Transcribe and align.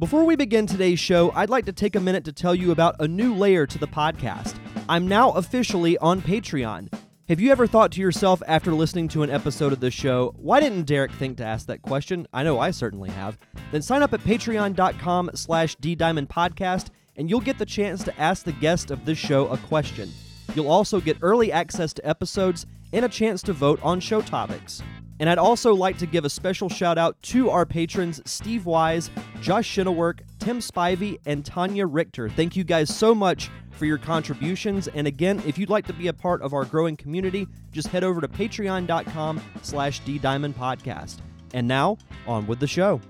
Before 0.00 0.22
we 0.22 0.36
begin 0.36 0.64
today's 0.64 1.00
show, 1.00 1.32
I'd 1.32 1.50
like 1.50 1.64
to 1.64 1.72
take 1.72 1.96
a 1.96 2.00
minute 2.00 2.24
to 2.26 2.32
tell 2.32 2.54
you 2.54 2.70
about 2.70 2.94
a 3.00 3.08
new 3.08 3.34
layer 3.34 3.66
to 3.66 3.78
the 3.78 3.88
podcast. 3.88 4.54
I'm 4.88 5.08
now 5.08 5.32
officially 5.32 5.98
on 5.98 6.22
Patreon. 6.22 6.88
Have 7.28 7.40
you 7.40 7.50
ever 7.50 7.66
thought 7.66 7.90
to 7.92 8.00
yourself 8.00 8.40
after 8.46 8.72
listening 8.72 9.08
to 9.08 9.24
an 9.24 9.30
episode 9.30 9.72
of 9.72 9.80
this 9.80 9.92
show, 9.92 10.36
why 10.36 10.60
didn't 10.60 10.84
Derek 10.84 11.10
think 11.10 11.36
to 11.38 11.44
ask 11.44 11.66
that 11.66 11.82
question? 11.82 12.28
I 12.32 12.44
know 12.44 12.60
I 12.60 12.70
certainly 12.70 13.10
have. 13.10 13.38
Then 13.72 13.82
sign 13.82 14.04
up 14.04 14.12
at 14.12 14.20
patreon.com 14.20 15.32
slash 15.34 15.76
ddiamondpodcast 15.78 16.90
and 17.16 17.28
you'll 17.28 17.40
get 17.40 17.58
the 17.58 17.66
chance 17.66 18.04
to 18.04 18.20
ask 18.20 18.44
the 18.44 18.52
guest 18.52 18.92
of 18.92 19.04
this 19.04 19.18
show 19.18 19.48
a 19.48 19.58
question. 19.58 20.12
You'll 20.54 20.70
also 20.70 21.00
get 21.00 21.18
early 21.22 21.50
access 21.50 21.92
to 21.94 22.08
episodes 22.08 22.66
and 22.92 23.04
a 23.04 23.08
chance 23.08 23.42
to 23.42 23.52
vote 23.52 23.80
on 23.82 23.98
show 23.98 24.20
topics. 24.22 24.80
And 25.20 25.28
I'd 25.28 25.38
also 25.38 25.74
like 25.74 25.98
to 25.98 26.06
give 26.06 26.24
a 26.24 26.30
special 26.30 26.68
shout 26.68 26.98
out 26.98 27.20
to 27.22 27.50
our 27.50 27.66
patrons 27.66 28.20
Steve 28.24 28.66
Wise, 28.66 29.10
Josh 29.40 29.68
Shinnework, 29.68 30.20
Tim 30.38 30.60
Spivey, 30.60 31.18
and 31.26 31.44
Tanya 31.44 31.86
Richter. 31.86 32.28
Thank 32.28 32.56
you 32.56 32.64
guys 32.64 32.94
so 32.94 33.14
much 33.14 33.50
for 33.72 33.86
your 33.86 33.98
contributions. 33.98 34.88
And 34.88 35.06
again, 35.06 35.42
if 35.46 35.58
you'd 35.58 35.70
like 35.70 35.86
to 35.86 35.92
be 35.92 36.08
a 36.08 36.12
part 36.12 36.42
of 36.42 36.52
our 36.52 36.64
growing 36.64 36.96
community, 36.96 37.46
just 37.72 37.88
head 37.88 38.04
over 38.04 38.20
to 38.20 38.28
patreon.com 38.28 39.40
slash 39.62 40.02
ddiamondpodcast. 40.02 41.18
And 41.54 41.66
now, 41.66 41.98
on 42.26 42.46
with 42.46 42.60
the 42.60 42.66
show. 42.66 43.00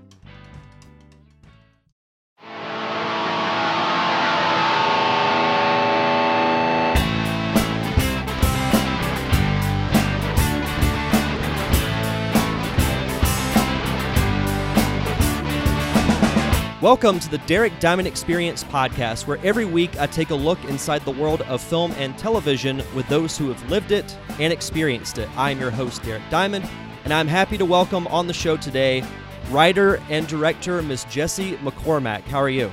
Welcome 16.81 17.19
to 17.19 17.29
the 17.29 17.39
Derek 17.39 17.77
Diamond 17.81 18.07
Experience 18.07 18.63
podcast, 18.63 19.27
where 19.27 19.37
every 19.43 19.65
week 19.65 19.99
I 19.99 20.07
take 20.07 20.29
a 20.29 20.35
look 20.35 20.63
inside 20.63 21.03
the 21.03 21.11
world 21.11 21.41
of 21.41 21.59
film 21.59 21.91
and 21.97 22.17
television 22.17 22.81
with 22.95 23.05
those 23.09 23.37
who 23.37 23.49
have 23.49 23.69
lived 23.69 23.91
it 23.91 24.17
and 24.39 24.53
experienced 24.53 25.17
it. 25.17 25.27
I'm 25.37 25.59
your 25.59 25.71
host, 25.71 26.01
Derek 26.03 26.23
Diamond, 26.29 26.65
and 27.03 27.13
I'm 27.13 27.27
happy 27.27 27.57
to 27.57 27.65
welcome 27.65 28.07
on 28.07 28.27
the 28.27 28.33
show 28.33 28.55
today 28.55 29.03
writer 29.49 30.01
and 30.09 30.25
director 30.25 30.81
Miss 30.81 31.03
Jessie 31.03 31.57
McCormack. 31.57 32.21
How 32.21 32.39
are 32.39 32.49
you? 32.49 32.71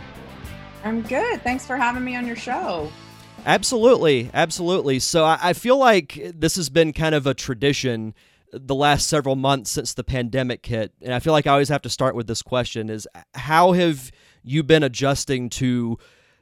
I'm 0.85 1.03
good. 1.03 1.43
Thanks 1.43 1.67
for 1.67 1.77
having 1.77 2.05
me 2.05 2.15
on 2.15 2.29
your 2.29 2.37
show. 2.37 2.89
Absolutely. 3.45 4.31
Absolutely. 4.33 5.01
So 5.01 5.25
I, 5.25 5.39
I 5.43 5.53
feel 5.53 5.79
like 5.79 6.21
this 6.33 6.55
has 6.55 6.71
been 6.71 6.93
kind 6.93 7.17
of 7.17 7.27
a 7.27 7.35
tradition 7.35 8.15
the 8.61 8.75
last 8.75 9.09
several 9.09 9.37
months 9.37 9.71
since 9.71 9.95
the 9.95 10.05
pandemic 10.05 10.65
hit 10.65 10.93
and 11.03 11.13
i 11.13 11.19
feel 11.19 11.33
like 11.33 11.47
i 11.47 11.51
always 11.51 11.69
have 11.69 11.83
to 11.83 11.91
start 11.91 12.15
with 12.15 12.27
this 12.27 12.43
question 12.43 12.89
is 12.91 13.07
how 13.35 13.73
have 13.73 14.11
you 14.43 14.63
been 14.63 14.83
adjusting 14.83 15.51
to 15.51 15.99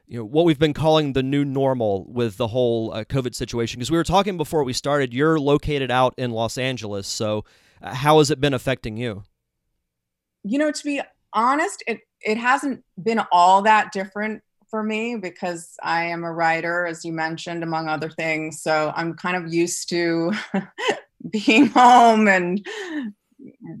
you 0.07 0.19
know 0.19 0.25
what 0.25 0.45
we've 0.45 0.59
been 0.59 0.73
calling 0.73 1.13
the 1.13 1.23
new 1.23 1.43
normal 1.43 2.05
with 2.07 2.37
the 2.37 2.47
whole 2.47 2.93
uh, 2.93 3.03
covid 3.03 3.33
situation? 3.33 3.79
Because 3.79 3.91
we 3.91 3.97
were 3.97 4.03
talking 4.03 4.37
before 4.37 4.63
we 4.63 4.73
started 4.73 5.13
you're 5.13 5.39
located 5.39 5.91
out 5.91 6.13
in 6.17 6.31
los 6.31 6.57
angeles 6.57 7.07
so 7.07 7.43
uh, 7.81 7.93
how 7.93 8.19
has 8.19 8.31
it 8.31 8.39
been 8.39 8.53
affecting 8.53 8.97
you? 8.97 9.23
You 10.43 10.59
know 10.59 10.71
to 10.71 10.83
be 10.83 11.01
honest 11.33 11.83
it 11.87 11.99
it 12.21 12.37
hasn't 12.37 12.83
been 13.01 13.21
all 13.31 13.63
that 13.63 13.91
different 13.91 14.41
for 14.69 14.83
me 14.83 15.15
because 15.15 15.75
I 15.81 16.05
am 16.05 16.23
a 16.23 16.31
writer, 16.31 16.85
as 16.85 17.05
you 17.05 17.13
mentioned, 17.13 17.63
among 17.63 17.87
other 17.87 18.09
things. 18.09 18.61
So 18.61 18.91
I'm 18.95 19.13
kind 19.15 19.35
of 19.35 19.53
used 19.53 19.89
to 19.89 20.31
being 21.29 21.67
home 21.67 22.27
and 22.27 22.65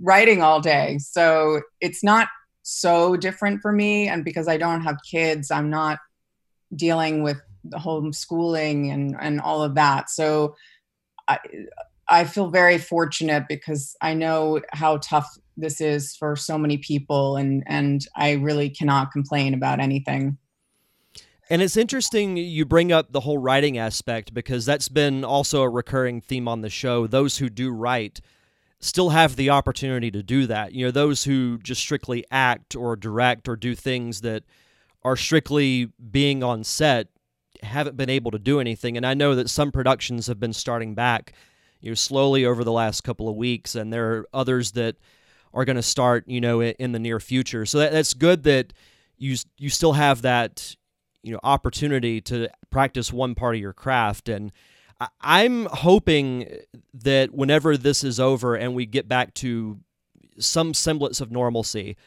writing 0.01 0.41
all 0.41 0.61
day. 0.61 0.97
So 0.99 1.61
it's 1.81 2.03
not 2.03 2.27
so 2.63 3.15
different 3.15 3.61
for 3.61 3.71
me. 3.71 4.07
And 4.07 4.23
because 4.25 4.47
I 4.47 4.57
don't 4.57 4.81
have 4.81 4.97
kids, 5.09 5.51
I'm 5.51 5.69
not 5.69 5.99
dealing 6.75 7.23
with 7.23 7.41
the 7.63 7.77
homeschooling 7.77 8.93
and, 8.93 9.15
and 9.19 9.41
all 9.41 9.63
of 9.63 9.75
that. 9.75 10.09
So 10.09 10.55
I, 11.27 11.39
I 12.07 12.23
feel 12.25 12.49
very 12.49 12.77
fortunate 12.77 13.45
because 13.47 13.95
I 14.01 14.13
know 14.13 14.61
how 14.73 14.97
tough 14.97 15.37
this 15.57 15.81
is 15.81 16.15
for 16.15 16.35
so 16.35 16.57
many 16.57 16.77
people 16.77 17.37
and 17.37 17.63
and 17.65 18.05
I 18.15 18.33
really 18.33 18.69
cannot 18.69 19.11
complain 19.11 19.53
about 19.53 19.79
anything. 19.79 20.37
And 21.49 21.61
it's 21.61 21.77
interesting 21.77 22.37
you 22.37 22.65
bring 22.65 22.91
up 22.91 23.11
the 23.11 23.19
whole 23.19 23.37
writing 23.37 23.77
aspect 23.77 24.33
because 24.33 24.65
that's 24.65 24.89
been 24.89 25.23
also 25.23 25.61
a 25.61 25.69
recurring 25.69 26.21
theme 26.21 26.47
on 26.47 26.61
the 26.61 26.69
show. 26.69 27.05
Those 27.05 27.37
who 27.37 27.49
do 27.49 27.71
write 27.71 28.19
still 28.79 29.09
have 29.09 29.35
the 29.35 29.49
opportunity 29.49 30.11
to 30.11 30.23
do 30.23 30.47
that. 30.47 30.73
You 30.73 30.85
know, 30.85 30.91
those 30.91 31.23
who 31.23 31.59
just 31.59 31.81
strictly 31.81 32.25
act 32.31 32.75
or 32.75 32.95
direct 32.95 33.47
or 33.47 33.55
do 33.55 33.75
things 33.75 34.21
that 34.21 34.43
are 35.03 35.15
strictly 35.15 35.91
being 36.11 36.43
on 36.43 36.63
set 36.63 37.07
haven't 37.61 37.95
been 37.95 38.09
able 38.09 38.31
to 38.31 38.39
do 38.39 38.59
anything. 38.59 38.97
And 38.97 39.05
I 39.05 39.13
know 39.13 39.35
that 39.35 39.49
some 39.49 39.71
productions 39.71 40.27
have 40.27 40.39
been 40.39 40.53
starting 40.53 40.95
back, 40.95 41.33
you 41.79 41.91
know, 41.91 41.95
slowly 41.95 42.45
over 42.45 42.63
the 42.63 42.71
last 42.71 43.03
couple 43.03 43.29
of 43.29 43.35
weeks, 43.35 43.75
and 43.75 43.93
there 43.93 44.11
are 44.13 44.27
others 44.33 44.71
that 44.73 44.95
are 45.53 45.63
going 45.63 45.75
to 45.75 45.83
start, 45.83 46.27
you 46.27 46.41
know, 46.41 46.61
in 46.61 46.91
the 46.91 46.99
near 46.99 47.19
future. 47.19 47.65
So 47.65 47.79
that, 47.79 47.91
that's 47.91 48.13
good 48.13 48.43
that 48.43 48.73
you 49.17 49.37
you 49.57 49.69
still 49.69 49.93
have 49.93 50.23
that 50.23 50.75
you 51.25 51.33
know 51.33 51.39
opportunity 51.43 52.21
to 52.21 52.47
practice 52.69 53.11
one 53.11 53.35
part 53.35 53.55
of 53.55 53.61
your 53.61 53.73
craft. 53.73 54.29
And 54.29 54.51
i'm 55.19 55.65
hoping 55.65 56.47
that 56.93 57.33
whenever 57.33 57.75
this 57.75 58.01
is 58.01 58.17
over 58.17 58.55
and 58.55 58.73
we 58.73 58.85
get 58.85 59.09
back 59.09 59.33
to 59.33 59.77
some 60.39 60.73
semblance 60.73 61.19
of 61.19 61.29
normalcy 61.29 61.97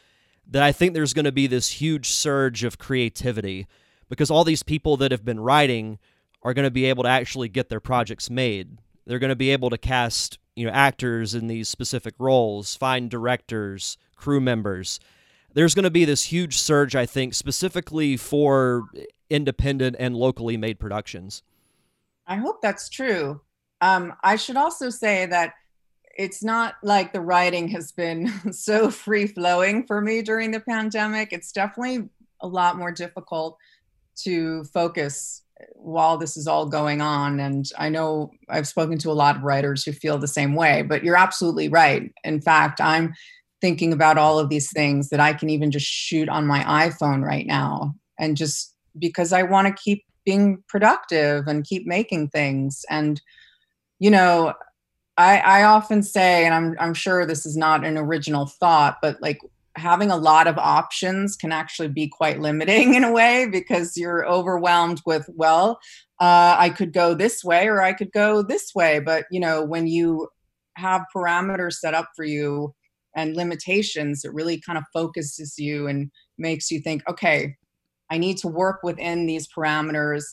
that 0.47 0.63
i 0.63 0.71
think 0.71 0.95
there's 0.95 1.13
going 1.13 1.23
to 1.23 1.31
be 1.31 1.45
this 1.45 1.73
huge 1.73 2.09
surge 2.09 2.63
of 2.63 2.79
creativity 2.79 3.67
because 4.09 4.31
all 4.31 4.43
these 4.43 4.63
people 4.63 4.97
that 4.97 5.11
have 5.11 5.23
been 5.23 5.39
writing 5.39 5.99
are 6.41 6.53
going 6.53 6.65
to 6.65 6.71
be 6.71 6.85
able 6.85 7.03
to 7.03 7.09
actually 7.09 7.49
get 7.49 7.69
their 7.69 7.79
projects 7.79 8.29
made. 8.29 8.79
They're 9.05 9.19
going 9.19 9.29
to 9.29 9.35
be 9.35 9.51
able 9.51 9.69
to 9.69 9.77
cast 9.77 10.39
you 10.55 10.65
know 10.65 10.71
actors 10.71 11.33
in 11.35 11.47
these 11.47 11.69
specific 11.69 12.15
roles 12.19 12.75
find 12.75 13.09
directors 13.09 13.97
crew 14.17 14.41
members 14.41 14.99
there's 15.53 15.75
going 15.75 15.83
to 15.83 15.89
be 15.89 16.05
this 16.05 16.23
huge 16.23 16.57
surge, 16.57 16.95
I 16.95 17.05
think, 17.05 17.33
specifically 17.33 18.17
for 18.17 18.85
independent 19.29 19.95
and 19.99 20.15
locally 20.15 20.57
made 20.57 20.79
productions. 20.79 21.43
I 22.27 22.35
hope 22.35 22.61
that's 22.61 22.89
true. 22.89 23.41
Um, 23.81 24.13
I 24.23 24.35
should 24.35 24.57
also 24.57 24.89
say 24.89 25.25
that 25.27 25.53
it's 26.17 26.43
not 26.43 26.75
like 26.83 27.13
the 27.13 27.21
writing 27.21 27.69
has 27.69 27.91
been 27.91 28.27
so 28.51 28.91
free 28.91 29.27
flowing 29.27 29.85
for 29.87 30.01
me 30.01 30.21
during 30.21 30.51
the 30.51 30.59
pandemic. 30.59 31.31
It's 31.31 31.51
definitely 31.51 32.09
a 32.41 32.47
lot 32.47 32.77
more 32.77 32.91
difficult 32.91 33.57
to 34.23 34.63
focus 34.65 35.43
while 35.73 36.17
this 36.17 36.37
is 36.37 36.47
all 36.47 36.65
going 36.65 37.01
on. 37.01 37.39
And 37.39 37.69
I 37.77 37.89
know 37.89 38.31
I've 38.49 38.67
spoken 38.67 38.97
to 38.99 39.11
a 39.11 39.13
lot 39.13 39.37
of 39.37 39.43
writers 39.43 39.83
who 39.83 39.91
feel 39.91 40.17
the 40.17 40.27
same 40.27 40.55
way, 40.55 40.81
but 40.81 41.03
you're 41.03 41.17
absolutely 41.17 41.69
right. 41.69 42.11
In 42.23 42.41
fact, 42.41 42.79
I'm 42.79 43.13
thinking 43.61 43.93
about 43.93 44.17
all 44.17 44.39
of 44.39 44.49
these 44.49 44.71
things 44.71 45.09
that 45.09 45.19
I 45.19 45.33
can 45.33 45.49
even 45.49 45.71
just 45.71 45.85
shoot 45.85 46.29
on 46.29 46.47
my 46.47 46.63
iPhone 46.63 47.23
right 47.23 47.45
now 47.45 47.95
and 48.17 48.37
just 48.37 48.75
because 48.97 49.33
I 49.33 49.43
want 49.43 49.67
to 49.67 49.81
keep 49.81 50.05
being 50.25 50.63
productive 50.67 51.47
and 51.47 51.65
keep 51.65 51.85
making 51.85 52.29
things. 52.29 52.85
And, 52.89 53.21
you 53.99 54.11
know, 54.11 54.53
I, 55.17 55.39
I 55.39 55.63
often 55.63 56.03
say, 56.03 56.45
and 56.45 56.53
I'm, 56.53 56.75
I'm 56.79 56.93
sure 56.93 57.25
this 57.25 57.45
is 57.45 57.57
not 57.57 57.83
an 57.83 57.97
original 57.97 58.45
thought, 58.45 58.97
but 59.01 59.21
like 59.21 59.39
having 59.75 60.11
a 60.11 60.17
lot 60.17 60.47
of 60.47 60.57
options 60.57 61.35
can 61.35 61.51
actually 61.51 61.87
be 61.87 62.07
quite 62.07 62.39
limiting 62.39 62.93
in 62.95 63.03
a 63.03 63.11
way 63.11 63.47
because 63.51 63.97
you're 63.97 64.27
overwhelmed 64.27 65.01
with, 65.05 65.29
well, 65.33 65.79
uh, 66.19 66.55
I 66.57 66.69
could 66.69 66.93
go 66.93 67.13
this 67.13 67.43
way 67.43 67.67
or 67.67 67.81
I 67.81 67.93
could 67.93 68.11
go 68.11 68.41
this 68.41 68.73
way. 68.75 68.99
But, 68.99 69.25
you 69.31 69.39
know, 69.39 69.63
when 69.63 69.87
you 69.87 70.27
have 70.75 71.05
parameters 71.15 71.73
set 71.73 71.93
up 71.93 72.09
for 72.15 72.23
you, 72.23 72.73
and 73.19 73.35
limitations 73.35 74.23
it 74.23 74.33
really 74.33 74.59
kind 74.65 74.77
of 74.77 74.83
focuses 74.93 75.57
you 75.57 75.87
and 75.87 76.09
makes 76.37 76.71
you 76.71 76.79
think 76.79 77.03
okay 77.09 77.55
i 78.09 78.17
need 78.17 78.37
to 78.37 78.47
work 78.47 78.81
within 78.83 79.25
these 79.25 79.47
parameters. 79.47 80.23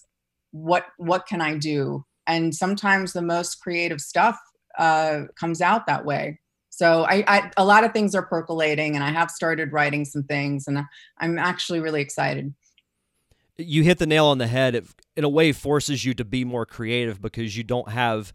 What 0.52 0.86
what 0.96 1.26
can 1.26 1.40
i 1.40 1.56
do? 1.56 2.04
And 2.26 2.54
sometimes 2.54 3.12
the 3.12 3.22
most 3.22 3.60
creative 3.60 4.00
stuff 4.00 4.36
uh, 4.78 5.22
comes 5.38 5.60
out 5.60 5.86
that 5.86 6.04
way. 6.04 6.40
So 6.70 7.04
I, 7.04 7.24
I 7.28 7.50
a 7.56 7.64
lot 7.64 7.84
of 7.84 7.92
things 7.92 8.14
are 8.14 8.26
percolating 8.26 8.94
and 8.94 9.04
i 9.04 9.10
have 9.10 9.30
started 9.30 9.72
writing 9.72 10.04
some 10.04 10.24
things 10.24 10.66
and 10.66 10.80
i'm 11.18 11.38
actually 11.38 11.80
really 11.80 12.02
excited. 12.02 12.54
You 13.58 13.82
hit 13.84 13.98
the 13.98 14.06
nail 14.06 14.26
on 14.26 14.36
the 14.38 14.48
head. 14.48 14.74
It 14.74 14.86
in 15.16 15.24
a 15.24 15.30
way 15.30 15.52
forces 15.52 16.04
you 16.04 16.12
to 16.14 16.24
be 16.24 16.44
more 16.44 16.66
creative 16.66 17.22
because 17.22 17.56
you 17.56 17.64
don't 17.64 17.90
have 17.90 18.32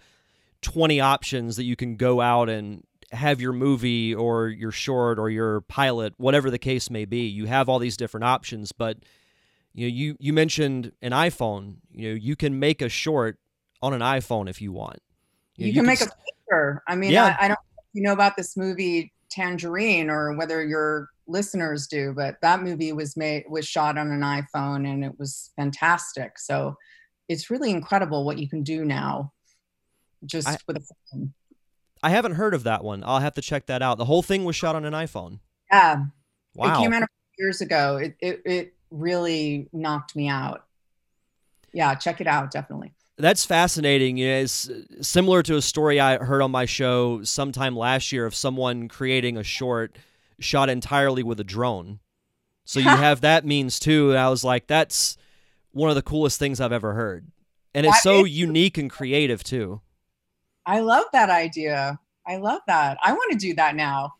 20 0.62 1.00
options 1.00 1.56
that 1.58 1.64
you 1.64 1.76
can 1.76 1.96
go 1.96 2.22
out 2.22 2.50
and 2.50 2.84
have 3.12 3.42
your 3.42 3.54
movie 3.54 4.16
or 4.16 4.48
your 4.48 4.72
short 4.72 5.20
or 5.20 5.30
your 5.30 5.62
pilot, 5.62 6.14
whatever 6.18 6.50
the 6.50 6.60
case 6.60 6.90
may 6.90 7.06
be. 7.06 7.28
You 7.28 7.46
have 7.46 7.70
all 7.70 7.80
these 7.80 7.98
different 7.98 8.24
options, 8.24 8.72
but 8.72 8.98
you 9.74 9.88
know, 9.88 9.94
you 9.94 10.18
you 10.20 10.34
mentioned 10.34 10.92
an 11.02 11.12
iPhone. 11.12 11.76
You 11.92 12.10
know, 12.10 12.16
you 12.16 12.36
can 12.36 12.60
make 12.60 12.82
a 12.82 12.90
short 12.90 13.38
on 13.82 13.94
an 13.94 14.02
iPhone 14.02 14.50
if 14.50 14.62
you 14.62 14.72
want. 14.72 15.00
You, 15.56 15.66
know, 15.66 15.68
you 15.68 15.74
can, 15.74 15.86
make 15.86 16.02
a 16.02 16.06
picture. 16.06 16.84
I 16.88 16.96
mean, 16.96 17.12
yeah. 17.12 17.38
I, 17.40 17.46
I 17.46 17.48
don't 17.48 17.52
know 17.52 17.72
you 17.94 18.02
know 18.02 18.14
about 18.14 18.36
this 18.38 18.56
movie 18.56 19.14
Tangerine 19.30 20.10
or 20.10 20.36
whether 20.36 20.64
you're 20.64 21.10
listeners 21.28 21.88
do, 21.88 22.14
but 22.14 22.36
that 22.42 22.62
movie 22.62 22.92
was 22.92 23.16
made 23.16 23.46
was 23.50 23.66
shot 23.66 23.98
on 23.98 24.12
an 24.12 24.22
iPhone 24.22 24.88
and 24.88 25.04
it 25.04 25.18
was 25.18 25.52
fantastic. 25.56 26.38
So 26.38 26.76
it's 27.30 27.50
really 27.50 27.72
incredible 27.72 28.26
what 28.26 28.40
you 28.40 28.50
can 28.50 28.64
do 28.64 28.84
now 28.84 29.32
just 30.26 30.48
I, 30.48 30.58
with 30.68 30.78
a 30.78 30.82
phone. 31.12 31.34
I 32.04 32.10
haven't 32.10 32.34
heard 32.34 32.54
of 32.54 32.64
that 32.64 32.84
one. 32.84 33.04
I'll 33.06 33.20
have 33.20 33.36
to 33.36 33.42
check 33.42 33.68
that 33.68 33.82
out. 33.82 33.98
The 33.98 34.06
whole 34.06 34.22
thing 34.24 34.44
was 34.44 34.56
shot 34.56 34.76
on 34.76 34.86
an 34.86 34.94
iPhone. 34.94 35.34
Um, 35.34 35.40
yeah. 35.72 36.06
Wow. 36.56 36.74
It 36.74 36.84
came 36.84 36.94
out 36.94 37.10
years 37.38 37.62
ago. 37.62 37.98
It, 37.98 38.16
it, 38.20 38.42
it 38.46 38.74
really 38.90 39.70
knocked 39.72 40.16
me 40.16 40.28
out. 40.28 40.66
Yeah, 41.74 41.96
check 41.96 42.20
it 42.20 42.28
out, 42.28 42.52
definitely. 42.52 42.94
That's 43.18 43.46
fascinating. 43.46 44.18
It's 44.18 44.70
uh, 44.70 44.82
similar 45.02 45.44
to 45.44 45.56
a 45.56 45.62
story 45.62 46.00
I 46.00 46.18
heard 46.18 46.42
on 46.42 46.52
my 46.52 46.66
show 46.66 47.24
sometime 47.24 47.76
last 47.76 48.12
year 48.12 48.26
of 48.26 48.36
someone 48.36 48.88
creating 48.88 49.38
a 49.38 49.44
short 49.44 49.98
shot 50.40 50.70
entirely 50.70 51.24
with 51.24 51.40
a 51.40 51.44
drone. 51.44 52.00
So 52.66 52.80
you 52.80 52.90
have 52.90 53.22
that 53.22 53.46
means 53.46 53.80
too. 53.80 54.10
And 54.10 54.20
I 54.20 54.30
was 54.30 54.44
like, 54.44 54.68
that's 54.68 55.18
one 55.72 55.90
of 55.90 55.96
the 55.96 56.02
coolest 56.02 56.40
things 56.40 56.60
I've 56.60 56.72
ever 56.72 56.94
heard. 56.94 57.28
And 57.74 57.86
it's 57.86 57.98
that 57.98 58.04
so 58.04 58.26
is- 58.26 58.32
unique 58.32 58.78
and 58.78 58.90
creative 58.90 59.44
too. 59.44 59.82
I 60.66 60.80
love 60.80 61.06
that 61.14 61.30
idea. 61.30 62.00
I 62.28 62.38
love 62.38 62.62
that. 62.68 62.98
I 63.04 63.14
want 63.14 63.32
to 63.32 63.38
do 63.38 63.54
that 63.56 63.76
now. 63.76 64.14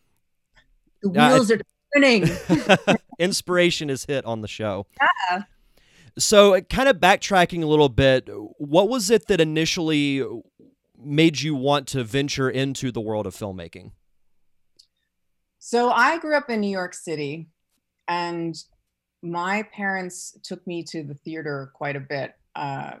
The 1.02 1.10
wheels 1.10 1.50
uh, 1.50 1.56
are 1.56 1.60
turning. 1.94 2.28
Inspiration 3.18 3.90
is 3.90 4.04
hit 4.04 4.24
on 4.24 4.40
the 4.40 4.48
show. 4.48 4.86
Yeah. 5.00 5.42
So, 6.18 6.60
kind 6.62 6.88
of 6.88 6.98
backtracking 6.98 7.62
a 7.62 7.66
little 7.66 7.88
bit, 7.88 8.28
what 8.58 8.88
was 8.88 9.10
it 9.10 9.28
that 9.28 9.40
initially 9.40 10.22
made 10.98 11.40
you 11.40 11.54
want 11.54 11.88
to 11.88 12.04
venture 12.04 12.50
into 12.50 12.92
the 12.92 13.00
world 13.00 13.26
of 13.26 13.34
filmmaking? 13.34 13.92
So, 15.58 15.90
I 15.90 16.18
grew 16.18 16.36
up 16.36 16.50
in 16.50 16.60
New 16.60 16.70
York 16.70 16.92
City, 16.92 17.48
and 18.08 18.54
my 19.22 19.62
parents 19.72 20.36
took 20.42 20.66
me 20.66 20.84
to 20.90 21.02
the 21.02 21.14
theater 21.14 21.70
quite 21.74 21.96
a 21.96 22.00
bit. 22.00 22.34
Uh, 22.54 22.96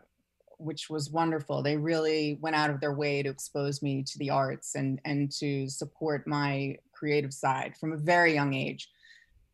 which 0.62 0.88
was 0.88 1.10
wonderful. 1.10 1.62
They 1.62 1.76
really 1.76 2.38
went 2.40 2.56
out 2.56 2.70
of 2.70 2.80
their 2.80 2.94
way 2.94 3.22
to 3.22 3.28
expose 3.28 3.82
me 3.82 4.02
to 4.04 4.18
the 4.18 4.30
arts 4.30 4.74
and 4.74 5.00
and 5.04 5.30
to 5.32 5.68
support 5.68 6.26
my 6.26 6.76
creative 6.92 7.32
side 7.32 7.76
from 7.78 7.92
a 7.92 7.96
very 7.96 8.34
young 8.34 8.54
age. 8.54 8.88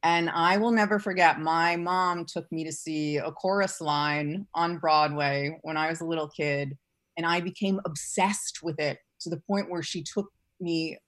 And 0.03 0.31
I 0.31 0.59
will 0.59 0.71
never 0.71 0.99
forget 0.99 1.41
my 1.41 1.77
mom 1.77 2.25
took 2.25 2.51
me 2.53 2.65
to 2.65 2.73
see 2.73 3.17
a 3.17 3.33
chorus 3.33 3.81
line 3.81 4.47
on 4.55 4.79
Broadway 4.79 5.59
when 5.63 5.77
I 5.77 5.89
was 5.89 6.01
a 6.01 6.07
little 6.07 6.29
kid 6.29 6.77
and 7.17 7.27
I 7.27 7.41
became 7.41 7.81
obsessed 7.85 8.61
with 8.63 8.79
it 8.79 8.99
to 9.23 9.31
the 9.31 9.41
point 9.41 9.71
where 9.71 9.83
she 9.83 10.05
took 10.05 10.31
me 10.61 10.99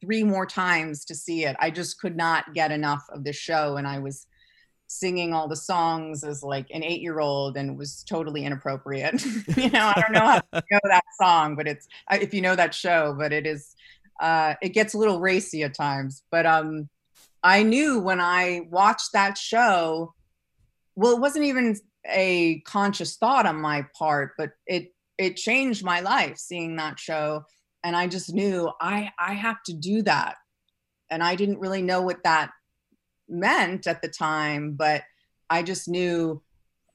three 0.00 0.22
more 0.22 0.46
times 0.46 1.04
to 1.06 1.14
see 1.14 1.44
it. 1.44 1.56
I 1.58 1.70
just 1.70 2.00
could 2.00 2.16
not 2.16 2.54
get 2.54 2.70
enough 2.70 3.04
of 3.10 3.24
the 3.24 3.32
show 3.32 3.76
and 3.76 3.86
I 3.86 3.98
was 3.98 4.26
singing 4.90 5.32
all 5.32 5.46
the 5.46 5.54
songs 5.54 6.24
as 6.24 6.42
like 6.42 6.66
an 6.72 6.82
eight 6.82 7.00
year 7.00 7.20
old 7.20 7.56
and 7.56 7.78
was 7.78 8.02
totally 8.02 8.44
inappropriate. 8.44 9.24
you 9.56 9.70
know, 9.70 9.92
I 9.94 10.00
don't 10.00 10.12
know 10.12 10.26
how 10.26 10.40
to 10.40 10.62
know 10.70 10.80
that 10.82 11.04
song, 11.16 11.54
but 11.54 11.68
it's 11.68 11.86
if 12.10 12.34
you 12.34 12.40
know 12.40 12.56
that 12.56 12.74
show, 12.74 13.14
but 13.16 13.32
it 13.32 13.46
is 13.46 13.76
uh, 14.20 14.54
it 14.60 14.70
gets 14.70 14.94
a 14.94 14.98
little 14.98 15.20
racy 15.20 15.62
at 15.62 15.74
times. 15.74 16.24
But 16.32 16.44
um, 16.44 16.88
I 17.42 17.62
knew 17.62 18.00
when 18.00 18.20
I 18.20 18.62
watched 18.68 19.12
that 19.12 19.38
show, 19.38 20.12
well, 20.96 21.12
it 21.12 21.20
wasn't 21.20 21.44
even 21.44 21.76
a 22.06 22.60
conscious 22.66 23.16
thought 23.16 23.46
on 23.46 23.60
my 23.60 23.86
part, 23.96 24.32
but 24.36 24.50
it 24.66 24.92
it 25.18 25.36
changed 25.36 25.84
my 25.84 26.00
life 26.00 26.36
seeing 26.36 26.74
that 26.76 26.98
show, 26.98 27.44
and 27.84 27.94
I 27.94 28.08
just 28.08 28.34
knew 28.34 28.68
I 28.80 29.12
I 29.20 29.34
have 29.34 29.62
to 29.66 29.72
do 29.72 30.02
that, 30.02 30.34
and 31.10 31.22
I 31.22 31.36
didn't 31.36 31.60
really 31.60 31.82
know 31.82 32.02
what 32.02 32.24
that 32.24 32.50
meant 33.30 33.86
at 33.86 34.02
the 34.02 34.08
time, 34.08 34.72
but 34.72 35.02
I 35.48 35.62
just 35.62 35.88
knew 35.88 36.42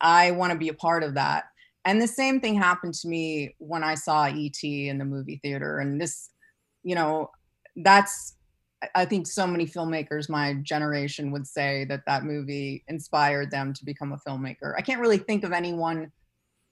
I 0.02 0.32
want 0.32 0.54
to 0.54 0.60
be 0.60 0.70
a 0.70 0.74
part 0.74 1.04
of 1.04 1.14
that. 1.16 1.46
And 1.86 2.02
the 2.02 2.08
same 2.08 2.40
thing 2.40 2.56
happened 2.56 2.96
to 2.96 3.08
me 3.08 3.56
when 3.60 3.84
I 3.84 3.96
saw 3.96 4.26
ET 4.26 4.64
in 4.64 4.98
the 4.98 5.06
movie 5.06 5.40
theater. 5.44 5.80
And 5.80 6.02
this, 6.02 6.32
you 6.84 6.96
know, 6.96 7.30
that's, 7.76 8.36
I 8.96 9.06
think 9.06 9.28
so 9.28 9.46
many 9.46 9.66
filmmakers 9.66 10.30
my 10.30 10.56
generation 10.64 11.32
would 11.32 11.46
say 11.46 11.86
that 11.86 12.04
that 12.08 12.24
movie 12.24 12.84
inspired 12.88 13.52
them 13.52 13.74
to 13.74 13.86
become 13.86 14.14
a 14.14 14.30
filmmaker. 14.30 14.74
I 14.78 14.82
can't 14.82 15.00
really 15.00 15.18
think 15.18 15.44
of 15.44 15.52
anyone 15.52 16.12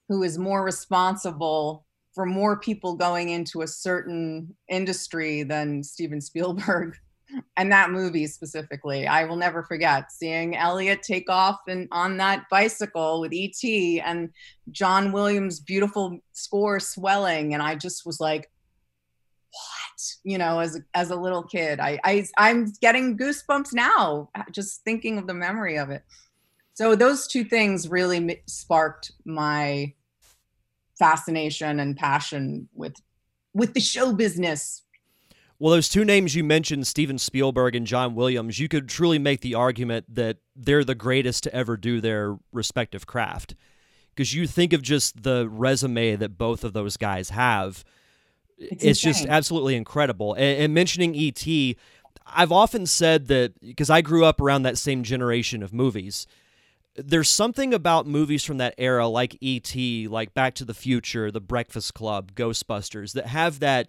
who 0.10 0.24
is 0.24 0.38
more 0.38 0.64
responsible 0.64 1.86
for 2.14 2.26
more 2.26 2.60
people 2.60 2.96
going 2.96 3.30
into 3.30 3.62
a 3.62 3.68
certain 3.68 4.56
industry 4.70 5.44
than 5.44 5.84
Steven 5.84 6.22
Spielberg 6.22 6.98
and 7.58 7.72
that 7.72 7.92
movie 7.92 8.28
specifically 8.28 9.08
i 9.08 9.24
will 9.24 9.36
never 9.36 9.64
forget 9.64 10.12
seeing 10.12 10.56
elliot 10.56 11.02
take 11.02 11.30
off 11.30 11.60
and 11.68 11.88
on 11.92 12.18
that 12.18 12.46
bicycle 12.50 13.22
with 13.22 13.32
et 13.34 13.64
and 14.04 14.30
john 14.72 15.12
williams 15.12 15.60
beautiful 15.60 16.20
score 16.34 16.80
swelling. 16.80 17.54
And 17.54 17.64
i 17.64 17.76
just 17.76 18.06
was 18.06 18.20
like 18.20 18.50
what? 19.52 20.04
You 20.24 20.38
know 20.38 20.60
as 20.60 20.80
as 20.94 21.12
a 21.12 21.16
little 21.16 21.44
kid 21.44 21.80
i, 21.80 22.00
I 22.04 22.26
i'm 22.38 22.72
getting 22.82 23.18
goosebumps 23.18 23.74
now 23.74 24.30
uh, 24.36 24.44
just 24.52 24.84
thinking 24.84 25.18
of 25.18 25.28
the 25.28 25.34
memory 25.34 25.78
of 25.78 25.90
it. 25.90 26.04
So 26.76 26.96
those 26.96 27.28
two 27.28 27.44
things 27.44 27.88
really 27.88 28.42
sparked 28.48 29.12
my 29.26 29.94
fascination 30.98 31.80
and 31.80 31.96
passion 31.96 32.68
with 32.74 32.96
with 33.54 33.74
the 33.74 33.80
show 33.80 34.14
business 34.14 34.84
well, 35.64 35.72
those 35.72 35.88
two 35.88 36.04
names 36.04 36.36
you 36.36 36.44
mentioned, 36.44 36.86
Steven 36.88 37.18
Spielberg 37.18 37.74
and 37.74 37.88
John 37.88 38.16
Williams, 38.16 38.60
you 38.60 38.68
could 38.68 38.90
truly 38.90 39.18
make 39.18 39.40
the 39.40 39.56
argument 39.56 40.14
that 40.14 40.40
they're 40.58 40.84
the 40.84 40.94
greatest 40.94 41.44
to 41.44 41.56
ever 41.56 41.78
do 41.78 42.02
their 42.02 42.38
respective 42.52 43.08
craft. 43.08 43.56
Because 44.10 44.34
you 44.34 44.46
think 44.46 44.74
of 44.74 44.82
just 44.82 45.24
the 45.24 45.48
resume 45.50 46.18
that 46.18 46.38
both 46.38 46.66
of 46.66 46.74
those 46.74 46.98
guys 46.98 47.30
have, 47.30 47.86
it's, 48.58 48.84
it's 48.84 49.00
just 49.00 49.26
absolutely 49.26 49.78
incredible. 49.78 50.34
And, 50.34 50.64
and 50.64 50.74
mentioning 50.74 51.16
E.T., 51.16 51.78
I've 52.28 52.52
often 52.52 52.86
said 52.86 53.28
that 53.28 53.58
because 53.62 53.90
I 53.90 54.02
grew 54.02 54.26
up 54.26 54.42
around 54.42 54.64
that 54.64 54.78
same 54.78 55.02
generation 55.02 55.64
of 55.64 55.72
movies. 55.72 56.28
There's 56.98 57.30
something 57.30 57.74
about 57.74 58.06
movies 58.06 58.44
from 58.44 58.58
that 58.58 58.76
era, 58.78 59.08
like 59.08 59.38
E.T., 59.40 60.10
like 60.10 60.34
Back 60.34 60.56
to 60.56 60.66
the 60.66 60.74
Future, 60.74 61.32
The 61.32 61.40
Breakfast 61.40 61.94
Club, 61.94 62.34
Ghostbusters, 62.36 63.14
that 63.14 63.28
have 63.28 63.62
that. 63.62 63.88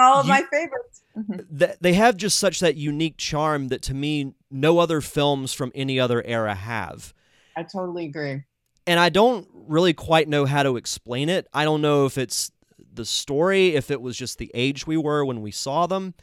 All 0.00 0.20
of 0.20 0.26
you, 0.26 0.32
my 0.32 0.42
favorites 0.50 1.02
Mm-hmm. 1.16 1.66
they 1.82 1.92
have 1.92 2.16
just 2.16 2.38
such 2.38 2.60
that 2.60 2.76
unique 2.76 3.18
charm 3.18 3.68
that 3.68 3.82
to 3.82 3.92
me 3.92 4.32
no 4.50 4.78
other 4.78 5.02
films 5.02 5.52
from 5.52 5.70
any 5.74 6.00
other 6.00 6.24
era 6.24 6.54
have. 6.54 7.12
I 7.54 7.64
totally 7.64 8.06
agree. 8.06 8.44
And 8.86 8.98
I 8.98 9.10
don't 9.10 9.46
really 9.52 9.92
quite 9.92 10.26
know 10.26 10.46
how 10.46 10.62
to 10.62 10.76
explain 10.76 11.28
it. 11.28 11.46
I 11.52 11.64
don't 11.64 11.82
know 11.82 12.06
if 12.06 12.16
it's 12.16 12.50
the 12.94 13.04
story, 13.04 13.74
if 13.74 13.90
it 13.90 14.00
was 14.00 14.16
just 14.16 14.38
the 14.38 14.50
age 14.54 14.86
we 14.86 14.96
were 14.96 15.22
when 15.22 15.42
we 15.42 15.50
saw 15.50 15.86
them, 15.86 16.14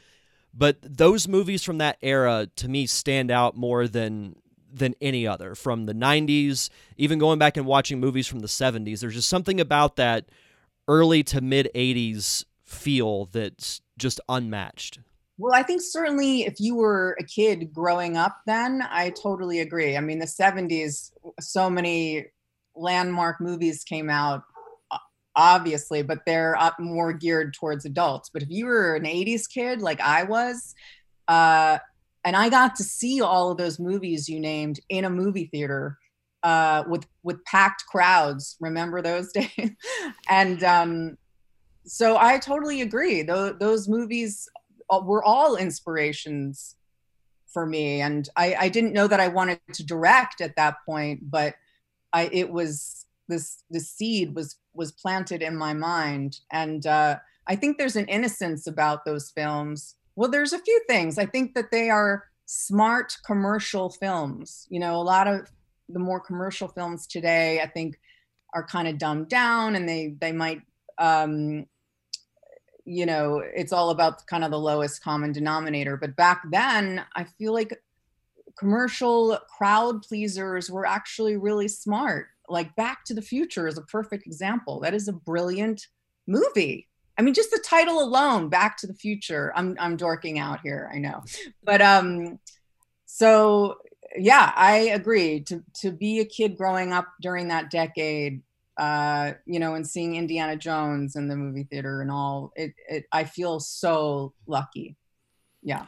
but 0.55 0.77
those 0.81 1.27
movies 1.27 1.63
from 1.63 1.77
that 1.77 1.97
era 2.01 2.47
to 2.55 2.67
me 2.67 2.87
stand 2.87 3.29
out 3.29 3.55
more 3.55 3.87
than 3.87 4.35
than 4.71 4.95
any 5.01 5.27
other 5.27 5.53
from 5.53 5.85
the 5.85 5.93
90s, 5.93 6.69
even 6.97 7.19
going 7.19 7.37
back 7.37 7.57
and 7.57 7.65
watching 7.67 7.99
movies 7.99 8.27
from 8.27 8.39
the 8.39 8.47
70s. 8.47 9.01
There's 9.01 9.15
just 9.15 9.29
something 9.29 9.59
about 9.59 9.95
that 9.97 10.25
early 10.87 11.21
to 11.23 11.41
mid 11.41 11.69
80s 11.75 12.45
feel 12.69 13.25
that's 13.25 13.81
just 13.97 14.21
unmatched. 14.29 14.99
Well, 15.37 15.53
I 15.53 15.63
think 15.63 15.81
certainly 15.81 16.43
if 16.43 16.59
you 16.59 16.75
were 16.75 17.15
a 17.19 17.23
kid 17.23 17.73
growing 17.73 18.17
up 18.17 18.37
then, 18.45 18.83
I 18.89 19.11
totally 19.11 19.59
agree. 19.59 19.95
I 19.95 20.01
mean, 20.01 20.19
the 20.19 20.25
70s, 20.25 21.11
so 21.39 21.69
many 21.69 22.25
landmark 22.75 23.39
movies 23.39 23.83
came 23.83 24.09
out, 24.09 24.43
obviously, 25.35 26.03
but 26.03 26.19
they're 26.25 26.57
more 26.77 27.13
geared 27.13 27.53
towards 27.53 27.85
adults. 27.85 28.29
But 28.29 28.43
if 28.43 28.49
you 28.49 28.65
were 28.65 28.95
an 28.95 29.03
80s 29.03 29.49
kid 29.49 29.81
like 29.81 30.01
I 30.01 30.23
was, 30.23 30.75
uh, 31.27 31.79
and 32.25 32.35
I 32.35 32.49
got 32.49 32.75
to 32.75 32.83
see 32.83 33.21
all 33.21 33.51
of 33.51 33.57
those 33.57 33.79
movies 33.79 34.27
you 34.27 34.39
named 34.39 34.81
in 34.89 35.05
a 35.05 35.09
movie 35.09 35.49
theater 35.51 35.97
uh, 36.43 36.83
with 36.87 37.05
with 37.23 37.43
packed 37.45 37.85
crowds. 37.85 38.57
Remember 38.59 39.01
those 39.01 39.31
days? 39.33 39.71
and 40.29 40.63
um, 40.63 41.17
so 41.85 42.17
I 42.17 42.37
totally 42.39 42.81
agree. 42.81 43.21
Those, 43.23 43.57
those 43.59 43.87
movies 43.87 44.49
uh, 44.89 45.01
were 45.03 45.23
all 45.23 45.55
inspirations 45.55 46.75
for 47.47 47.65
me, 47.65 48.01
and 48.01 48.29
I, 48.35 48.55
I 48.59 48.69
didn't 48.69 48.93
know 48.93 49.07
that 49.07 49.19
I 49.19 49.27
wanted 49.27 49.59
to 49.73 49.85
direct 49.85 50.41
at 50.41 50.55
that 50.55 50.75
point, 50.85 51.29
but 51.31 51.55
I 52.13 52.29
it 52.31 52.51
was 52.51 53.05
this 53.27 53.63
the 53.69 53.79
seed 53.79 54.35
was 54.35 54.57
was 54.73 54.91
planted 54.91 55.41
in 55.41 55.55
my 55.55 55.73
mind, 55.73 56.39
and 56.51 56.85
uh, 56.85 57.17
I 57.47 57.55
think 57.55 57.77
there's 57.77 57.95
an 57.95 58.07
innocence 58.07 58.67
about 58.67 59.05
those 59.05 59.31
films. 59.31 59.95
Well, 60.15 60.29
there's 60.29 60.53
a 60.53 60.59
few 60.59 60.81
things. 60.87 61.17
I 61.17 61.25
think 61.25 61.55
that 61.55 61.71
they 61.71 61.89
are 61.89 62.25
smart 62.45 63.17
commercial 63.25 63.89
films. 63.89 64.67
You 64.69 64.79
know, 64.79 64.95
a 64.95 65.03
lot 65.03 65.27
of 65.27 65.49
the 65.87 65.99
more 65.99 66.19
commercial 66.19 66.67
films 66.67 67.07
today, 67.07 67.61
I 67.61 67.67
think, 67.67 67.99
are 68.53 68.63
kind 68.63 68.87
of 68.87 68.97
dumbed 68.97 69.29
down, 69.29 69.75
and 69.75 69.87
they 69.87 70.15
they 70.19 70.31
might 70.31 70.61
um, 70.99 71.65
you 72.85 73.05
know, 73.05 73.39
it's 73.39 73.73
all 73.73 73.91
about 73.91 74.25
kind 74.27 74.43
of 74.43 74.51
the 74.51 74.59
lowest 74.59 75.03
common 75.03 75.31
denominator. 75.31 75.97
But 75.97 76.15
back 76.15 76.43
then, 76.49 77.03
I 77.15 77.23
feel 77.23 77.53
like 77.53 77.81
commercial 78.57 79.37
crowd 79.57 80.01
pleasers 80.01 80.69
were 80.69 80.85
actually 80.85 81.37
really 81.37 81.67
smart. 81.67 82.27
Like 82.47 82.75
Back 82.75 83.05
to 83.05 83.13
the 83.13 83.21
Future 83.21 83.67
is 83.67 83.77
a 83.77 83.83
perfect 83.83 84.25
example. 84.25 84.79
That 84.79 84.93
is 84.93 85.07
a 85.07 85.13
brilliant 85.13 85.87
movie. 86.27 86.87
I 87.17 87.21
mean, 87.21 87.33
just 87.33 87.51
the 87.51 87.63
title 87.63 88.01
alone, 88.01 88.49
Back 88.49 88.77
to 88.77 88.87
the 88.87 88.93
Future. 88.93 89.53
I'm 89.55 89.75
I'm 89.79 89.97
dorking 89.97 90.39
out 90.39 90.61
here, 90.61 90.89
I 90.93 90.99
know, 90.99 91.23
but 91.63 91.81
um, 91.81 92.39
so 93.05 93.77
yeah, 94.17 94.51
I 94.55 94.77
agree. 94.93 95.41
To 95.41 95.63
to 95.81 95.91
be 95.91 96.19
a 96.19 96.25
kid 96.25 96.57
growing 96.57 96.93
up 96.93 97.07
during 97.21 97.49
that 97.49 97.69
decade, 97.69 98.41
uh, 98.79 99.33
you 99.45 99.59
know, 99.59 99.75
and 99.75 99.85
seeing 99.85 100.15
Indiana 100.15 100.55
Jones 100.55 101.17
in 101.17 101.27
the 101.27 101.35
movie 101.35 101.65
theater 101.65 102.01
and 102.01 102.09
all, 102.09 102.53
it, 102.55 102.73
it 102.87 103.03
I 103.11 103.25
feel 103.25 103.59
so 103.59 104.33
lucky. 104.47 104.95
Yeah. 105.61 105.85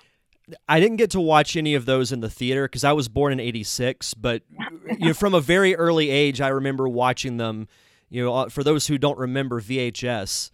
I 0.68 0.82
didn't 0.82 0.98
get 0.98 1.12
to 1.12 1.22
watch 1.22 1.56
any 1.56 1.76
of 1.76 1.86
those 1.86 2.12
in 2.12 2.20
the 2.20 2.30
theater 2.30 2.66
because 2.66 2.84
I 2.84 2.92
was 2.92 3.08
born 3.08 3.32
in 3.32 3.40
'86. 3.40 4.14
But 4.16 4.44
you 5.00 5.08
know, 5.08 5.14
from 5.14 5.34
a 5.34 5.40
very 5.40 5.74
early 5.74 6.10
age, 6.10 6.42
I 6.42 6.50
remember 6.50 6.90
watching 6.90 7.38
them. 7.38 7.70
You 8.10 8.26
know, 8.26 8.36
uh, 8.36 8.50
for 8.50 8.62
those 8.62 8.88
who 8.88 8.98
don't 8.98 9.18
remember 9.18 9.62
VHS, 9.62 10.52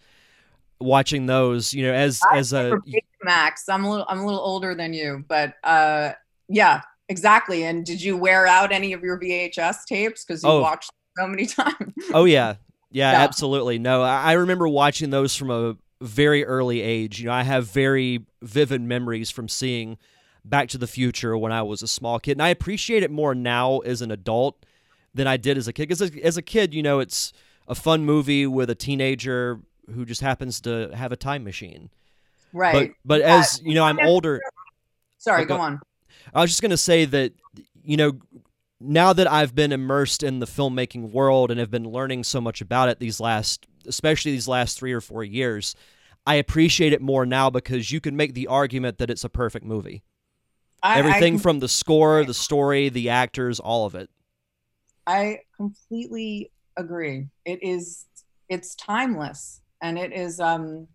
watching 0.78 1.26
those. 1.26 1.74
You 1.74 1.88
know, 1.88 1.92
as 1.92 2.20
I 2.30 2.36
as 2.36 2.52
a 2.52 2.78
Max, 3.24 3.68
I'm 3.68 3.84
a 3.84 3.90
little 3.90 4.06
I'm 4.08 4.20
a 4.20 4.24
little 4.24 4.40
older 4.40 4.76
than 4.76 4.92
you, 4.92 5.24
but 5.26 5.54
uh, 5.64 6.12
yeah, 6.48 6.82
exactly. 7.08 7.64
And 7.64 7.84
did 7.84 8.00
you 8.00 8.16
wear 8.16 8.46
out 8.46 8.70
any 8.70 8.92
of 8.92 9.02
your 9.02 9.18
VHS 9.18 9.86
tapes 9.86 10.24
because 10.24 10.44
you 10.44 10.50
oh. 10.50 10.60
watched 10.60 10.92
so 11.18 11.26
many 11.26 11.46
times? 11.46 11.94
oh 12.12 12.24
yeah. 12.24 12.56
yeah, 12.90 13.12
yeah, 13.12 13.22
absolutely. 13.22 13.78
No, 13.78 14.02
I 14.02 14.32
remember 14.32 14.68
watching 14.68 15.10
those 15.10 15.34
from 15.34 15.50
a 15.50 15.76
very 16.00 16.44
early 16.44 16.80
age. 16.80 17.20
You 17.20 17.26
know, 17.26 17.32
I 17.32 17.42
have 17.42 17.66
very 17.66 18.24
vivid 18.42 18.80
memories 18.80 19.30
from 19.30 19.48
seeing 19.48 19.98
Back 20.44 20.68
to 20.70 20.78
the 20.78 20.86
Future 20.86 21.36
when 21.36 21.52
I 21.52 21.62
was 21.62 21.82
a 21.82 21.88
small 21.88 22.18
kid, 22.18 22.32
and 22.32 22.42
I 22.42 22.48
appreciate 22.48 23.02
it 23.02 23.10
more 23.10 23.34
now 23.34 23.78
as 23.78 24.02
an 24.02 24.10
adult 24.10 24.64
than 25.14 25.26
I 25.26 25.36
did 25.36 25.58
as 25.58 25.68
a 25.68 25.72
kid. 25.72 25.88
Because 25.88 26.02
as, 26.02 26.12
as 26.22 26.36
a 26.36 26.42
kid, 26.42 26.72
you 26.72 26.82
know, 26.82 27.00
it's 27.00 27.32
a 27.66 27.74
fun 27.74 28.04
movie 28.04 28.46
with 28.46 28.70
a 28.70 28.74
teenager 28.74 29.60
who 29.94 30.04
just 30.04 30.20
happens 30.20 30.60
to 30.62 30.90
have 30.94 31.12
a 31.12 31.16
time 31.16 31.44
machine. 31.44 31.90
Right. 32.52 32.94
But 33.04 33.20
but 33.20 33.20
as 33.20 33.60
you 33.62 33.74
know, 33.74 33.84
I'm 33.84 33.98
older. 34.00 34.40
Sorry, 35.18 35.42
oh, 35.42 35.46
go 35.46 35.56
on. 35.58 35.80
I 36.34 36.40
was 36.40 36.50
just 36.50 36.62
going 36.62 36.70
to 36.70 36.76
say 36.76 37.04
that 37.04 37.32
you 37.82 37.96
know 37.96 38.12
now 38.80 39.12
that 39.12 39.30
I've 39.30 39.54
been 39.54 39.72
immersed 39.72 40.22
in 40.22 40.38
the 40.38 40.46
filmmaking 40.46 41.10
world 41.10 41.50
and 41.50 41.58
have 41.58 41.70
been 41.70 41.88
learning 41.88 42.24
so 42.24 42.40
much 42.40 42.60
about 42.60 42.88
it 42.88 42.98
these 42.98 43.20
last 43.20 43.66
especially 43.86 44.32
these 44.32 44.48
last 44.48 44.78
3 44.78 44.92
or 44.92 45.00
4 45.00 45.24
years, 45.24 45.74
I 46.26 46.34
appreciate 46.34 46.92
it 46.92 47.00
more 47.00 47.24
now 47.24 47.48
because 47.48 47.90
you 47.90 48.00
can 48.00 48.16
make 48.16 48.34
the 48.34 48.48
argument 48.48 48.98
that 48.98 49.10
it's 49.10 49.24
a 49.24 49.30
perfect 49.30 49.64
movie. 49.64 50.02
I, 50.82 50.98
Everything 50.98 51.36
I, 51.36 51.38
from 51.38 51.58
the 51.58 51.68
score, 51.68 52.24
the 52.24 52.34
story, 52.34 52.88
the 52.88 53.08
actors, 53.08 53.58
all 53.58 53.86
of 53.86 53.94
it. 53.94 54.10
I 55.06 55.40
completely 55.56 56.50
agree. 56.76 57.28
It 57.44 57.60
is 57.62 58.04
it's 58.48 58.74
timeless 58.74 59.60
and 59.82 59.98
it 59.98 60.12
is 60.12 60.40
um 60.40 60.86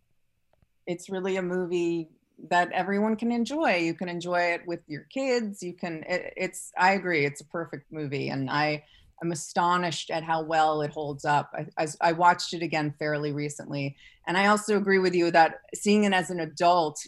it's 0.88 1.10
really 1.10 1.38
a 1.38 1.42
movie 1.42 2.10
that 2.50 2.72
everyone 2.72 3.16
can 3.16 3.32
enjoy. 3.32 3.78
You 3.78 3.94
can 3.94 4.10
enjoy 4.10 4.40
it 4.54 4.62
with 4.68 4.82
your 4.88 5.04
kids. 5.14 5.64
You 5.64 5.74
can. 5.74 6.04
It, 6.08 6.34
it's. 6.36 6.72
I 6.78 6.94
agree. 6.94 7.26
It's 7.26 7.42
a 7.42 7.46
perfect 7.46 7.92
movie, 7.92 8.30
and 8.30 8.50
I 8.50 8.84
am 9.24 9.32
astonished 9.32 10.12
at 10.12 10.24
how 10.24 10.44
well 10.44 10.82
it 10.82 10.92
holds 10.92 11.26
up. 11.26 11.52
I, 11.54 11.68
I, 11.78 11.88
I 12.02 12.12
watched 12.12 12.54
it 12.54 12.62
again 12.62 12.94
fairly 13.00 13.32
recently, 13.32 13.96
and 14.28 14.38
I 14.38 14.48
also 14.48 14.78
agree 14.78 15.00
with 15.00 15.16
you 15.16 15.32
that 15.32 15.60
seeing 15.74 16.04
it 16.04 16.14
as 16.14 16.30
an 16.30 16.40
adult, 16.40 17.00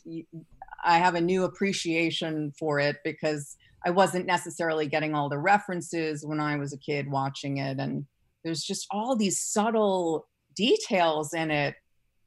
I 0.84 0.98
have 0.98 1.16
a 1.16 1.22
new 1.22 1.44
appreciation 1.44 2.54
for 2.58 2.80
it 2.80 2.98
because 3.04 3.58
I 3.86 3.90
wasn't 3.90 4.26
necessarily 4.26 4.88
getting 4.88 5.14
all 5.14 5.30
the 5.30 5.38
references 5.38 6.26
when 6.26 6.40
I 6.40 6.56
was 6.56 6.74
a 6.74 6.78
kid 6.78 7.10
watching 7.10 7.58
it, 7.58 7.80
and 7.80 8.06
there's 8.44 8.64
just 8.64 8.88
all 8.90 9.16
these 9.16 9.40
subtle 9.40 10.28
details 10.56 11.34
in 11.34 11.52
it. 11.52 11.76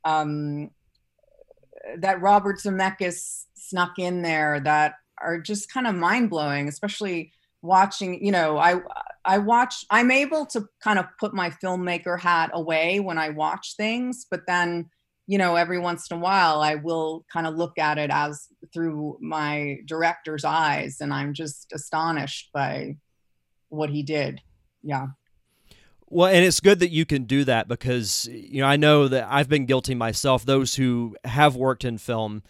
Um, 0.04 0.70
that 1.98 2.20
Robert 2.20 2.58
Zemeckis 2.58 3.44
snuck 3.54 3.98
in 3.98 4.22
there 4.22 4.60
that 4.60 4.94
are 5.20 5.40
just 5.40 5.72
kind 5.72 5.86
of 5.86 5.94
mind 5.94 6.30
blowing, 6.30 6.68
especially 6.68 7.32
watching. 7.62 8.24
You 8.24 8.32
know, 8.32 8.58
I 8.58 8.80
I 9.24 9.38
watch. 9.38 9.84
I'm 9.90 10.10
able 10.10 10.46
to 10.46 10.68
kind 10.82 10.98
of 10.98 11.06
put 11.18 11.34
my 11.34 11.50
filmmaker 11.50 12.18
hat 12.18 12.50
away 12.52 13.00
when 13.00 13.18
I 13.18 13.30
watch 13.30 13.74
things, 13.76 14.26
but 14.30 14.46
then 14.46 14.90
you 15.28 15.36
know 15.36 15.54
every 15.54 15.78
once 15.78 16.10
in 16.10 16.16
a 16.16 16.20
while 16.20 16.60
i 16.62 16.74
will 16.74 17.24
kind 17.30 17.46
of 17.46 17.54
look 17.54 17.78
at 17.78 17.98
it 17.98 18.10
as 18.10 18.48
through 18.72 19.16
my 19.20 19.76
director's 19.84 20.44
eyes 20.44 20.96
and 21.00 21.12
i'm 21.12 21.34
just 21.34 21.70
astonished 21.72 22.50
by 22.52 22.96
what 23.68 23.90
he 23.90 24.02
did 24.02 24.40
yeah 24.82 25.06
well, 26.10 26.32
and 26.32 26.44
it's 26.44 26.60
good 26.60 26.80
that 26.80 26.90
you 26.90 27.04
can 27.04 27.24
do 27.24 27.44
that 27.44 27.68
because 27.68 28.28
you 28.32 28.60
know 28.60 28.66
I 28.66 28.76
know 28.76 29.08
that 29.08 29.28
I've 29.30 29.48
been 29.48 29.66
guilty 29.66 29.94
myself. 29.94 30.44
Those 30.44 30.74
who 30.74 31.16
have 31.24 31.56
worked 31.56 31.84
in 31.84 31.98
film, 31.98 32.42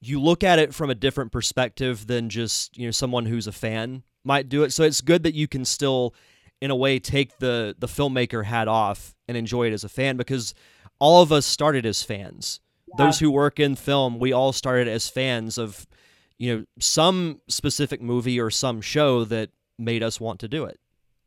you 0.00 0.20
look 0.20 0.44
at 0.44 0.58
it 0.58 0.74
from 0.74 0.90
a 0.90 0.94
different 0.94 1.32
perspective 1.32 2.06
than 2.06 2.28
just 2.28 2.76
you 2.76 2.86
know 2.86 2.92
someone 2.92 3.26
who's 3.26 3.46
a 3.46 3.52
fan 3.52 4.02
might 4.24 4.48
do 4.48 4.62
it. 4.62 4.72
So 4.72 4.84
it's 4.84 5.00
good 5.00 5.24
that 5.24 5.34
you 5.34 5.48
can 5.48 5.64
still, 5.64 6.14
in 6.60 6.70
a 6.70 6.76
way, 6.76 6.98
take 6.98 7.38
the 7.38 7.74
the 7.78 7.88
filmmaker 7.88 8.44
hat 8.44 8.68
off 8.68 9.14
and 9.26 9.36
enjoy 9.36 9.66
it 9.66 9.72
as 9.72 9.84
a 9.84 9.88
fan 9.88 10.16
because 10.16 10.54
all 10.98 11.22
of 11.22 11.32
us 11.32 11.46
started 11.46 11.84
as 11.86 12.02
fans. 12.02 12.60
Yeah. 12.88 13.06
Those 13.06 13.18
who 13.18 13.30
work 13.30 13.58
in 13.58 13.76
film, 13.76 14.18
we 14.18 14.32
all 14.32 14.52
started 14.52 14.86
as 14.86 15.08
fans 15.08 15.58
of 15.58 15.86
you 16.38 16.56
know 16.56 16.64
some 16.78 17.40
specific 17.48 18.00
movie 18.00 18.38
or 18.38 18.50
some 18.50 18.80
show 18.80 19.24
that 19.24 19.50
made 19.78 20.02
us 20.02 20.20
want 20.20 20.38
to 20.40 20.48
do 20.48 20.64
it 20.64 20.78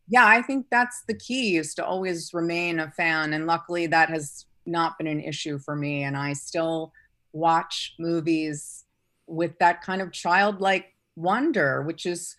yeah, 0.07 0.25
I 0.25 0.41
think 0.41 0.67
that's 0.69 1.03
the 1.07 1.13
key 1.13 1.57
is 1.57 1.73
to 1.75 1.85
always 1.85 2.33
remain 2.33 2.79
a 2.79 2.91
fan. 2.91 3.33
And 3.33 3.47
luckily, 3.47 3.87
that 3.87 4.09
has 4.09 4.45
not 4.65 4.97
been 4.97 5.07
an 5.07 5.21
issue 5.21 5.59
for 5.59 5.75
me. 5.75 6.03
And 6.03 6.17
I 6.17 6.33
still 6.33 6.91
watch 7.31 7.95
movies 7.99 8.83
with 9.27 9.57
that 9.59 9.81
kind 9.81 10.01
of 10.01 10.11
childlike 10.11 10.93
wonder, 11.15 11.81
which 11.83 12.05
is 12.05 12.35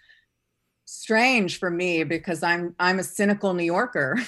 strange 0.87 1.59
for 1.59 1.71
me 1.71 2.05
because 2.05 2.43
I'm 2.43 2.75
I'm 2.79 2.99
a 2.99 3.05
cynical 3.05 3.55
New 3.55 3.65
Yorker, 3.65 4.19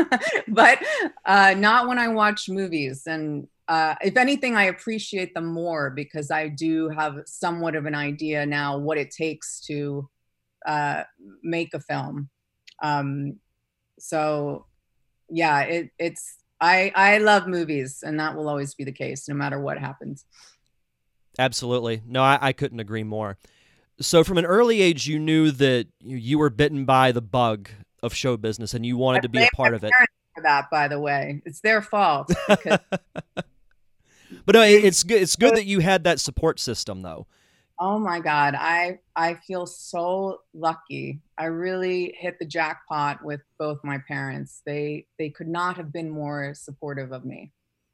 but 0.48 0.82
uh, 1.24 1.54
not 1.56 1.88
when 1.88 1.98
I 1.98 2.08
watch 2.08 2.48
movies. 2.48 3.06
And 3.06 3.46
uh, 3.68 3.94
if 4.02 4.16
anything, 4.16 4.56
I 4.56 4.64
appreciate 4.64 5.32
them 5.34 5.46
more 5.46 5.90
because 5.90 6.30
I 6.30 6.48
do 6.48 6.88
have 6.88 7.18
somewhat 7.26 7.76
of 7.76 7.86
an 7.86 7.94
idea 7.94 8.44
now 8.44 8.76
what 8.78 8.98
it 8.98 9.12
takes 9.12 9.60
to 9.66 10.08
uh, 10.66 11.04
make 11.42 11.72
a 11.74 11.80
film. 11.80 12.28
Um, 12.80 13.36
so 13.98 14.66
yeah, 15.28 15.60
it, 15.62 15.90
it's 15.98 16.36
I 16.60 16.92
I 16.94 17.18
love 17.18 17.46
movies, 17.46 18.02
and 18.04 18.18
that 18.20 18.36
will 18.36 18.48
always 18.48 18.74
be 18.74 18.84
the 18.84 18.92
case, 18.92 19.28
no 19.28 19.34
matter 19.34 19.60
what 19.60 19.78
happens. 19.78 20.24
Absolutely, 21.38 22.02
no, 22.06 22.22
I, 22.22 22.38
I 22.40 22.52
couldn't 22.52 22.80
agree 22.80 23.04
more. 23.04 23.38
So 24.00 24.24
from 24.24 24.38
an 24.38 24.46
early 24.46 24.80
age, 24.80 25.06
you 25.06 25.18
knew 25.18 25.50
that 25.52 25.86
you 26.00 26.38
were 26.38 26.50
bitten 26.50 26.84
by 26.84 27.12
the 27.12 27.20
bug 27.20 27.68
of 28.02 28.14
show 28.14 28.36
business, 28.36 28.74
and 28.74 28.84
you 28.84 28.96
wanted 28.96 29.18
I 29.18 29.22
to 29.22 29.28
be 29.28 29.42
a 29.42 29.48
part 29.54 29.74
of 29.74 29.84
it. 29.84 29.92
For 30.34 30.42
that, 30.42 30.70
by 30.70 30.88
the 30.88 31.00
way, 31.00 31.42
it's 31.44 31.60
their 31.60 31.82
fault. 31.82 32.32
but 32.48 33.44
no, 34.48 34.62
it's 34.62 35.02
good. 35.04 35.22
It's 35.22 35.36
good 35.36 35.56
that 35.56 35.66
you 35.66 35.80
had 35.80 36.04
that 36.04 36.20
support 36.20 36.60
system, 36.60 37.02
though. 37.02 37.26
Oh 37.82 37.98
my 37.98 38.20
God. 38.20 38.54
I 38.54 38.98
I 39.16 39.34
feel 39.46 39.66
so 39.66 40.42
lucky. 40.52 41.22
I 41.38 41.46
really 41.46 42.14
hit 42.18 42.38
the 42.38 42.44
jackpot 42.44 43.24
with 43.24 43.40
both 43.58 43.78
my 43.82 43.98
parents. 44.06 44.60
They 44.66 45.06
they 45.18 45.30
could 45.30 45.48
not 45.48 45.78
have 45.78 45.90
been 45.90 46.10
more 46.10 46.52
supportive 46.54 47.10
of 47.10 47.24
me. 47.24 47.52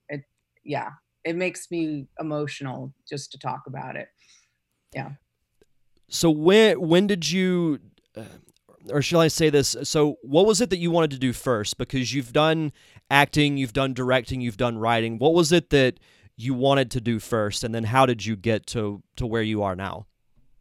It 0.09 0.23
yeah, 0.65 0.91
it 1.25 1.37
makes 1.37 1.71
me 1.71 2.09
emotional 2.19 2.93
just 3.09 3.31
to 3.33 3.39
talk 3.39 3.63
about 3.69 3.95
it. 3.95 4.09
Yeah. 4.93 5.11
So 6.09 6.31
when 6.31 6.81
when 6.81 7.07
did 7.07 7.31
you 7.31 7.79
uh, 8.17 8.25
or 8.91 9.03
shall 9.03 9.21
I 9.21 9.29
say 9.29 9.51
this? 9.51 9.77
So 9.85 10.17
what 10.23 10.47
was 10.47 10.61
it 10.61 10.71
that 10.71 10.79
you 10.79 10.91
wanted 10.91 11.13
to 11.13 11.19
do 11.19 11.33
first 11.33 11.79
because 11.79 12.13
you've 12.13 12.33
done 12.33 12.73
acting, 13.09 13.57
you've 13.57 13.73
done 13.73 13.95
directing, 13.95 14.41
you've 14.41 14.57
done 14.57 14.79
writing. 14.79 15.19
What 15.19 15.33
was 15.33 15.53
it 15.53 15.71
that 15.71 16.01
you 16.37 16.55
wanted 16.55 16.91
to 16.93 17.01
do 17.01 17.19
first 17.19 17.65
and 17.65 17.75
then 17.75 17.85
how 17.85 18.07
did 18.07 18.25
you 18.25 18.37
get 18.37 18.67
to 18.67 19.03
to 19.17 19.27
where 19.27 19.43
you 19.43 19.63
are 19.63 19.75
now? 19.75 20.07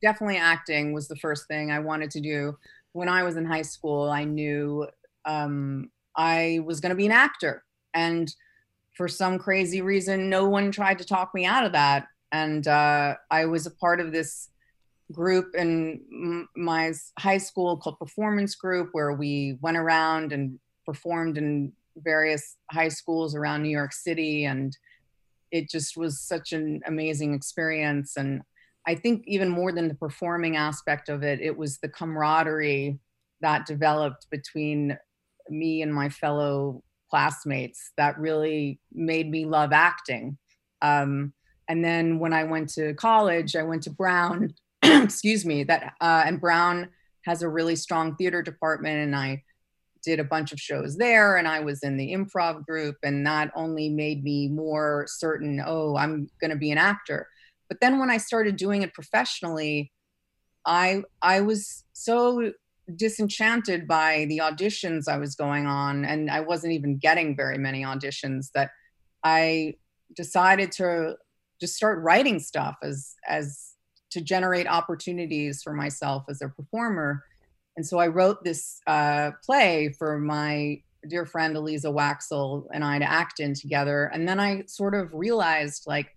Definitely 0.01 0.38
acting 0.38 0.94
was 0.94 1.08
the 1.08 1.15
first 1.17 1.48
thing 1.48 1.72
i 1.72 1.79
wanted 1.79 2.12
to 2.12 2.22
do. 2.22 2.58
When 2.94 3.10
i 3.10 3.24
was 3.24 3.36
in 3.36 3.46
high 3.46 3.63
school 3.63 4.10
i 4.10 4.24
knew 4.24 4.88
um, 5.25 5.89
i 6.15 6.60
was 6.65 6.79
going 6.79 6.91
to 6.91 6.96
be 6.96 7.05
an 7.05 7.12
actor. 7.12 7.63
And 7.94 8.34
for 8.94 9.08
some 9.08 9.38
crazy 9.38 9.82
reason 9.82 10.29
no 10.29 10.48
one 10.48 10.72
tried 10.72 11.00
to 11.00 11.05
talk 11.05 11.34
me 11.34 11.46
out 11.46 11.65
of 11.65 11.74
that. 11.74 12.08
And 12.32 12.67
uh, 12.67 13.15
i 13.29 13.46
was 13.46 13.65
a 13.65 13.72
part 13.72 14.00
of 14.00 14.12
this 14.12 14.50
group 15.12 15.53
in 15.55 16.48
my 16.55 16.91
high 17.20 17.38
school 17.38 17.77
called 17.77 18.00
performance 18.00 18.55
group 18.55 18.89
where 18.94 19.13
we 19.13 19.58
went 19.62 19.77
around 19.77 20.32
and 20.32 20.60
performed 20.86 21.38
in 21.38 21.72
various 21.98 22.58
high 22.72 22.88
schools 22.88 23.36
around 23.36 23.62
new 23.62 23.70
york 23.70 23.94
city. 23.94 24.46
And 24.46 24.75
it 25.52 25.70
just 25.70 25.98
was 25.98 26.22
such 26.22 26.54
an 26.54 26.82
amazing 26.86 27.34
experience 27.34 28.18
and 28.18 28.42
I 28.88 28.96
think 28.96 29.24
even 29.25 29.50
more 29.50 29.72
than 29.72 29.88
the 29.88 29.96
performing 29.96 30.56
aspect 30.56 31.10
of 31.10 31.24
it, 31.24 31.42
it 31.42 31.58
was 31.58 31.80
the 31.80 31.90
camaraderie 31.90 33.00
that 33.42 33.66
developed 33.66 34.28
between 34.30 34.98
me 35.50 35.82
and 35.82 35.94
my 35.94 36.10
fellow 36.10 36.84
classmates 37.10 37.92
that 37.98 38.20
really 38.20 38.80
made 38.92 39.30
me 39.30 39.46
love 39.46 39.72
acting. 39.72 40.38
Um, 40.82 41.34
and 41.68 41.84
then 41.84 42.20
when 42.20 42.34
I 42.34 42.44
went 42.44 42.70
to 42.74 42.94
college, 42.94 43.56
I 43.56 43.64
went 43.64 43.84
to 43.84 43.90
Brown, 43.90 44.54
excuse 44.84 45.46
me, 45.46 45.64
that 45.64 45.94
uh, 46.00 46.24
and 46.25 46.40
Brown 46.40 46.90
has 47.25 47.42
a 47.42 47.50
really 47.50 47.75
strong 47.75 48.16
theater 48.16 48.44
department, 48.44 49.00
and 49.00 49.16
I 49.16 49.44
did 50.05 50.19
a 50.19 50.24
bunch 50.24 50.53
of 50.53 50.59
shows 50.59 50.95
there, 50.97 51.35
and 51.35 51.47
I 51.47 51.59
was 51.59 51.83
in 51.83 51.97
the 51.97 52.13
improv 52.13 52.65
group, 52.65 52.95
and 53.03 53.25
that 53.27 53.51
only 53.55 53.89
made 53.89 54.24
me 54.24 54.47
more 54.47 55.05
certain. 55.09 55.62
Oh, 55.65 55.97
I'm 55.97 56.29
going 56.39 56.51
to 56.51 56.57
be 56.57 56.71
an 56.71 56.77
actor. 56.77 57.27
But 57.67 57.81
then 57.81 58.00
when 58.00 58.09
I 58.09 58.17
started 58.17 58.55
doing 58.55 58.83
it 58.83 58.93
professionally, 58.93 59.91
I 60.65 61.03
I 61.21 61.41
was 61.41 61.83
so 61.93 62.53
disenchanted 62.95 63.88
by 63.88 64.25
the 64.29 64.38
auditions 64.38 65.07
I 65.07 65.17
was 65.17 65.35
going 65.35 65.65
on, 65.65 66.05
and 66.05 66.29
I 66.29 66.41
wasn't 66.41 66.74
even 66.74 66.97
getting 66.97 67.35
very 67.35 67.57
many 67.57 67.83
auditions. 67.83 68.51
That 68.53 68.69
I 69.24 69.75
decided 70.15 70.71
to 70.74 71.15
just 71.59 71.75
start 71.75 72.03
writing 72.03 72.39
stuff 72.39 72.75
as 72.83 73.15
as 73.27 73.74
to 74.12 74.21
generate 74.21 74.67
opportunities 74.67 75.62
for 75.63 75.74
myself 75.74 76.24
as 76.29 76.41
a 76.41 76.50
performer. 76.50 77.24
And 77.77 77.86
so 77.86 78.00
I 78.00 78.08
wrote 78.08 78.44
this 78.44 78.79
uh, 78.88 79.32
play 79.44 79.94
for 79.98 80.17
my 80.17 80.82
dear 81.08 81.25
friend 81.25 81.55
Eliza 81.55 81.89
Waxel 81.89 82.67
and 82.74 82.84
I 82.84 83.00
to 83.00 83.10
act 83.10 83.39
in 83.39 83.53
together. 83.53 84.10
And 84.13 84.27
then 84.27 84.39
I 84.39 84.63
sort 84.65 84.96
of 84.96 85.13
realized, 85.13 85.86
like, 85.88 86.15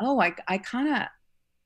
oh, 0.00 0.20
I, 0.20 0.34
I 0.48 0.58
kind 0.58 0.88
of 0.88 1.08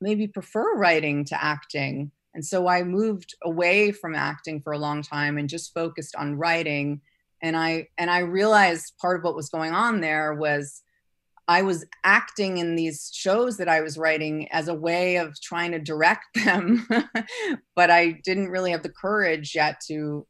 maybe 0.00 0.26
prefer 0.26 0.76
writing 0.76 1.24
to 1.26 1.42
acting. 1.44 2.10
And 2.34 2.44
so 2.44 2.68
I 2.68 2.82
moved 2.82 3.34
away 3.42 3.92
from 3.92 4.14
acting 4.14 4.60
for 4.60 4.72
a 4.72 4.78
long 4.78 5.02
time 5.02 5.38
and 5.38 5.48
just 5.48 5.74
focused 5.74 6.14
on 6.16 6.36
writing. 6.36 7.00
And 7.42 7.56
I 7.56 7.88
and 7.96 8.10
I 8.10 8.20
realized 8.20 8.94
part 9.00 9.18
of 9.18 9.24
what 9.24 9.36
was 9.36 9.48
going 9.48 9.72
on 9.72 10.00
there 10.00 10.34
was 10.34 10.82
I 11.48 11.62
was 11.62 11.86
acting 12.04 12.58
in 12.58 12.76
these 12.76 13.10
shows 13.12 13.56
that 13.56 13.70
I 13.70 13.80
was 13.80 13.96
writing 13.96 14.48
as 14.52 14.68
a 14.68 14.74
way 14.74 15.16
of 15.16 15.40
trying 15.40 15.72
to 15.72 15.78
direct 15.78 16.26
them, 16.44 16.86
but 17.74 17.90
I 17.90 18.20
didn't 18.22 18.50
really 18.50 18.70
have 18.70 18.82
the 18.82 18.92
courage 18.92 19.54
yet 19.54 19.80
to 19.88 20.26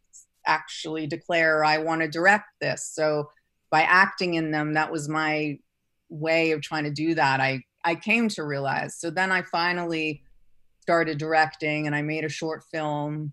actually 0.47 1.09
declare 1.09 1.65
I 1.65 1.79
want 1.79 2.03
to 2.03 2.09
direct 2.09 2.47
this. 2.61 2.89
So 2.93 3.31
by 3.71 3.83
acting 3.83 4.35
in 4.35 4.53
them, 4.53 4.75
that 4.75 4.93
was 4.93 5.09
my 5.09 5.59
way 6.09 6.53
of 6.53 6.63
trying 6.63 6.85
to 6.85 6.91
do 6.91 7.15
that. 7.15 7.41
I 7.41 7.63
I 7.85 7.95
came 7.95 8.29
to 8.31 8.45
realize. 8.45 8.99
So 8.99 9.11
then 9.11 9.33
I 9.33 9.43
finally 9.43 10.23
started 10.81 11.19
directing 11.19 11.87
and 11.87 11.95
I 11.95 12.03
made 12.03 12.25
a 12.25 12.29
short 12.29 12.65
film 12.73 13.33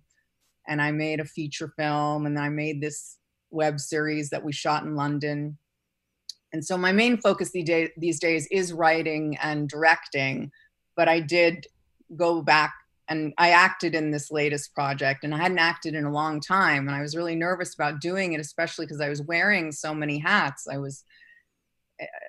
and 0.68 0.82
I 0.82 0.92
made 0.92 1.20
a 1.20 1.26
feature 1.26 1.72
film 1.78 2.26
and 2.26 2.38
I 2.40 2.50
made 2.50 2.82
this 2.82 3.18
web 3.52 3.80
series 3.80 4.30
that 4.30 4.44
we 4.44 4.52
shot 4.52 4.84
in 4.84 4.96
London. 4.96 5.58
And 6.56 6.64
so 6.64 6.78
my 6.78 6.94
main 6.94 7.18
focus 7.18 7.52
these 7.52 8.20
days 8.20 8.48
is 8.50 8.72
writing 8.72 9.38
and 9.44 9.68
directing, 9.68 10.52
but 10.96 11.10
I 11.10 11.20
did 11.20 11.68
go 12.16 12.42
back 12.42 12.74
and 13.10 13.34
I 13.38 13.50
acted 13.50 13.94
in 13.94 14.12
this 14.12 14.32
latest 14.32 14.74
project 14.74 15.26
and 15.26 15.36
I 15.36 15.38
hadn't 15.38 15.60
acted 15.60 15.96
in 15.96 16.06
a 16.06 16.12
long 16.12 16.40
time 16.40 16.88
and 16.88 16.96
I 16.96 17.02
was 17.02 17.14
really 17.14 17.36
nervous 17.36 17.74
about 17.74 18.00
doing 18.00 18.32
it 18.32 18.40
especially 18.40 18.86
because 18.86 19.02
I 19.02 19.10
was 19.10 19.22
wearing 19.22 19.74
so 19.74 19.94
many 19.94 20.18
hats. 20.18 20.66
I 20.72 20.78
was 20.78 21.04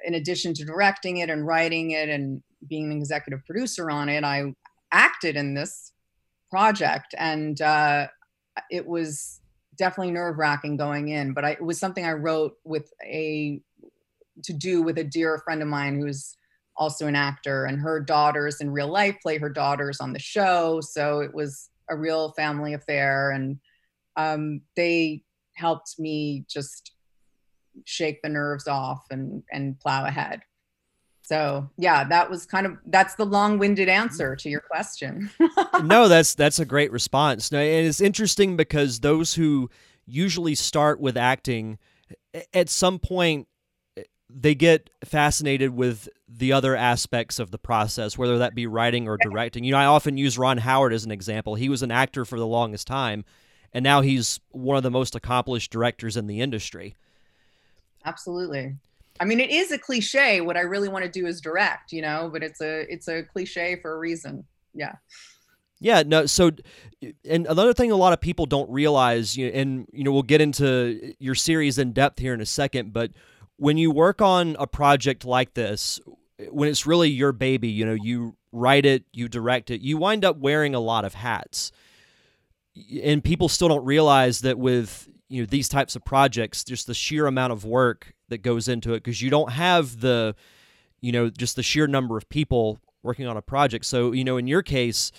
in 0.05 0.15
addition 0.15 0.55
to 0.55 0.65
directing 0.65 1.19
it 1.19 1.31
and 1.31 1.47
writing 1.47 1.93
it 1.93 2.09
and 2.09 2.43
being 2.69 2.91
an 2.91 2.99
executive 2.99 3.47
producer 3.47 3.93
on 3.93 4.09
it, 4.09 4.25
I 4.25 4.55
acted 4.91 5.37
in 5.37 5.55
this 5.55 5.93
project, 6.51 7.15
and 7.17 7.61
uh, 7.61 8.09
it 8.73 8.87
was 8.87 9.41
definitely 9.77 10.13
nerve 10.13 10.39
wracking 10.39 10.77
going 10.77 11.09
in. 11.09 11.33
But 11.33 11.45
I, 11.45 11.51
it 11.53 11.63
was 11.63 11.79
something 11.79 12.05
I 12.05 12.13
wrote 12.13 12.55
with 12.65 12.91
a 13.05 13.61
to 14.45 14.53
do 14.53 14.83
with 14.83 14.99
a 14.99 15.05
dear 15.05 15.39
friend 15.39 15.63
of 15.63 15.69
mine 15.69 16.01
who's 16.01 16.37
also 16.77 17.07
an 17.07 17.17
actor, 17.17 17.65
and 17.65 17.81
her 17.81 18.01
daughters 18.01 18.61
in 18.61 18.71
real 18.71 18.89
life 18.89 19.17
play 19.23 19.39
her 19.39 19.49
daughters 19.49 20.01
on 20.01 20.13
the 20.13 20.19
show, 20.19 20.81
so 20.81 21.21
it 21.21 21.35
was 21.35 21.71
a 21.89 21.97
real 21.97 22.33
family 22.33 22.75
affair, 22.75 23.31
and 23.31 23.59
um, 24.17 24.61
they 24.77 25.23
helped 25.55 25.99
me 25.99 26.45
just 26.49 26.93
shake 27.85 28.23
the 28.23 28.29
nerves 28.29 28.69
off 28.69 29.05
and 29.11 29.43
and 29.53 29.79
plow 29.81 30.05
ahead. 30.05 30.41
So 31.23 31.69
yeah 31.77 32.05
that 32.05 32.31
was 32.31 32.47
kind 32.47 32.67
of 32.67 32.79
that's 32.87 33.17
the 33.17 33.27
long-winded 33.27 33.89
answer 33.89 34.37
to 34.37 34.49
your 34.49 34.61
question. 34.61 35.31
No 35.83 36.09
that's 36.09 36.35
that's 36.35 36.59
a 36.59 36.65
great 36.65 36.91
response. 36.91 37.53
And 37.53 37.61
it's 37.61 38.01
interesting 38.01 38.57
because 38.57 39.01
those 39.01 39.35
who 39.35 39.69
usually 40.07 40.55
start 40.55 41.01
with 41.01 41.17
acting 41.17 41.79
at 42.55 42.69
some 42.71 42.99
point 42.99 43.47
they 44.29 44.55
get 44.55 44.91
fascinated 45.05 45.71
with 45.71 46.09
the 46.29 46.53
other 46.53 46.75
aspects 46.75 47.39
of 47.39 47.51
the 47.51 47.59
process 47.59 48.19
whether 48.19 48.39
that 48.39 48.55
be 48.55 48.67
writing 48.67 49.09
or 49.09 49.17
directing. 49.17 49.65
You 49.65 49.73
know 49.73 49.79
i 49.79 49.85
often 49.85 50.17
use 50.17 50.37
ron 50.37 50.59
howard 50.59 50.93
as 50.93 51.05
an 51.05 51.13
example. 51.13 51.55
He 51.55 51.69
was 51.69 51.83
an 51.83 51.91
actor 51.91 52.25
for 52.25 52.39
the 52.39 52.47
longest 52.47 52.87
time 52.87 53.25
and 53.73 53.83
now 53.83 54.01
he's 54.01 54.41
one 54.51 54.77
of 54.77 54.83
the 54.83 54.91
most 54.91 55.15
accomplished 55.15 55.71
directors 55.71 56.17
in 56.17 56.27
the 56.27 56.41
industry. 56.41 56.97
Absolutely. 58.05 58.75
I 59.21 59.25
mean 59.25 59.41
it 59.41 59.51
is 59.51 59.71
a 59.71 59.79
cliche 59.79 60.41
what 60.41 60.57
i 60.57 60.61
really 60.61 60.89
want 60.89 61.05
to 61.05 61.11
do 61.11 61.27
is 61.27 61.41
direct 61.41 61.93
you 61.93 62.03
know 62.03 62.29
but 62.33 62.43
it's 62.43 62.61
a 62.61 62.93
it's 62.93 63.09
a 63.09 63.23
cliche 63.23 63.77
for 63.81 63.95
a 63.95 63.99
reason. 63.99 64.45
Yeah. 64.75 64.97
Yeah 65.79 66.03
no 66.05 66.27
so 66.27 66.51
and 67.25 67.47
another 67.47 67.73
thing 67.73 67.93
a 67.93 67.97
lot 67.97 68.13
of 68.13 68.21
people 68.21 68.47
don't 68.47 68.71
realize 68.71 69.37
you 69.37 69.47
know, 69.47 69.53
and 69.53 69.87
you 69.93 70.03
know 70.03 70.11
we'll 70.11 70.23
get 70.23 70.41
into 70.41 71.15
your 71.21 71.37
series 71.37 71.79
in 71.79 71.93
depth 71.93 72.19
here 72.19 72.35
in 72.35 72.41
a 72.41 72.47
second 72.47 72.93
but 72.93 73.13
when 73.57 73.79
you 73.79 73.91
work 73.91 74.21
on 74.21 74.57
a 74.59 74.67
project 74.67 75.25
like 75.25 75.55
this 75.55 76.01
when 76.51 76.69
it's 76.69 76.87
really 76.87 77.09
your 77.09 77.33
baby 77.33 77.69
you 77.69 77.85
know 77.85 77.95
you 77.95 78.37
write 78.53 78.87
it 78.87 79.05
you 79.13 79.29
direct 79.29 79.71
it 79.71 79.81
you 79.81 79.97
wind 79.97 80.25
up 80.25 80.39
wearing 80.39 80.75
a 80.75 80.81
lot 80.81 81.05
of 81.05 81.15
hats. 81.15 81.73
And 83.03 83.25
people 83.25 83.49
still 83.49 83.69
don't 83.69 83.85
realize 83.85 84.41
that 84.43 84.59
with 84.59 85.09
you 85.29 85.43
know 85.43 85.47
these 85.47 85.69
types 85.69 85.97
of 85.97 86.05
projects 86.05 86.63
just 86.63 86.87
the 86.87 86.95
sheer 86.95 87.27
amount 87.27 87.53
of 87.53 87.65
work 87.65 88.15
that 88.29 88.39
goes 88.39 88.69
into 88.69 88.93
it 88.93 89.03
because 89.03 89.23
you 89.23 89.31
don't 89.31 89.53
have 89.53 90.01
the 90.01 90.35
you 91.01 91.13
know 91.13 91.31
just 91.31 91.57
the 91.57 91.63
sheer 91.63 91.87
number 91.87 92.17
of 92.17 92.29
people 92.29 92.79
working 93.03 93.27
on 93.27 93.37
a 93.37 93.43
project. 93.43 93.87
So 93.87 94.13
you 94.13 94.25
know 94.25 94.37
in 94.37 94.47
your 94.47 94.63
case 94.63 95.11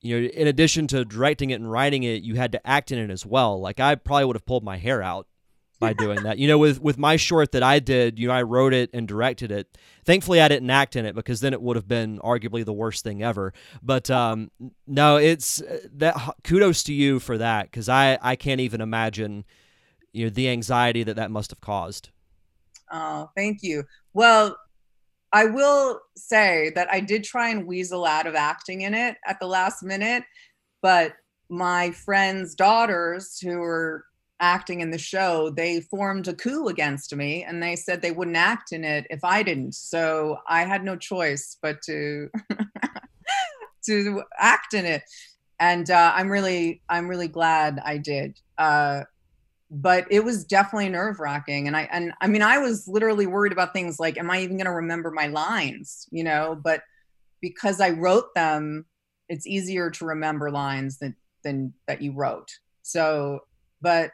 you 0.00 0.20
know 0.20 0.28
in 0.28 0.46
addition 0.46 0.86
to 0.88 1.04
directing 1.04 1.50
it 1.50 1.54
and 1.54 1.70
writing 1.70 2.02
it 2.02 2.22
you 2.22 2.36
had 2.36 2.52
to 2.52 2.66
act 2.66 2.90
in 2.90 2.98
it 2.98 3.10
as 3.10 3.26
well. 3.26 3.60
Like 3.60 3.78
i 3.78 3.94
probably 3.94 4.24
would 4.24 4.36
have 4.36 4.46
pulled 4.46 4.64
my 4.64 4.78
hair 4.78 5.02
out 5.02 5.26
by 5.78 5.92
doing 5.92 6.22
that. 6.22 6.38
You 6.38 6.48
know, 6.48 6.58
with 6.58 6.80
with 6.80 6.98
my 6.98 7.16
short 7.16 7.52
that 7.52 7.62
I 7.62 7.78
did, 7.78 8.18
you 8.18 8.28
know, 8.28 8.34
I 8.34 8.42
wrote 8.42 8.72
it 8.72 8.90
and 8.92 9.06
directed 9.06 9.50
it. 9.50 9.78
Thankfully, 10.04 10.40
I 10.40 10.48
didn't 10.48 10.70
act 10.70 10.96
in 10.96 11.04
it 11.04 11.14
because 11.14 11.40
then 11.40 11.52
it 11.52 11.60
would 11.60 11.76
have 11.76 11.88
been 11.88 12.18
arguably 12.20 12.64
the 12.64 12.72
worst 12.72 13.04
thing 13.04 13.22
ever. 13.22 13.52
But 13.82 14.10
um, 14.10 14.50
no, 14.86 15.16
it's 15.16 15.60
uh, 15.62 15.80
that. 15.94 16.16
Kudos 16.44 16.84
to 16.84 16.92
you 16.92 17.18
for 17.18 17.38
that 17.38 17.70
because 17.70 17.88
I 17.88 18.18
I 18.22 18.36
can't 18.36 18.60
even 18.60 18.80
imagine, 18.80 19.44
you 20.12 20.26
know, 20.26 20.30
the 20.30 20.48
anxiety 20.48 21.02
that 21.02 21.16
that 21.16 21.30
must 21.30 21.50
have 21.50 21.60
caused. 21.60 22.10
Oh, 22.90 23.30
thank 23.36 23.62
you. 23.62 23.84
Well, 24.14 24.56
I 25.32 25.46
will 25.46 26.00
say 26.16 26.70
that 26.74 26.88
I 26.90 27.00
did 27.00 27.24
try 27.24 27.50
and 27.50 27.66
weasel 27.66 28.06
out 28.06 28.26
of 28.26 28.34
acting 28.34 28.82
in 28.82 28.94
it 28.94 29.16
at 29.26 29.40
the 29.40 29.46
last 29.46 29.82
minute, 29.82 30.24
but 30.82 31.14
my 31.48 31.90
friends' 31.90 32.54
daughters 32.54 33.38
who 33.38 33.58
were 33.58 34.04
acting 34.40 34.80
in 34.80 34.90
the 34.90 34.98
show, 34.98 35.50
they 35.50 35.80
formed 35.80 36.28
a 36.28 36.34
coup 36.34 36.68
against 36.68 37.14
me 37.14 37.44
and 37.44 37.62
they 37.62 37.76
said 37.76 38.02
they 38.02 38.12
wouldn't 38.12 38.36
act 38.36 38.72
in 38.72 38.84
it 38.84 39.06
if 39.10 39.24
I 39.24 39.42
didn't. 39.42 39.74
So 39.74 40.38
I 40.48 40.64
had 40.64 40.84
no 40.84 40.96
choice 40.96 41.56
but 41.62 41.80
to 41.82 42.30
to 43.86 44.22
act 44.38 44.74
in 44.74 44.84
it. 44.84 45.02
And 45.58 45.90
uh, 45.90 46.12
I'm 46.14 46.30
really 46.30 46.82
I'm 46.88 47.08
really 47.08 47.28
glad 47.28 47.80
I 47.84 47.98
did. 47.98 48.38
Uh, 48.58 49.02
but 49.70 50.06
it 50.10 50.22
was 50.22 50.44
definitely 50.44 50.90
nerve 50.90 51.18
wracking. 51.18 51.66
And 51.66 51.76
I 51.76 51.88
and 51.90 52.12
I 52.20 52.28
mean 52.28 52.42
I 52.42 52.58
was 52.58 52.86
literally 52.86 53.26
worried 53.26 53.52
about 53.52 53.72
things 53.72 53.98
like, 53.98 54.18
am 54.18 54.30
I 54.30 54.40
even 54.40 54.56
going 54.56 54.66
to 54.66 54.72
remember 54.72 55.10
my 55.10 55.28
lines? 55.28 56.06
You 56.10 56.24
know, 56.24 56.58
but 56.62 56.82
because 57.40 57.80
I 57.80 57.90
wrote 57.90 58.34
them, 58.34 58.84
it's 59.28 59.46
easier 59.46 59.90
to 59.90 60.04
remember 60.04 60.50
lines 60.50 60.98
than 60.98 61.16
than 61.42 61.72
that 61.86 62.02
you 62.02 62.12
wrote. 62.12 62.50
So, 62.82 63.40
but 63.80 64.10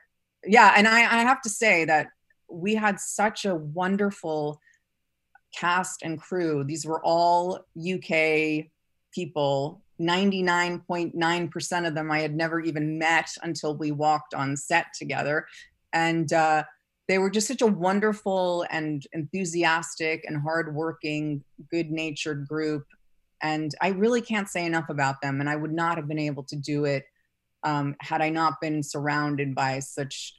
yeah, 0.46 0.74
and 0.76 0.88
I, 0.88 1.00
I 1.00 1.22
have 1.22 1.40
to 1.42 1.48
say 1.48 1.84
that 1.84 2.08
we 2.50 2.74
had 2.74 3.00
such 3.00 3.44
a 3.44 3.54
wonderful 3.54 4.60
cast 5.54 6.02
and 6.02 6.20
crew. 6.20 6.64
These 6.64 6.86
were 6.86 7.02
all 7.04 7.66
UK 7.76 8.66
people. 9.12 9.82
99.9% 10.00 11.86
of 11.86 11.94
them 11.94 12.10
I 12.10 12.20
had 12.20 12.34
never 12.34 12.60
even 12.60 12.98
met 12.98 13.28
until 13.42 13.76
we 13.76 13.92
walked 13.92 14.34
on 14.34 14.56
set 14.56 14.86
together. 14.98 15.46
And 15.92 16.32
uh, 16.32 16.64
they 17.08 17.18
were 17.18 17.30
just 17.30 17.46
such 17.46 17.62
a 17.62 17.66
wonderful 17.66 18.66
and 18.70 19.06
enthusiastic 19.12 20.24
and 20.26 20.40
hardworking, 20.40 21.44
good 21.70 21.90
natured 21.90 22.48
group. 22.48 22.84
and 23.42 23.74
I 23.80 23.88
really 23.88 24.22
can't 24.22 24.48
say 24.48 24.64
enough 24.64 24.88
about 24.88 25.20
them. 25.20 25.40
And 25.40 25.48
I 25.48 25.56
would 25.56 25.72
not 25.72 25.96
have 25.98 26.08
been 26.08 26.18
able 26.18 26.44
to 26.44 26.56
do 26.56 26.84
it 26.84 27.04
um, 27.64 27.96
had 28.00 28.20
I 28.20 28.28
not 28.28 28.60
been 28.60 28.82
surrounded 28.82 29.54
by 29.54 29.78
such 29.80 30.34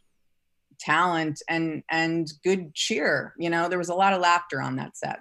talent 0.80 1.42
and 1.48 1.84
and 1.90 2.32
good 2.44 2.74
cheer. 2.74 3.34
You 3.38 3.50
know, 3.50 3.70
there 3.70 3.78
was 3.78 3.90
a 3.90 3.96
lot 3.96 4.14
of 4.14 4.22
laughter 4.22 4.62
on 4.62 4.76
that 4.78 4.98
set. 4.98 5.20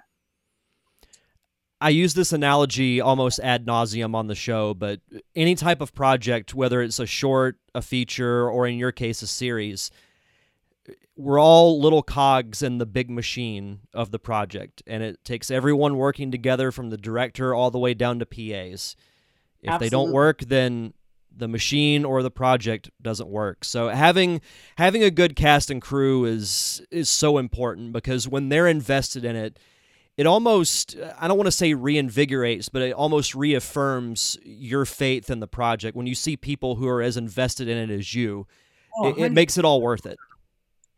I 1.79 1.89
use 1.89 2.13
this 2.13 2.31
analogy 2.31 3.01
almost 3.01 3.39
ad 3.39 3.65
nauseum 3.65 4.15
on 4.15 4.27
the 4.27 4.35
show, 4.35 4.73
but 4.73 5.01
any 5.35 5.53
type 5.53 5.81
of 5.81 5.93
project, 5.93 6.53
whether 6.53 6.81
it's 6.81 6.99
a 6.99 7.05
short, 7.05 7.57
a 7.75 7.81
feature, 7.81 8.49
or 8.49 8.65
in 8.65 8.77
your 8.77 8.93
case, 8.93 9.21
a 9.21 9.27
series, 9.27 9.91
we're 11.17 11.41
all 11.41 11.81
little 11.81 12.01
cogs 12.01 12.63
in 12.63 12.77
the 12.77 12.85
big 12.85 13.09
machine 13.09 13.81
of 13.93 14.11
the 14.11 14.19
project, 14.19 14.81
and 14.87 15.03
it 15.03 15.25
takes 15.25 15.51
everyone 15.51 15.97
working 15.97 16.31
together 16.31 16.71
from 16.71 16.89
the 16.89 16.97
director 16.97 17.53
all 17.53 17.69
the 17.69 17.79
way 17.79 17.93
down 17.93 18.17
to 18.19 18.25
PAs. 18.25 18.95
If 19.61 19.69
Absolutely. 19.69 19.85
they 19.85 19.89
don't 19.89 20.11
work, 20.13 20.39
then 20.39 20.93
the 21.35 21.47
machine 21.47 22.05
or 22.05 22.21
the 22.21 22.31
project 22.31 22.89
doesn't 23.01 23.29
work. 23.29 23.65
So 23.65 23.89
having 23.89 24.41
having 24.77 25.03
a 25.03 25.11
good 25.11 25.35
cast 25.35 25.69
and 25.69 25.81
crew 25.81 26.25
is 26.25 26.81
is 26.91 27.09
so 27.09 27.37
important 27.37 27.93
because 27.93 28.27
when 28.27 28.49
they're 28.49 28.67
invested 28.67 29.25
in 29.25 29.35
it, 29.35 29.59
it 30.17 30.25
almost 30.25 30.95
I 31.19 31.27
don't 31.27 31.37
want 31.37 31.47
to 31.47 31.51
say 31.51 31.73
reinvigorates, 31.73 32.69
but 32.71 32.81
it 32.81 32.93
almost 32.93 33.35
reaffirms 33.35 34.37
your 34.43 34.85
faith 34.85 35.29
in 35.29 35.39
the 35.39 35.47
project 35.47 35.95
when 35.95 36.07
you 36.07 36.15
see 36.15 36.37
people 36.37 36.75
who 36.75 36.87
are 36.87 37.01
as 37.01 37.17
invested 37.17 37.67
in 37.67 37.77
it 37.77 37.93
as 37.93 38.13
you. 38.13 38.47
Oh, 38.95 39.09
it, 39.09 39.17
it 39.17 39.31
makes 39.31 39.57
it 39.57 39.65
all 39.65 39.81
worth 39.81 40.05
it. 40.05 40.17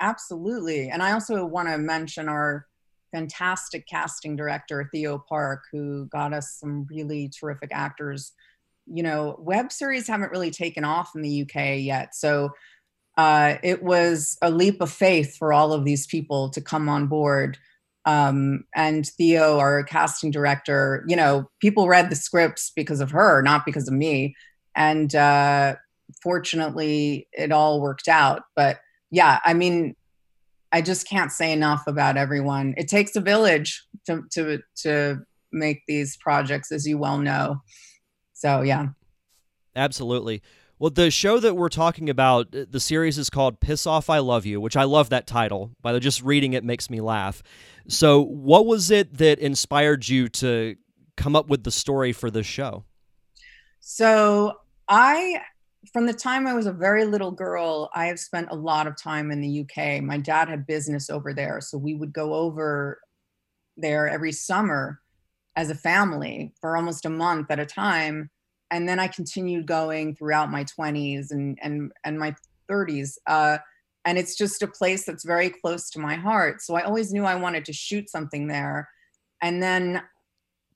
Absolutely. 0.01 0.89
And 0.89 1.01
I 1.01 1.13
also 1.13 1.45
want 1.45 1.69
to 1.69 1.77
mention 1.77 2.27
our 2.27 2.67
fantastic 3.13 3.87
casting 3.87 4.35
director, 4.35 4.89
Theo 4.91 5.17
Park, 5.17 5.63
who 5.71 6.05
got 6.07 6.33
us 6.33 6.57
some 6.59 6.85
really 6.89 7.29
terrific 7.29 7.69
actors. 7.71 8.33
You 8.87 9.03
know, 9.03 9.35
web 9.39 9.71
series 9.71 10.07
haven't 10.07 10.31
really 10.31 10.51
taken 10.51 10.83
off 10.83 11.11
in 11.15 11.21
the 11.21 11.41
UK 11.41 11.79
yet. 11.79 12.15
So 12.15 12.51
uh, 13.17 13.55
it 13.63 13.81
was 13.81 14.37
a 14.41 14.49
leap 14.49 14.81
of 14.81 14.91
faith 14.91 15.37
for 15.37 15.53
all 15.53 15.73
of 15.73 15.85
these 15.85 16.05
people 16.05 16.49
to 16.49 16.61
come 16.61 16.89
on 16.89 17.07
board. 17.07 17.57
Um, 18.05 18.65
and 18.75 19.05
Theo, 19.05 19.57
our 19.57 19.83
casting 19.83 20.31
director, 20.31 21.03
you 21.07 21.15
know, 21.15 21.49
people 21.59 21.87
read 21.87 22.09
the 22.09 22.15
scripts 22.15 22.71
because 22.75 22.99
of 22.99 23.11
her, 23.11 23.41
not 23.41 23.65
because 23.65 23.87
of 23.87 23.93
me. 23.93 24.35
And 24.75 25.15
uh, 25.15 25.75
fortunately, 26.21 27.27
it 27.31 27.51
all 27.51 27.81
worked 27.81 28.07
out. 28.07 28.43
But 28.55 28.79
yeah, 29.09 29.39
I 29.43 29.53
mean, 29.53 29.95
I 30.71 30.81
just 30.81 31.07
can't 31.07 31.31
say 31.31 31.53
enough 31.53 31.87
about 31.87 32.17
everyone. 32.17 32.73
It 32.77 32.87
takes 32.89 33.15
a 33.15 33.21
village 33.21 33.83
to 34.07 34.23
to 34.31 34.59
to 34.83 35.19
make 35.51 35.83
these 35.87 36.17
projects, 36.17 36.71
as 36.71 36.85
you 36.85 36.97
well 36.97 37.17
know. 37.17 37.61
So 38.35 38.61
yeah, 38.61 38.89
absolutely. 39.75 40.43
Well, 40.77 40.89
the 40.89 41.09
show 41.09 41.39
that 41.39 41.55
we're 41.55 41.69
talking 41.69 42.09
about, 42.09 42.53
uh, 42.53 42.65
the 42.69 42.81
series 42.81 43.17
is 43.17 43.29
called 43.29 43.61
Piss 43.61 43.87
Off 43.87 44.09
I 44.09 44.19
Love 44.19 44.45
You, 44.45 44.59
which 44.59 44.75
I 44.75 44.83
love 44.83 45.09
that 45.09 45.25
title. 45.25 45.71
By 45.81 45.93
the 45.93 46.01
just 46.01 46.21
reading 46.21 46.51
it 46.51 46.65
makes 46.65 46.89
me 46.89 46.99
laugh. 46.99 47.41
So, 47.87 48.21
what 48.21 48.65
was 48.65 48.91
it 48.91 49.17
that 49.17 49.39
inspired 49.39 50.07
you 50.07 50.27
to 50.29 50.75
come 51.15 51.35
up 51.35 51.47
with 51.47 51.63
the 51.63 51.71
story 51.71 52.11
for 52.11 52.29
this 52.29 52.45
show? 52.45 52.83
So, 53.79 54.59
I 54.89 55.41
from 55.93 56.05
the 56.05 56.13
time 56.13 56.45
I 56.45 56.53
was 56.53 56.65
a 56.65 56.73
very 56.73 57.05
little 57.05 57.31
girl, 57.31 57.89
I 57.95 58.07
have 58.07 58.19
spent 58.19 58.49
a 58.51 58.55
lot 58.55 58.85
of 58.85 58.97
time 58.97 59.31
in 59.31 59.39
the 59.39 59.61
UK. 59.61 60.03
My 60.03 60.17
dad 60.17 60.49
had 60.49 60.67
business 60.67 61.09
over 61.09 61.33
there, 61.33 61.61
so 61.61 61.77
we 61.77 61.95
would 61.95 62.11
go 62.11 62.33
over 62.33 62.99
there 63.77 64.09
every 64.09 64.33
summer 64.33 64.99
as 65.55 65.69
a 65.69 65.75
family 65.75 66.53
for 66.59 66.75
almost 66.75 67.05
a 67.05 67.09
month 67.09 67.49
at 67.49 67.59
a 67.59 67.65
time. 67.65 68.29
And 68.71 68.89
then 68.89 68.99
I 68.99 69.07
continued 69.07 69.67
going 69.67 70.15
throughout 70.15 70.51
my 70.51 70.65
20s 70.65 71.31
and 71.31 71.57
and 71.61 71.91
and 72.03 72.19
my 72.19 72.35
30s. 72.69 73.17
Uh, 73.27 73.59
and 74.05 74.17
it's 74.17 74.35
just 74.35 74.61
a 74.61 74.67
place 74.67 75.05
that's 75.05 75.25
very 75.25 75.49
close 75.49 75.89
to 75.91 75.99
my 75.99 76.15
heart. 76.15 76.61
So 76.61 76.75
I 76.75 76.81
always 76.81 77.11
knew 77.11 77.25
I 77.25 77.35
wanted 77.35 77.65
to 77.65 77.73
shoot 77.73 78.09
something 78.09 78.47
there. 78.47 78.87
And 79.41 79.61
then 79.61 80.03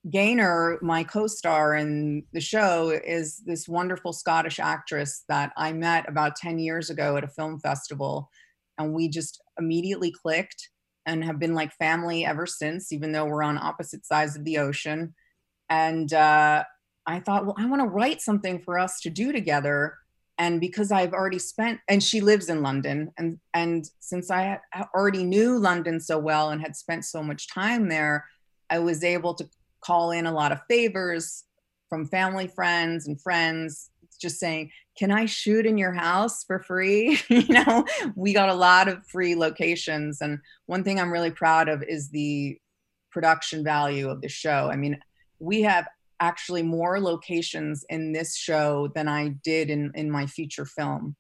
Gaynor, 0.09 0.79
my 0.81 1.03
co 1.03 1.27
star 1.27 1.75
in 1.75 2.23
the 2.33 2.41
show, 2.41 2.89
is 2.89 3.43
this 3.45 3.67
wonderful 3.67 4.13
Scottish 4.13 4.59
actress 4.59 5.23
that 5.27 5.51
I 5.57 5.73
met 5.73 6.07
about 6.07 6.35
10 6.37 6.57
years 6.57 6.89
ago 6.89 7.17
at 7.17 7.23
a 7.23 7.27
film 7.27 7.59
festival. 7.59 8.29
And 8.77 8.93
we 8.93 9.09
just 9.09 9.41
immediately 9.59 10.11
clicked 10.11 10.69
and 11.05 11.23
have 11.23 11.39
been 11.39 11.53
like 11.53 11.73
family 11.73 12.25
ever 12.25 12.45
since, 12.45 12.91
even 12.91 13.11
though 13.11 13.25
we're 13.25 13.43
on 13.43 13.57
opposite 13.57 14.05
sides 14.05 14.35
of 14.35 14.43
the 14.43 14.57
ocean. 14.57 15.13
And 15.69 16.11
uh, 16.13 16.63
I 17.05 17.19
thought, 17.19 17.45
well, 17.45 17.55
I 17.57 17.65
want 17.65 17.81
to 17.81 17.87
write 17.87 18.21
something 18.21 18.59
for 18.59 18.77
us 18.77 18.99
to 19.01 19.09
do 19.09 19.31
together. 19.31 19.95
And 20.37 20.61
because 20.61 20.91
I've 20.91 21.13
already 21.13 21.39
spent, 21.39 21.79
and 21.89 22.01
she 22.01 22.21
lives 22.21 22.47
in 22.47 22.61
London, 22.61 23.11
and 23.17 23.39
and 23.53 23.89
since 23.99 24.31
I 24.31 24.59
already 24.95 25.23
knew 25.23 25.57
London 25.57 25.99
so 25.99 26.17
well 26.17 26.51
and 26.51 26.61
had 26.61 26.77
spent 26.77 27.03
so 27.03 27.21
much 27.21 27.49
time 27.49 27.89
there, 27.89 28.25
I 28.69 28.79
was 28.79 29.03
able 29.03 29.33
to 29.33 29.49
call 29.81 30.11
in 30.11 30.25
a 30.25 30.31
lot 30.31 30.53
of 30.53 30.61
favors 30.69 31.43
from 31.89 32.05
family 32.05 32.47
friends 32.47 33.07
and 33.07 33.19
friends 33.19 33.89
just 34.19 34.39
saying 34.39 34.71
can 34.97 35.11
i 35.11 35.25
shoot 35.25 35.65
in 35.65 35.77
your 35.77 35.93
house 35.93 36.43
for 36.43 36.59
free? 36.59 37.19
You 37.29 37.53
know 37.53 37.85
we 38.15 38.33
got 38.33 38.49
a 38.49 38.53
lot 38.53 38.87
of 38.87 39.05
free 39.07 39.35
locations 39.35 40.21
and 40.21 40.39
one 40.65 40.83
thing 40.83 40.99
i'm 40.99 41.11
really 41.11 41.31
proud 41.31 41.69
of 41.69 41.83
is 41.83 42.09
the 42.09 42.57
production 43.11 43.63
value 43.63 44.09
of 44.09 44.21
the 44.21 44.29
show. 44.29 44.69
I 44.71 44.75
mean 44.75 44.99
we 45.39 45.61
have 45.63 45.87
actually 46.19 46.63
more 46.63 46.99
locations 46.99 47.85
in 47.89 48.11
this 48.11 48.35
show 48.35 48.91
than 48.93 49.07
i 49.07 49.29
did 49.43 49.69
in 49.69 49.91
in 49.95 50.11
my 50.11 50.25
feature 50.25 50.65
film. 50.65 51.15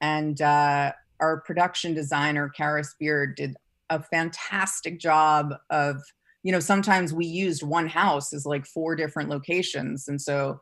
And 0.00 0.40
uh, 0.42 0.92
our 1.20 1.40
production 1.40 1.94
designer 1.94 2.52
Karis 2.56 2.90
Beard 3.00 3.36
did 3.36 3.56
a 3.90 4.02
fantastic 4.02 5.00
job 5.00 5.54
of 5.70 6.02
you 6.42 6.52
know 6.52 6.60
sometimes 6.60 7.14
we 7.14 7.26
used 7.26 7.62
one 7.62 7.88
house 7.88 8.32
as 8.32 8.44
like 8.44 8.66
four 8.66 8.94
different 8.96 9.30
locations. 9.30 10.08
And 10.08 10.20
so 10.20 10.58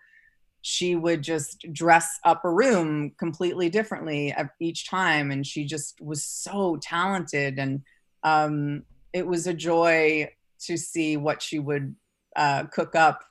she 0.62 0.94
would 0.94 1.22
just 1.22 1.66
dress 1.72 2.18
up 2.24 2.44
a 2.44 2.50
room 2.50 3.12
completely 3.18 3.68
differently 3.68 4.34
each 4.60 4.88
time 4.88 5.30
and 5.30 5.46
she 5.46 5.64
just 5.64 6.00
was 6.00 6.24
so 6.24 6.78
talented 6.80 7.58
and 7.58 7.82
um, 8.22 8.84
it 9.12 9.26
was 9.26 9.46
a 9.46 9.54
joy 9.54 10.28
to 10.60 10.76
see 10.76 11.16
what 11.16 11.42
she 11.42 11.58
would 11.58 11.94
uh, 12.36 12.64
cook 12.64 12.94
up 12.94 13.22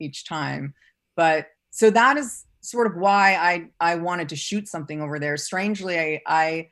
each 0.00 0.24
time 0.24 0.74
but 1.16 1.48
so 1.70 1.90
that 1.90 2.16
is 2.16 2.44
sort 2.60 2.86
of 2.86 2.96
why 2.96 3.34
i 3.34 3.68
i 3.80 3.94
wanted 3.94 4.28
to 4.28 4.36
shoot 4.36 4.68
something 4.68 5.00
over 5.00 5.18
there 5.18 5.36
strangely 5.36 5.98
i 5.98 6.20
i 6.26 6.68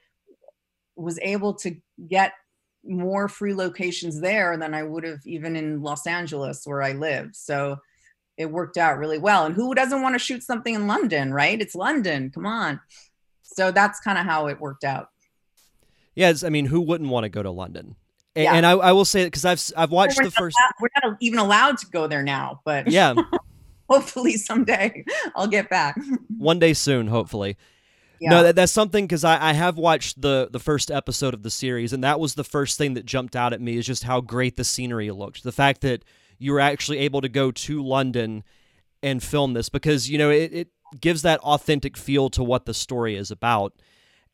was 0.96 1.18
able 1.20 1.54
to 1.54 1.76
get 2.08 2.32
more 2.86 3.28
free 3.28 3.54
locations 3.54 4.20
there 4.20 4.56
than 4.56 4.74
I 4.74 4.82
would 4.82 5.04
have 5.04 5.20
even 5.26 5.56
in 5.56 5.82
Los 5.82 6.06
Angeles 6.06 6.62
where 6.66 6.82
I 6.82 6.92
live. 6.92 7.30
So 7.32 7.78
it 8.36 8.50
worked 8.50 8.76
out 8.76 8.98
really 8.98 9.18
well. 9.18 9.46
And 9.46 9.54
who 9.54 9.74
doesn't 9.74 10.02
want 10.02 10.14
to 10.14 10.18
shoot 10.18 10.42
something 10.42 10.74
in 10.74 10.86
London, 10.86 11.32
right? 11.32 11.60
It's 11.60 11.74
London. 11.74 12.30
Come 12.30 12.46
on. 12.46 12.80
So 13.42 13.70
that's 13.70 14.00
kind 14.00 14.18
of 14.18 14.24
how 14.24 14.48
it 14.48 14.60
worked 14.60 14.84
out. 14.84 15.08
Yes, 16.14 16.44
I 16.44 16.48
mean, 16.48 16.66
who 16.66 16.80
wouldn't 16.80 17.10
want 17.10 17.24
to 17.24 17.28
go 17.28 17.42
to 17.42 17.50
London? 17.50 17.96
And, 18.36 18.44
yeah. 18.44 18.54
and 18.54 18.66
I, 18.66 18.72
I, 18.72 18.92
will 18.92 19.04
say 19.04 19.24
because 19.24 19.44
I've 19.44 19.62
I've 19.76 19.90
watched 19.90 20.20
the 20.20 20.30
first. 20.30 20.56
Allowed, 20.58 20.72
we're 20.80 21.10
not 21.10 21.16
even 21.20 21.38
allowed 21.38 21.78
to 21.78 21.86
go 21.86 22.08
there 22.08 22.22
now, 22.22 22.60
but 22.64 22.88
yeah, 22.90 23.14
hopefully 23.88 24.36
someday 24.36 25.04
I'll 25.36 25.46
get 25.46 25.70
back. 25.70 25.96
One 26.38 26.58
day 26.58 26.72
soon, 26.72 27.06
hopefully. 27.06 27.56
Yeah. 28.20 28.30
No, 28.30 28.42
that, 28.44 28.56
that's 28.56 28.72
something 28.72 29.04
because 29.06 29.22
I, 29.22 29.50
I 29.50 29.52
have 29.52 29.76
watched 29.76 30.20
the 30.20 30.48
the 30.50 30.58
first 30.58 30.90
episode 30.90 31.32
of 31.34 31.44
the 31.44 31.50
series, 31.50 31.92
and 31.92 32.02
that 32.02 32.18
was 32.18 32.34
the 32.34 32.44
first 32.44 32.76
thing 32.76 32.94
that 32.94 33.06
jumped 33.06 33.36
out 33.36 33.52
at 33.52 33.60
me 33.60 33.76
is 33.76 33.86
just 33.86 34.02
how 34.02 34.20
great 34.20 34.56
the 34.56 34.64
scenery 34.64 35.10
looked. 35.12 35.44
The 35.44 35.52
fact 35.52 35.82
that 35.82 36.04
you 36.38 36.52
were 36.52 36.60
actually 36.60 36.98
able 36.98 37.20
to 37.20 37.28
go 37.28 37.50
to 37.50 37.82
London 37.82 38.44
and 39.02 39.22
film 39.22 39.52
this 39.52 39.68
because 39.68 40.10
you 40.10 40.18
know 40.18 40.30
it, 40.30 40.52
it 40.52 40.68
gives 41.00 41.22
that 41.22 41.40
authentic 41.40 41.96
feel 41.96 42.30
to 42.30 42.42
what 42.42 42.66
the 42.66 42.74
story 42.74 43.16
is 43.16 43.30
about, 43.30 43.74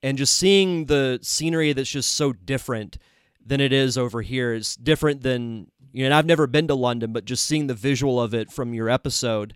and 0.02 0.18
just 0.18 0.36
seeing 0.36 0.86
the 0.86 1.18
scenery 1.22 1.72
that's 1.72 1.90
just 1.90 2.12
so 2.12 2.32
different 2.32 2.98
than 3.44 3.60
it 3.60 3.72
is 3.72 3.96
over 3.96 4.22
here 4.22 4.54
is 4.54 4.76
different 4.76 5.22
than 5.22 5.66
you 5.92 6.02
know. 6.02 6.06
And 6.06 6.14
I've 6.14 6.26
never 6.26 6.46
been 6.46 6.68
to 6.68 6.74
London, 6.74 7.12
but 7.12 7.24
just 7.24 7.46
seeing 7.46 7.66
the 7.66 7.74
visual 7.74 8.20
of 8.20 8.34
it 8.34 8.50
from 8.50 8.74
your 8.74 8.88
episode 8.88 9.54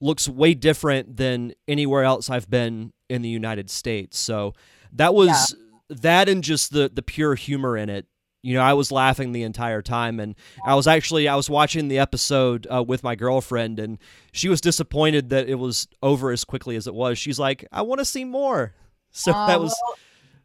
looks 0.00 0.28
way 0.28 0.52
different 0.52 1.16
than 1.16 1.54
anywhere 1.68 2.02
else 2.02 2.28
I've 2.28 2.50
been 2.50 2.92
in 3.08 3.22
the 3.22 3.28
United 3.28 3.70
States. 3.70 4.18
So 4.18 4.52
that 4.92 5.14
was 5.14 5.54
yeah. 5.88 5.96
that 6.00 6.28
and 6.28 6.42
just 6.42 6.72
the 6.72 6.90
the 6.92 7.02
pure 7.02 7.34
humor 7.34 7.76
in 7.76 7.88
it. 7.88 8.06
You 8.42 8.54
know, 8.54 8.60
I 8.60 8.72
was 8.72 8.90
laughing 8.90 9.32
the 9.32 9.44
entire 9.44 9.82
time, 9.82 10.18
and 10.18 10.34
I 10.66 10.74
was 10.74 10.88
actually 10.88 11.28
I 11.28 11.36
was 11.36 11.48
watching 11.48 11.88
the 11.88 12.00
episode 12.00 12.66
uh, 12.72 12.82
with 12.82 13.04
my 13.04 13.14
girlfriend, 13.14 13.78
and 13.78 13.98
she 14.32 14.48
was 14.48 14.60
disappointed 14.60 15.30
that 15.30 15.48
it 15.48 15.54
was 15.54 15.86
over 16.02 16.32
as 16.32 16.44
quickly 16.44 16.74
as 16.74 16.88
it 16.88 16.94
was. 16.94 17.18
She's 17.18 17.38
like, 17.38 17.66
"I 17.70 17.82
want 17.82 18.00
to 18.00 18.04
see 18.04 18.24
more." 18.24 18.74
So 19.14 19.30
uh, 19.30 19.46
that 19.46 19.60
was. 19.60 19.76
Well, 19.86 19.98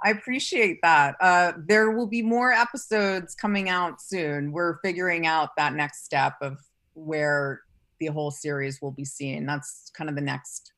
I 0.03 0.09
appreciate 0.09 0.79
that. 0.83 1.15
Uh, 1.21 1.53
there 1.67 1.91
will 1.91 2.05
be 2.05 2.21
more 2.21 2.51
episodes 2.51 3.33
coming 3.33 3.69
out 3.69 4.01
soon. 4.01 4.51
We're 4.51 4.79
figuring 4.83 5.25
out 5.25 5.51
that 5.55 5.73
next 5.73 6.03
step 6.03 6.33
of 6.41 6.59
where 6.93 7.61
the 7.99 8.07
whole 8.07 8.29
series 8.29 8.81
will 8.81 8.91
be 8.91 9.05
seen. 9.05 9.45
That's 9.45 9.89
kind 9.95 10.09
of 10.09 10.15
the 10.15 10.21
next 10.21 10.73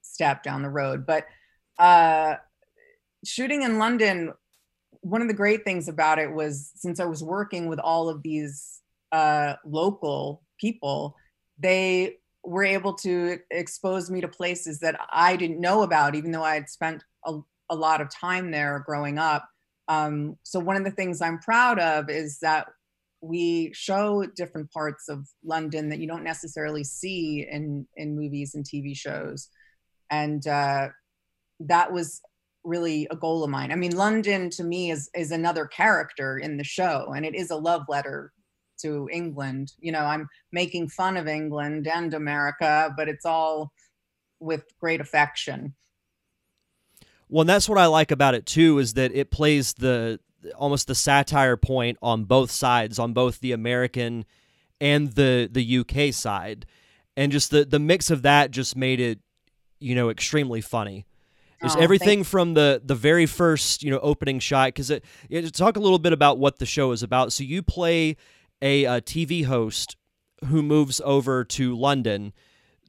step 0.00 0.42
down 0.42 0.62
the 0.62 0.70
road. 0.70 1.06
But 1.06 1.26
uh, 1.78 2.36
shooting 3.24 3.62
in 3.62 3.78
London, 3.78 4.32
one 5.04 5.20
of 5.20 5.28
the 5.28 5.34
great 5.34 5.64
things 5.64 5.86
about 5.86 6.18
it 6.18 6.32
was 6.32 6.72
since 6.76 6.98
I 6.98 7.04
was 7.04 7.22
working 7.22 7.68
with 7.68 7.78
all 7.78 8.08
of 8.08 8.22
these 8.22 8.80
uh, 9.12 9.54
local 9.66 10.42
people, 10.58 11.14
they 11.58 12.16
were 12.42 12.64
able 12.64 12.94
to 12.94 13.38
expose 13.50 14.10
me 14.10 14.22
to 14.22 14.28
places 14.28 14.80
that 14.80 14.98
I 15.12 15.36
didn't 15.36 15.60
know 15.60 15.82
about, 15.82 16.14
even 16.14 16.30
though 16.30 16.42
I 16.42 16.54
had 16.54 16.70
spent 16.70 17.04
a, 17.26 17.38
a 17.68 17.76
lot 17.76 18.00
of 18.00 18.08
time 18.08 18.50
there 18.50 18.82
growing 18.86 19.18
up. 19.18 19.46
Um, 19.88 20.38
so 20.42 20.58
one 20.58 20.76
of 20.76 20.84
the 20.84 20.90
things 20.90 21.20
I'm 21.20 21.38
proud 21.38 21.78
of 21.78 22.08
is 22.08 22.38
that 22.40 22.68
we 23.20 23.72
show 23.74 24.24
different 24.34 24.72
parts 24.72 25.10
of 25.10 25.28
London 25.44 25.90
that 25.90 25.98
you 25.98 26.08
don't 26.08 26.24
necessarily 26.24 26.82
see 26.82 27.46
in 27.50 27.86
in 27.96 28.16
movies 28.16 28.54
and 28.54 28.64
TV 28.64 28.96
shows, 28.96 29.48
and 30.10 30.46
uh, 30.46 30.88
that 31.60 31.92
was 31.92 32.22
really 32.64 33.06
a 33.10 33.16
goal 33.16 33.44
of 33.44 33.50
mine. 33.50 33.72
I 33.72 33.76
mean, 33.76 33.96
London 33.96 34.50
to 34.50 34.64
me 34.64 34.90
is 34.90 35.10
is 35.14 35.30
another 35.30 35.66
character 35.66 36.38
in 36.38 36.56
the 36.56 36.64
show, 36.64 37.12
and 37.14 37.24
it 37.24 37.34
is 37.34 37.50
a 37.50 37.56
love 37.56 37.82
letter 37.88 38.32
to 38.80 39.08
England. 39.12 39.72
You 39.78 39.92
know, 39.92 40.00
I'm 40.00 40.28
making 40.52 40.88
fun 40.88 41.16
of 41.16 41.28
England 41.28 41.86
and 41.86 42.14
America, 42.14 42.92
but 42.96 43.08
it's 43.08 43.24
all 43.24 43.72
with 44.40 44.64
great 44.80 45.00
affection. 45.00 45.74
Well, 47.28 47.42
and 47.42 47.48
that's 47.48 47.68
what 47.68 47.78
I 47.78 47.86
like 47.86 48.10
about 48.10 48.34
it 48.34 48.46
too 48.46 48.78
is 48.78 48.94
that 48.94 49.14
it 49.14 49.30
plays 49.30 49.74
the 49.74 50.20
almost 50.56 50.86
the 50.86 50.94
satire 50.94 51.56
point 51.56 51.98
on 52.02 52.24
both 52.24 52.50
sides, 52.50 52.98
on 52.98 53.12
both 53.12 53.40
the 53.40 53.52
American 53.52 54.24
and 54.80 55.12
the 55.12 55.48
the 55.50 55.78
UK 55.78 56.12
side, 56.12 56.66
and 57.16 57.32
just 57.32 57.50
the 57.50 57.64
the 57.64 57.78
mix 57.78 58.10
of 58.10 58.22
that 58.22 58.50
just 58.50 58.76
made 58.76 59.00
it, 59.00 59.20
you 59.80 59.94
know, 59.94 60.10
extremely 60.10 60.60
funny. 60.60 61.06
There's 61.64 61.76
oh, 61.76 61.80
everything 61.80 62.24
from 62.24 62.52
the 62.52 62.82
the 62.84 62.94
very 62.94 63.24
first 63.24 63.82
you 63.82 63.90
know 63.90 63.98
opening 64.00 64.38
shot 64.38 64.68
because 64.68 64.90
it, 64.90 65.02
it, 65.30 65.54
talk 65.54 65.78
a 65.78 65.80
little 65.80 65.98
bit 65.98 66.12
about 66.12 66.36
what 66.36 66.58
the 66.58 66.66
show 66.66 66.92
is 66.92 67.02
about. 67.02 67.32
So 67.32 67.42
you 67.42 67.62
play 67.62 68.18
a, 68.60 68.84
a 68.84 69.00
TV 69.00 69.46
host 69.46 69.96
who 70.44 70.62
moves 70.62 71.00
over 71.06 71.42
to 71.42 71.74
London 71.74 72.34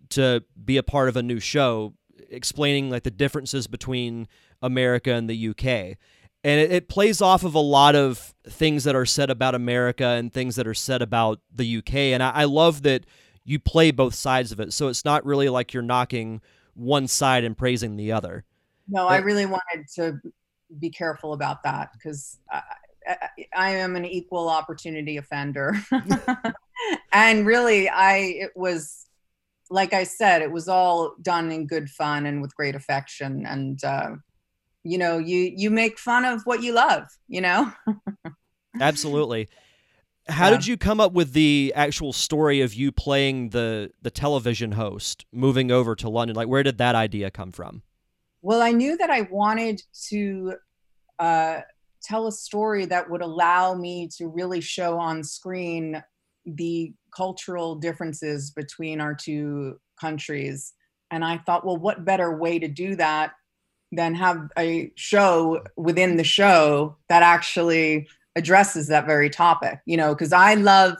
to 0.09 0.43
be 0.61 0.75
a 0.75 0.83
part 0.83 1.07
of 1.07 1.15
a 1.15 1.23
new 1.23 1.39
show, 1.39 1.93
explaining 2.29 2.89
like 2.89 3.03
the 3.03 3.11
differences 3.11 3.65
between 3.67 4.27
America 4.61 5.13
and 5.13 5.29
the 5.29 5.49
UK. 5.49 5.97
And 6.43 6.59
it, 6.59 6.69
it 6.69 6.89
plays 6.89 7.21
off 7.21 7.45
of 7.45 7.55
a 7.55 7.59
lot 7.59 7.95
of 7.95 8.33
things 8.45 8.83
that 8.83 8.93
are 8.93 9.05
said 9.05 9.29
about 9.29 9.55
America 9.55 10.05
and 10.05 10.33
things 10.33 10.57
that 10.57 10.67
are 10.67 10.73
said 10.73 11.01
about 11.01 11.39
the 11.49 11.77
UK. 11.77 11.93
And 11.95 12.21
I, 12.21 12.31
I 12.31 12.43
love 12.43 12.83
that 12.83 13.05
you 13.45 13.57
play 13.57 13.91
both 13.91 14.15
sides 14.15 14.51
of 14.51 14.59
it. 14.59 14.73
So 14.73 14.89
it's 14.89 15.05
not 15.05 15.25
really 15.25 15.47
like 15.47 15.73
you're 15.73 15.81
knocking 15.81 16.41
one 16.73 17.07
side 17.07 17.45
and 17.45 17.57
praising 17.57 17.95
the 17.95 18.11
other. 18.11 18.43
No, 18.87 19.07
I 19.07 19.17
really 19.17 19.45
wanted 19.45 19.87
to 19.95 20.19
be 20.79 20.89
careful 20.89 21.33
about 21.33 21.63
that 21.63 21.89
because 21.93 22.39
I, 22.51 22.61
I, 23.07 23.29
I, 23.55 23.69
am 23.71 23.95
an 23.95 24.05
equal 24.05 24.49
opportunity 24.49 25.17
offender. 25.17 25.73
and 27.13 27.45
really, 27.45 27.89
I 27.89 28.17
it 28.17 28.51
was 28.55 29.05
like 29.69 29.93
I 29.93 30.03
said, 30.03 30.41
it 30.41 30.51
was 30.51 30.67
all 30.67 31.15
done 31.21 31.51
in 31.51 31.67
good 31.67 31.89
fun 31.89 32.25
and 32.25 32.41
with 32.41 32.55
great 32.55 32.75
affection. 32.75 33.45
And 33.45 33.83
uh, 33.83 34.11
you 34.83 34.97
know, 34.97 35.17
you 35.17 35.51
you 35.55 35.69
make 35.69 35.97
fun 35.97 36.25
of 36.25 36.41
what 36.45 36.61
you 36.61 36.73
love. 36.73 37.07
You 37.27 37.41
know. 37.41 37.71
Absolutely. 38.79 39.47
How 40.27 40.45
yeah. 40.45 40.51
did 40.51 40.67
you 40.67 40.75
come 40.75 40.99
up 40.99 41.13
with 41.13 41.33
the 41.33 41.71
actual 41.75 42.11
story 42.11 42.61
of 42.61 42.73
you 42.73 42.91
playing 42.91 43.49
the 43.49 43.91
the 44.01 44.11
television 44.11 44.73
host 44.73 45.25
moving 45.31 45.71
over 45.71 45.95
to 45.95 46.09
London? 46.09 46.35
Like, 46.35 46.47
where 46.47 46.63
did 46.63 46.77
that 46.79 46.95
idea 46.95 47.31
come 47.31 47.51
from? 47.51 47.83
Well, 48.45 48.61
I 48.61 48.73
knew 48.73 48.95
that 48.97 49.09
I 49.09 49.21
wanted 49.21 49.81
to 50.09 50.53
uh, 51.17 51.61
tell 52.03 52.27
a 52.27 52.31
story 52.31 52.85
that 52.85 53.09
would 53.09 53.23
allow 53.23 53.73
me 53.73 54.07
to 54.19 54.27
really 54.27 54.61
show 54.61 54.99
on 54.99 55.23
screen 55.23 56.03
the 56.45 56.93
cultural 57.09 57.73
differences 57.73 58.51
between 58.51 59.01
our 59.01 59.15
two 59.15 59.79
countries. 59.99 60.73
And 61.09 61.25
I 61.25 61.39
thought, 61.39 61.65
well, 61.65 61.77
what 61.77 62.05
better 62.05 62.37
way 62.37 62.59
to 62.59 62.67
do 62.67 62.95
that 62.97 63.31
than 63.91 64.13
have 64.13 64.51
a 64.59 64.91
show 64.95 65.63
within 65.75 66.17
the 66.17 66.23
show 66.23 66.97
that 67.09 67.23
actually 67.23 68.07
addresses 68.35 68.89
that 68.89 69.07
very 69.07 69.31
topic? 69.31 69.79
You 69.87 69.97
know, 69.97 70.13
because 70.13 70.33
I 70.33 70.53
love 70.53 70.97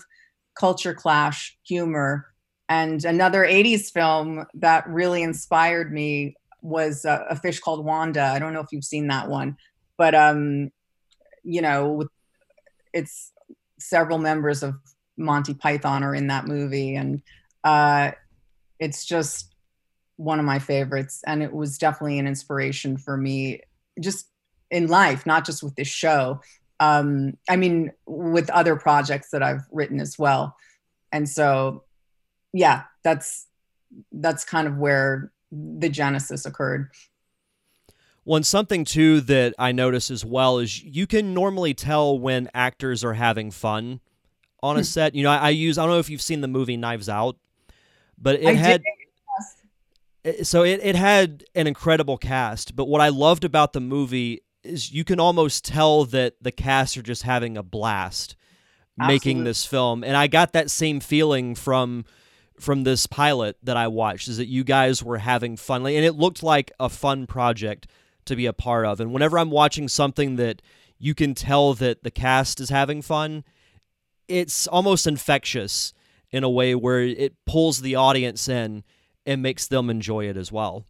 culture 0.60 0.96
clash 0.96 1.56
humor. 1.62 2.26
And 2.70 3.06
another 3.06 3.46
80s 3.46 3.92
film 3.92 4.48
that 4.56 4.90
really 4.90 5.22
inspired 5.22 5.94
me 5.94 6.36
was 6.66 7.06
a, 7.06 7.26
a, 7.30 7.36
fish 7.36 7.60
called 7.60 7.86
Wanda. 7.86 8.24
I 8.24 8.40
don't 8.40 8.54
know 8.54 8.60
if 8.60 8.72
you've 8.72 8.84
seen 8.84 9.08
that 9.08 9.30
one, 9.30 9.58
but 9.98 10.16
um, 10.16 10.72
you 11.44 11.62
know, 11.62 12.08
it's 12.92 13.32
several 13.78 14.18
members 14.18 14.64
of 14.64 14.76
Monty 15.16 15.54
Python 15.54 16.04
are 16.04 16.16
in 16.16 16.28
that 16.28 16.48
movie, 16.48 16.96
and 16.96 17.22
uh, 17.64 18.12
it's 18.80 19.06
just 19.06 19.54
one 20.18 20.40
of 20.40 20.46
my 20.46 20.60
favorites. 20.60 21.22
And 21.28 21.44
it 21.44 21.54
was 21.54 21.78
definitely 21.78 22.20
an 22.20 22.28
inspiration 22.28 22.98
for 22.98 23.16
me, 23.16 23.62
just 24.00 24.28
in 24.72 24.88
life, 24.88 25.26
not 25.26 25.46
just 25.46 25.62
with 25.62 25.76
this 25.76 25.88
show. 25.88 26.42
Um, 26.80 27.38
I 27.48 27.56
mean, 27.58 27.92
with 28.08 28.50
other 28.50 28.76
projects 28.76 29.30
that 29.32 29.44
I've 29.44 29.64
written 29.72 30.02
as 30.02 30.18
well. 30.18 30.58
And 31.12 31.30
so, 31.30 31.84
yeah, 32.52 32.84
that's 33.04 33.48
that's 34.12 34.44
kind 34.44 34.68
of 34.68 34.78
where 34.78 35.32
the 35.78 35.90
genesis 35.90 36.46
occurred. 36.46 36.90
One 38.24 38.44
something 38.44 38.86
too 38.86 39.22
that 39.22 39.54
I 39.60 39.72
notice 39.72 40.10
as 40.10 40.26
well 40.26 40.58
is 40.58 40.84
you 40.84 41.06
can 41.06 41.34
normally 41.34 41.74
tell 41.74 42.18
when 42.18 42.50
actors 42.54 43.04
are 43.04 43.14
having 43.14 43.52
fun 43.52 44.00
on 44.64 44.78
a 44.78 44.80
hmm. 44.80 44.84
set. 44.84 45.16
You 45.16 45.24
know, 45.24 45.32
I, 45.32 45.38
I, 45.38 45.50
use 45.50 45.78
I 45.78 45.84
don't 45.84 45.92
know 45.92 46.00
if 46.00 46.10
you've 46.10 46.22
seen 46.22 46.42
the 46.42 46.48
movie 46.48 46.76
Knives 46.76 47.08
Out, 47.08 47.38
but 48.18 48.40
it 48.40 48.48
I 48.48 48.54
had 48.54 48.84
did. 50.24 50.48
so 50.48 50.64
it, 50.64 50.80
it 50.84 50.96
had 50.96 51.44
an 51.54 51.68
incredible 51.68 52.18
cast. 52.18 52.76
But 52.76 52.88
what 52.88 53.00
I 53.00 53.10
loved 53.10 53.44
about 53.44 53.74
the 53.74 53.80
movie 53.80 54.42
is 54.64 54.92
you 54.92 55.04
can 55.04 55.20
almost 55.20 55.64
tell 55.64 56.06
that 56.06 56.34
the 56.42 56.52
cast 56.52 56.98
are 56.98 57.04
just 57.04 57.22
having 57.22 57.58
a 57.58 57.64
blast 57.64 58.36
Absolutely. 59.00 59.14
making 59.14 59.44
this 59.44 59.66
film, 59.66 60.04
and 60.04 60.18
I 60.18 60.26
got 60.26 60.54
that 60.54 60.72
same 60.72 61.00
feeling 61.00 61.54
from 61.54 62.06
from 62.60 62.84
this 62.84 63.08
pilot 63.08 63.58
that 63.64 63.78
I 63.78 63.88
watched 63.88 64.28
is 64.28 64.38
that 64.38 64.48
you 64.48 64.64
guys 64.64 65.04
were 65.04 65.18
having 65.18 65.58
fun, 65.58 65.86
and 65.86 66.06
it 66.06 66.16
looked 66.16 66.44
like 66.44 66.72
a 66.80 66.90
fun 66.90 67.28
project 67.28 67.88
to 68.26 68.36
be 68.36 68.46
a 68.46 68.54
part 68.54 68.86
of. 68.86 69.00
And 69.00 69.14
whenever 69.14 69.38
I'm 69.38 69.52
watching 69.52 69.88
something 69.88 70.36
that 70.38 70.62
you 70.98 71.14
can 71.14 71.36
tell 71.36 71.74
that 71.76 72.04
the 72.04 72.12
cast 72.12 72.60
is 72.60 72.70
having 72.70 73.02
fun, 73.02 73.44
it's 74.28 74.68
almost 74.68 75.06
infectious 75.06 75.94
in 76.32 76.44
a 76.44 76.50
way 76.50 76.74
where 76.76 77.02
it 77.02 77.34
pulls 77.46 77.82
the 77.82 77.96
audience 77.96 78.48
in 78.50 78.84
and 79.26 79.42
makes 79.42 79.68
them 79.68 79.90
enjoy 79.90 80.28
it 80.28 80.38
as 80.38 80.52
well 80.52 80.86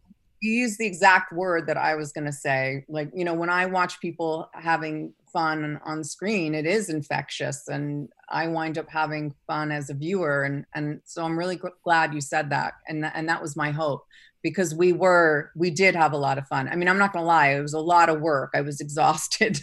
you 0.46 0.52
use 0.52 0.78
the 0.78 0.86
exact 0.86 1.34
word 1.34 1.68
that 1.68 1.78
I 1.78 1.96
was 1.96 2.12
going 2.12 2.26
to 2.26 2.32
say. 2.32 2.86
Like, 2.88 3.10
you 3.14 3.26
know, 3.26 3.34
when 3.34 3.50
I 3.50 3.66
watch 3.66 4.00
people 4.00 4.50
having 4.54 5.14
fun 5.36 5.82
on 5.84 6.02
screen, 6.02 6.56
it 6.56 6.66
is 6.66 6.90
infectious, 6.90 7.68
and 7.68 8.08
I 8.30 8.48
wind 8.48 8.78
up 8.78 8.90
having 8.90 9.36
fun 9.46 9.70
as 9.70 9.90
a 9.90 9.94
viewer. 9.94 10.44
And 10.44 10.66
and 10.74 11.02
so 11.04 11.26
I'm 11.26 11.38
really 11.38 11.60
glad 11.84 12.14
you 12.14 12.22
said 12.22 12.50
that, 12.52 12.76
and 12.88 13.06
and 13.06 13.28
that 13.28 13.42
was 13.42 13.58
my 13.58 13.72
hope 13.72 14.06
because 14.42 14.74
we 14.74 14.94
were 14.94 15.52
we 15.56 15.70
did 15.70 15.94
have 15.94 16.14
a 16.14 16.18
lot 16.18 16.38
of 16.38 16.48
fun. 16.48 16.70
I 16.70 16.76
mean, 16.78 16.88
I'm 16.88 16.98
not 16.98 17.12
going 17.12 17.24
to 17.24 17.28
lie, 17.28 17.50
it 17.50 17.62
was 17.62 17.74
a 17.74 17.80
lot 17.80 18.10
of 18.10 18.22
work. 18.22 18.52
I 18.56 18.62
was 18.62 18.80
exhausted 18.86 19.60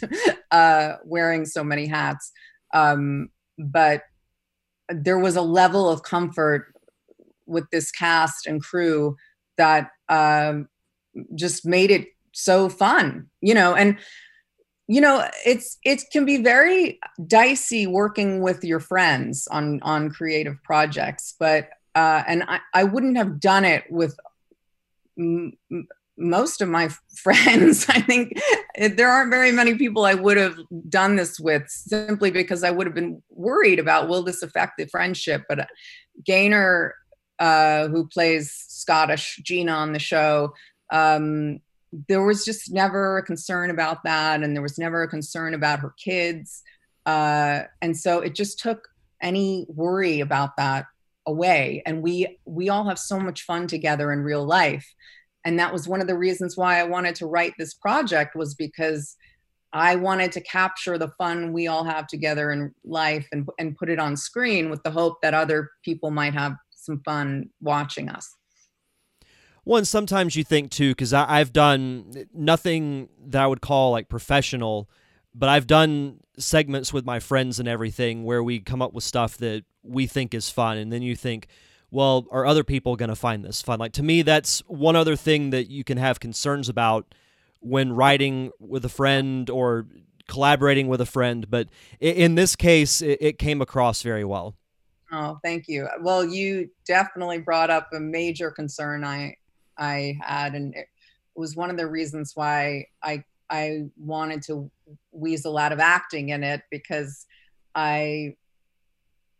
uh, 0.51 0.97
wearing 1.03 1.45
so 1.45 1.63
many 1.63 1.87
hats, 1.87 2.31
um, 2.73 3.29
but 3.57 4.03
there 4.89 5.17
was 5.17 5.35
a 5.35 5.41
level 5.41 5.89
of 5.89 6.03
comfort 6.03 6.73
with 7.47 7.65
this 7.71 7.91
cast 7.91 8.45
and 8.45 8.61
crew 8.61 9.15
that 9.57 9.89
um, 10.09 10.67
just 11.33 11.65
made 11.65 11.89
it 11.89 12.09
so 12.33 12.69
fun, 12.69 13.27
you 13.41 13.53
know, 13.53 13.75
and 13.75 13.97
you 14.87 15.01
know 15.01 15.27
it's 15.45 15.77
it 15.83 16.03
can 16.11 16.25
be 16.25 16.37
very 16.37 16.99
dicey 17.27 17.87
working 17.87 18.41
with 18.41 18.63
your 18.63 18.79
friends 18.79 19.47
on 19.47 19.79
on 19.81 20.09
creative 20.09 20.61
projects 20.63 21.35
but 21.39 21.69
uh 21.95 22.23
and 22.27 22.43
i 22.47 22.59
i 22.73 22.83
wouldn't 22.83 23.17
have 23.17 23.39
done 23.39 23.63
it 23.63 23.83
with 23.89 24.17
m- 25.17 25.57
most 26.17 26.61
of 26.61 26.69
my 26.69 26.89
friends. 27.23 27.87
I 27.89 27.99
think 28.01 28.39
there 28.95 29.09
aren't 29.09 29.29
very 29.29 29.51
many 29.51 29.75
people 29.75 30.03
i 30.03 30.13
would 30.13 30.37
have 30.37 30.57
done 30.89 31.15
this 31.15 31.39
with 31.39 31.63
simply 31.69 32.31
because 32.31 32.63
i 32.63 32.71
would 32.71 32.87
have 32.87 32.95
been 32.95 33.21
worried 33.29 33.77
about 33.79 34.09
will 34.09 34.23
this 34.23 34.41
affect 34.41 34.73
the 34.77 34.85
friendship? 34.87 35.43
But 35.47 35.59
uh, 35.59 35.65
gaynor 36.25 36.95
uh, 37.39 37.87
who 37.87 38.07
plays 38.07 38.51
Scottish 38.67 39.39
Gina 39.43 39.71
on 39.71 39.93
the 39.93 39.99
show, 39.99 40.53
um, 40.91 41.59
there 42.07 42.23
was 42.23 42.45
just 42.45 42.71
never 42.71 43.17
a 43.17 43.23
concern 43.23 43.69
about 43.69 44.03
that, 44.03 44.43
and 44.43 44.55
there 44.55 44.63
was 44.63 44.77
never 44.77 45.03
a 45.03 45.07
concern 45.07 45.53
about 45.53 45.79
her 45.79 45.93
kids, 46.03 46.63
uh, 47.05 47.61
and 47.81 47.97
so 47.97 48.19
it 48.19 48.35
just 48.35 48.59
took 48.59 48.87
any 49.21 49.65
worry 49.69 50.19
about 50.19 50.57
that 50.57 50.85
away 51.25 51.81
and 51.85 52.01
we 52.01 52.37
we 52.45 52.69
all 52.69 52.87
have 52.87 52.99
so 52.99 53.19
much 53.19 53.43
fun 53.43 53.65
together 53.65 54.11
in 54.11 54.19
real 54.19 54.45
life 54.45 54.93
and 55.45 55.57
that 55.57 55.71
was 55.71 55.87
one 55.87 56.01
of 56.01 56.07
the 56.07 56.17
reasons 56.17 56.57
why 56.57 56.79
i 56.79 56.83
wanted 56.83 57.15
to 57.15 57.25
write 57.25 57.53
this 57.57 57.73
project 57.73 58.35
was 58.35 58.53
because 58.55 59.15
i 59.71 59.95
wanted 59.95 60.31
to 60.33 60.41
capture 60.41 60.97
the 60.97 61.07
fun 61.17 61.53
we 61.53 61.67
all 61.67 61.85
have 61.85 62.07
together 62.07 62.51
in 62.51 62.73
life 62.83 63.25
and, 63.31 63.47
and 63.57 63.77
put 63.77 63.89
it 63.89 63.99
on 63.99 64.17
screen 64.17 64.69
with 64.69 64.83
the 64.83 64.91
hope 64.91 65.21
that 65.21 65.33
other 65.33 65.71
people 65.83 66.11
might 66.11 66.33
have 66.33 66.55
some 66.71 67.01
fun 67.05 67.49
watching 67.61 68.09
us 68.09 68.35
one 69.63 69.85
sometimes 69.85 70.35
you 70.35 70.43
think 70.43 70.71
too 70.71 70.91
because 70.91 71.13
i've 71.13 71.53
done 71.53 72.25
nothing 72.33 73.09
that 73.25 73.41
i 73.41 73.47
would 73.47 73.61
call 73.61 73.91
like 73.91 74.09
professional 74.09 74.89
but 75.33 75.49
i've 75.49 75.67
done 75.67 76.19
segments 76.37 76.91
with 76.91 77.05
my 77.05 77.19
friends 77.19 77.59
and 77.59 77.67
everything 77.67 78.23
where 78.23 78.43
we 78.43 78.59
come 78.59 78.81
up 78.81 78.93
with 78.93 79.03
stuff 79.03 79.37
that 79.37 79.63
we 79.83 80.07
think 80.07 80.33
is 80.33 80.49
fun 80.49 80.77
and 80.77 80.91
then 80.91 81.01
you 81.01 81.15
think 81.15 81.47
well 81.91 82.25
are 82.31 82.45
other 82.45 82.63
people 82.63 82.95
going 82.95 83.09
to 83.09 83.15
find 83.15 83.45
this 83.45 83.61
fun? 83.61 83.79
Like 83.79 83.93
to 83.93 84.03
me 84.03 84.21
that's 84.23 84.59
one 84.67 84.95
other 84.95 85.15
thing 85.15 85.51
that 85.51 85.69
you 85.69 85.83
can 85.83 85.97
have 85.97 86.19
concerns 86.19 86.69
about 86.69 87.13
when 87.59 87.93
writing 87.93 88.51
with 88.59 88.83
a 88.83 88.89
friend 88.89 89.49
or 89.49 89.87
collaborating 90.27 90.87
with 90.87 91.01
a 91.01 91.05
friend 91.05 91.49
but 91.49 91.69
in 91.99 92.35
this 92.35 92.55
case 92.55 93.01
it 93.01 93.37
came 93.37 93.61
across 93.61 94.01
very 94.01 94.25
well. 94.25 94.55
Oh 95.11 95.37
thank 95.43 95.67
you. 95.67 95.87
Well 96.01 96.25
you 96.25 96.69
definitely 96.85 97.39
brought 97.39 97.69
up 97.69 97.89
a 97.93 97.99
major 97.99 98.49
concern 98.49 99.03
i 99.03 99.35
i 99.77 100.17
had 100.21 100.55
and 100.55 100.75
it 100.75 100.87
was 101.35 101.55
one 101.55 101.69
of 101.69 101.77
the 101.77 101.87
reasons 101.87 102.33
why 102.35 102.85
i 103.01 103.23
i 103.49 103.83
wanted 103.97 104.41
to 104.41 104.69
weasel 105.11 105.57
out 105.57 105.71
of 105.71 105.79
acting 105.79 106.29
in 106.29 106.43
it 106.43 106.61
because 106.69 107.25
i 107.75 108.35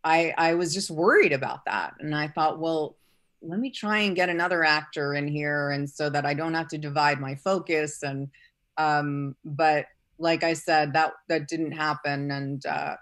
I 0.04 0.34
I 0.38 0.54
was 0.56 0.74
just 0.74 0.92
worried 0.92 1.34
about 1.34 1.66
that, 1.66 1.94
and 2.00 2.16
I 2.16 2.28
thought, 2.28 2.60
well, 2.60 2.98
let 3.42 3.60
me 3.60 3.72
try 3.72 4.00
and 4.00 4.16
get 4.16 4.30
another 4.30 4.64
actor 4.64 5.14
in 5.14 5.28
here, 5.28 5.72
and 5.72 5.90
so 5.90 6.10
that 6.10 6.26
I 6.26 6.34
don't 6.34 6.54
have 6.54 6.68
to 6.70 6.78
divide 6.78 7.20
my 7.20 7.36
focus. 7.36 8.04
And 8.04 8.30
um, 8.78 9.36
but 9.46 9.86
like 10.20 10.44
I 10.44 10.54
said, 10.54 10.94
that 10.94 11.14
that 11.30 11.48
didn't 11.48 11.72
happen, 11.72 12.32
and 12.32 12.66
uh, 12.66 12.96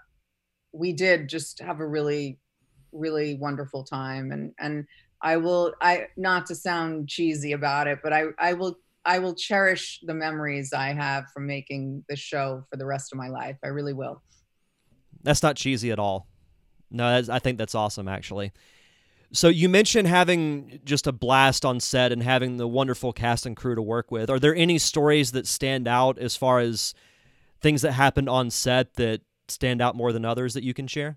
we 0.72 0.92
did 0.92 1.28
just 1.28 1.60
have 1.60 1.80
a 1.80 1.86
really 1.86 2.38
really 2.92 3.34
wonderful 3.34 3.82
time, 3.84 4.30
and 4.30 4.54
and 4.60 4.86
I 5.22 5.36
will 5.36 5.74
I 5.80 6.08
not 6.16 6.46
to 6.46 6.54
sound 6.54 7.08
cheesy 7.08 7.52
about 7.52 7.86
it, 7.86 8.00
but 8.02 8.12
I 8.12 8.24
I 8.38 8.52
will 8.54 8.76
I 9.04 9.18
will 9.18 9.34
cherish 9.34 10.00
the 10.02 10.14
memories 10.14 10.72
I 10.72 10.92
have 10.92 11.26
from 11.32 11.46
making 11.46 12.04
the 12.08 12.16
show 12.16 12.64
for 12.70 12.76
the 12.76 12.86
rest 12.86 13.12
of 13.12 13.18
my 13.18 13.28
life. 13.28 13.56
I 13.64 13.68
really 13.68 13.92
will. 13.92 14.22
That's 15.22 15.42
not 15.42 15.56
cheesy 15.56 15.90
at 15.90 15.98
all. 15.98 16.26
No, 16.90 17.22
I 17.30 17.38
think 17.38 17.58
that's 17.58 17.74
awesome, 17.74 18.06
actually. 18.06 18.52
So 19.32 19.48
you 19.48 19.68
mentioned 19.68 20.08
having 20.08 20.80
just 20.84 21.06
a 21.06 21.12
blast 21.12 21.64
on 21.64 21.80
set 21.80 22.12
and 22.12 22.22
having 22.22 22.58
the 22.58 22.68
wonderful 22.68 23.12
cast 23.14 23.46
and 23.46 23.56
crew 23.56 23.74
to 23.74 23.80
work 23.80 24.10
with. 24.10 24.28
Are 24.28 24.38
there 24.38 24.54
any 24.54 24.78
stories 24.78 25.32
that 25.32 25.46
stand 25.46 25.88
out 25.88 26.18
as 26.18 26.36
far 26.36 26.58
as 26.58 26.92
things 27.60 27.80
that 27.80 27.92
happened 27.92 28.28
on 28.28 28.50
set 28.50 28.94
that 28.94 29.22
stand 29.48 29.80
out 29.80 29.96
more 29.96 30.12
than 30.12 30.26
others 30.26 30.52
that 30.52 30.64
you 30.64 30.74
can 30.74 30.86
share? 30.86 31.16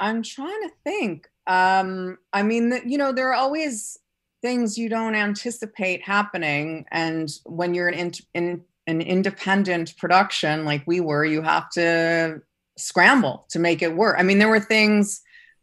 I'm 0.00 0.22
trying 0.22 0.62
to 0.62 0.70
think. 0.84 1.28
Um, 1.46 2.18
I 2.32 2.42
mean, 2.42 2.80
you 2.86 2.98
know, 2.98 3.12
there 3.12 3.30
are 3.30 3.34
always 3.34 3.98
things 4.42 4.76
you 4.76 4.88
don't 4.88 5.14
anticipate 5.14 6.02
happening, 6.02 6.86
and 6.90 7.30
when 7.44 7.74
you're 7.74 7.88
in, 7.88 8.12
in 8.34 8.62
an 8.86 9.00
independent 9.00 9.96
production 9.96 10.64
like 10.64 10.82
we 10.86 11.00
were, 11.00 11.24
you 11.24 11.42
have 11.42 11.70
to 11.70 12.40
scramble 12.76 13.46
to 13.50 13.58
make 13.58 13.82
it 13.82 13.94
work. 13.94 14.16
I 14.18 14.22
mean, 14.22 14.38
there 14.38 14.48
were 14.48 14.60
things, 14.60 15.22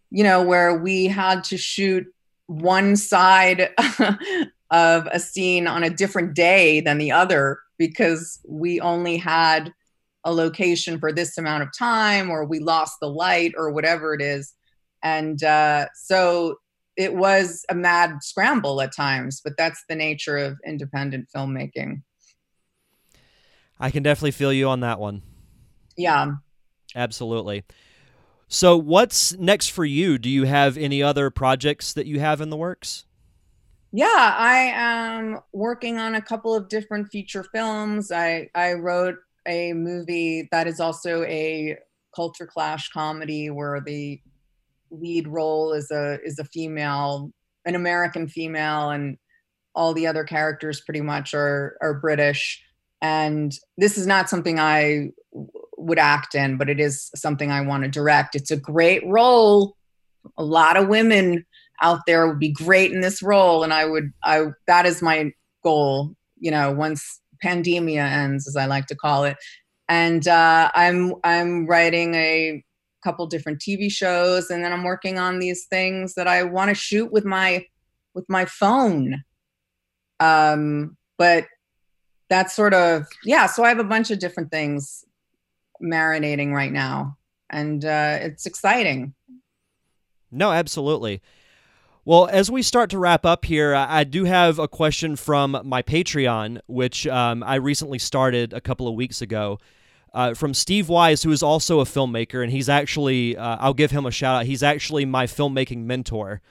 you 0.10 0.24
know, 0.24 0.42
where 0.42 0.76
we 0.78 1.06
had 1.06 1.44
to 1.46 1.58
shoot 1.58 2.06
one 2.48 2.96
side 2.96 3.70
of 4.72 5.08
a 5.12 5.20
scene 5.20 5.68
on 5.68 5.84
a 5.84 5.90
different 5.90 6.34
day 6.34 6.82
than 6.82 6.98
the 6.98 7.12
other 7.12 7.60
because 7.78 8.40
we 8.48 8.80
only 8.82 9.18
had 9.18 9.74
a 10.26 10.34
location 10.34 11.00
for 11.00 11.12
this 11.12 11.38
amount 11.38 11.64
of 11.64 11.70
time 11.78 12.30
or 12.30 12.46
we 12.46 12.60
lost 12.60 12.98
the 13.02 13.10
light 13.10 13.54
or 13.58 13.72
whatever 13.72 14.14
it 14.14 14.22
is. 14.22 14.54
And 15.02 15.44
uh, 15.44 15.88
so 15.96 16.58
it 16.96 17.14
was 17.14 17.66
a 17.70 17.76
mad 17.76 18.18
scramble 18.22 18.82
at 18.82 18.96
times, 18.96 19.42
but 19.44 19.54
that's 19.58 19.84
the 19.90 19.96
nature 19.96 20.38
of 20.38 20.58
independent 20.66 21.28
filmmaking. 21.36 22.04
I 23.80 23.92
can 23.92 24.04
definitely 24.04 24.32
feel 24.32 24.54
you 24.54 24.70
on 24.70 24.82
that 24.82 25.00
one. 25.00 25.24
Yeah. 25.98 26.34
Absolutely. 26.96 27.64
So, 28.48 28.78
what's 28.78 29.36
next 29.38 29.70
for 29.70 29.84
you? 29.84 30.20
Do 30.20 30.30
you 30.30 30.44
have 30.46 30.78
any 30.78 31.02
other 31.02 31.32
projects 31.32 31.92
that 31.94 32.06
you 32.06 32.20
have 32.20 32.40
in 32.40 32.50
the 32.50 32.58
works? 32.58 33.06
Yeah, 33.92 34.36
I 34.38 34.72
am 34.76 35.40
working 35.54 35.98
on 35.98 36.16
a 36.16 36.22
couple 36.22 36.54
of 36.54 36.70
different 36.70 37.10
feature 37.12 37.44
films. 37.44 38.12
I 38.12 38.50
I 38.54 38.74
wrote 38.74 39.16
a 39.48 39.74
movie 39.74 40.48
that 40.52 40.68
is 40.68 40.80
also 40.80 41.24
a 41.24 41.78
culture 42.16 42.46
clash 42.48 42.90
comedy 42.90 43.50
where 43.50 43.82
the 43.82 44.20
lead 44.92 45.28
role 45.28 45.74
is 45.74 45.92
a 45.92 46.20
is 46.24 46.40
a 46.40 46.46
female, 46.46 47.32
an 47.66 47.76
American 47.76 48.28
female, 48.28 48.90
and 48.92 49.18
all 49.76 49.94
the 49.94 50.08
other 50.08 50.24
characters 50.24 50.82
pretty 50.82 51.02
much 51.02 51.34
are 51.34 51.78
are 51.82 52.00
British. 52.00 52.64
And 53.02 53.54
this 53.78 53.98
is 53.98 54.08
not 54.08 54.30
something 54.30 54.60
I 54.60 55.12
would 55.78 56.00
act 56.00 56.36
in, 56.36 56.58
but 56.58 56.70
it 56.70 56.80
is 56.80 57.10
something 57.16 57.52
I 57.52 57.62
want 57.62 57.84
to 57.84 57.90
direct. 57.90 58.36
It's 58.36 58.52
a 58.52 58.58
great 58.58 59.06
role. 59.06 59.76
A 60.38 60.44
lot 60.44 60.78
of 60.78 60.88
women 60.88 61.46
out 61.82 62.02
there 62.08 62.28
would 62.28 62.40
be 62.40 62.52
great 62.52 62.92
in 62.92 63.02
this 63.02 63.22
role, 63.22 63.64
and 63.64 63.74
I 63.74 63.86
would. 63.86 64.12
I 64.24 64.48
that 64.68 64.86
is 64.86 65.02
my 65.02 65.32
goal. 65.64 66.16
You 66.40 66.52
know, 66.52 66.72
once 66.72 67.22
pandemia 67.44 68.10
ends, 68.10 68.48
as 68.48 68.56
I 68.56 68.66
like 68.66 68.88
to 68.88 68.96
call 68.96 69.26
it, 69.26 69.38
and 69.90 70.28
uh, 70.28 70.72
I'm 70.74 71.16
I'm 71.24 71.66
writing 71.66 72.16
a 72.16 72.64
couple 73.04 73.28
different 73.28 73.60
TV 73.60 73.92
shows, 73.92 74.50
and 74.50 74.64
then 74.64 74.72
I'm 74.72 74.84
working 74.84 75.20
on 75.20 75.40
these 75.40 75.66
things 75.66 76.16
that 76.16 76.28
I 76.28 76.44
want 76.44 76.70
to 76.70 76.76
shoot 76.76 77.12
with 77.12 77.26
my 77.26 77.66
with 78.14 78.26
my 78.30 78.46
phone. 78.46 79.24
Um, 80.20 80.98
but 81.18 81.48
that's 82.30 82.56
sort 82.56 82.74
of 82.74 83.06
yeah. 83.24 83.46
So 83.46 83.64
I 83.64 83.70
have 83.70 83.80
a 83.80 83.84
bunch 83.84 84.12
of 84.12 84.20
different 84.20 84.52
things 84.52 85.06
marinating 85.82 86.54
right 86.54 86.72
now, 86.72 87.18
and 87.50 87.84
uh, 87.84 88.20
it's 88.22 88.46
exciting. 88.46 89.14
No, 90.32 90.52
absolutely. 90.52 91.22
Well, 92.06 92.28
as 92.28 92.52
we 92.52 92.62
start 92.62 92.90
to 92.90 93.00
wrap 93.00 93.26
up 93.26 93.46
here, 93.46 93.74
I 93.74 94.04
do 94.04 94.26
have 94.26 94.60
a 94.60 94.68
question 94.68 95.16
from 95.16 95.60
my 95.64 95.82
Patreon, 95.82 96.60
which 96.68 97.08
um, 97.08 97.44
I 97.44 97.56
recently 97.56 97.98
started 97.98 98.52
a 98.52 98.60
couple 98.60 98.88
of 98.90 98.96
weeks 98.96 99.22
ago. 99.22 99.60
Uh, 100.14 100.34
from 100.36 100.54
Steve 100.54 100.90
Wise, 100.90 101.24
who 101.24 101.32
is 101.32 101.42
also 101.42 101.80
a 101.80 101.86
filmmaker, 101.86 102.44
and 102.44 102.52
he's 102.52 102.70
actually, 102.70 103.36
uh, 103.36 103.58
I'll 103.60 103.74
give 103.74 103.90
him 103.90 104.06
a 104.06 104.12
shout 104.12 104.42
out. 104.42 104.46
He's 104.46 104.62
actually 104.62 105.06
my 105.06 105.26
filmmaking 105.26 105.86
mentor. 105.86 106.42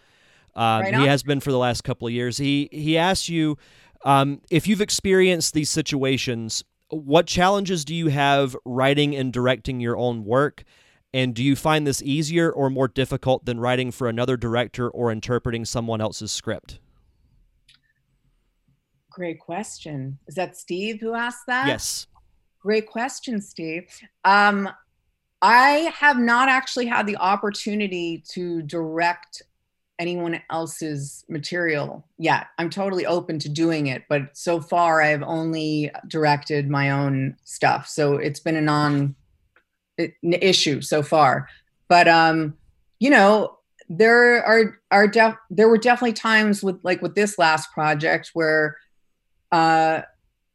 Um, 0.54 0.82
right 0.82 0.94
he 0.94 1.06
has 1.06 1.22
been 1.22 1.38
for 1.38 1.52
the 1.52 1.58
last 1.58 1.84
couple 1.84 2.08
of 2.08 2.12
years. 2.12 2.38
He 2.38 2.68
he 2.72 2.98
asks 2.98 3.28
you 3.28 3.56
um, 4.04 4.40
if 4.50 4.66
you've 4.66 4.80
experienced 4.80 5.54
these 5.54 5.70
situations, 5.70 6.64
what 6.88 7.26
challenges 7.26 7.84
do 7.84 7.94
you 7.94 8.08
have 8.08 8.56
writing 8.64 9.14
and 9.14 9.32
directing 9.32 9.80
your 9.80 9.96
own 9.96 10.24
work? 10.24 10.64
And 11.14 11.35
do 11.35 11.44
you 11.44 11.57
find 11.57 11.87
this 11.87 12.03
easier 12.03 12.51
or 12.51 12.70
more 12.70 12.88
difficult 12.88 13.44
than 13.44 13.61
writing 13.61 13.90
for 13.90 14.09
another 14.09 14.37
director 14.37 14.88
or 14.88 15.12
interpreting 15.12 15.64
someone 15.64 16.01
else's 16.01 16.33
script? 16.33 16.79
Great 19.11 19.38
question. 19.38 20.18
Is 20.27 20.37
that 20.37 20.57
Steve 20.57 21.01
who 21.01 21.14
asked 21.14 21.46
that? 21.46 21.66
Yes. 21.66 22.07
Great 22.61 22.87
question, 22.87 23.42
Steve. 23.42 23.90
Um, 24.25 24.70
I 25.42 25.92
have 25.94 26.18
not 26.18 26.48
actually 26.48 26.87
had 26.87 27.07
the 27.07 27.16
opportunity 27.16 28.23
to 28.31 28.63
direct 28.63 29.42
anyone 29.98 30.40
else's 30.50 31.25
material 31.29 32.06
yet. 32.19 32.46
I'm 32.58 32.71
totally 32.71 33.04
open 33.04 33.38
to 33.40 33.48
doing 33.48 33.88
it, 33.88 34.04
but 34.08 34.37
so 34.37 34.60
far 34.60 35.02
I've 35.02 35.23
only 35.23 35.90
directed 36.08 36.71
my 36.71 36.90
own 36.90 37.37
stuff. 37.44 37.88
So 37.88 38.15
it's 38.15 38.40
been 38.40 38.56
a 38.56 38.60
non 38.63 39.15
issue 40.22 40.80
so 40.80 41.02
far. 41.02 41.48
But 41.88 42.08
um, 42.08 42.56
you 42.98 43.10
know, 43.10 43.58
there 43.88 44.44
are 44.44 44.78
are 44.90 45.06
def- 45.06 45.36
there 45.50 45.68
were 45.68 45.78
definitely 45.78 46.14
times 46.14 46.62
with 46.62 46.78
like 46.82 47.02
with 47.02 47.14
this 47.14 47.38
last 47.38 47.72
project 47.72 48.30
where 48.34 48.76
uh 49.50 50.02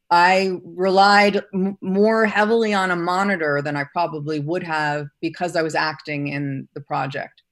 I 0.10 0.60
relied 0.64 1.44
m- 1.54 1.78
more 1.82 2.26
heavily 2.26 2.74
on 2.74 2.92
a 2.92 2.96
monitor 2.96 3.62
than 3.62 3.76
I 3.76 3.84
probably 3.92 4.40
would 4.40 4.64
have 4.64 5.08
because 5.22 5.56
I 5.56 5.62
was 5.62 5.76
acting 5.76 6.30
in 6.30 6.68
the 6.74 6.82
project 6.82 7.44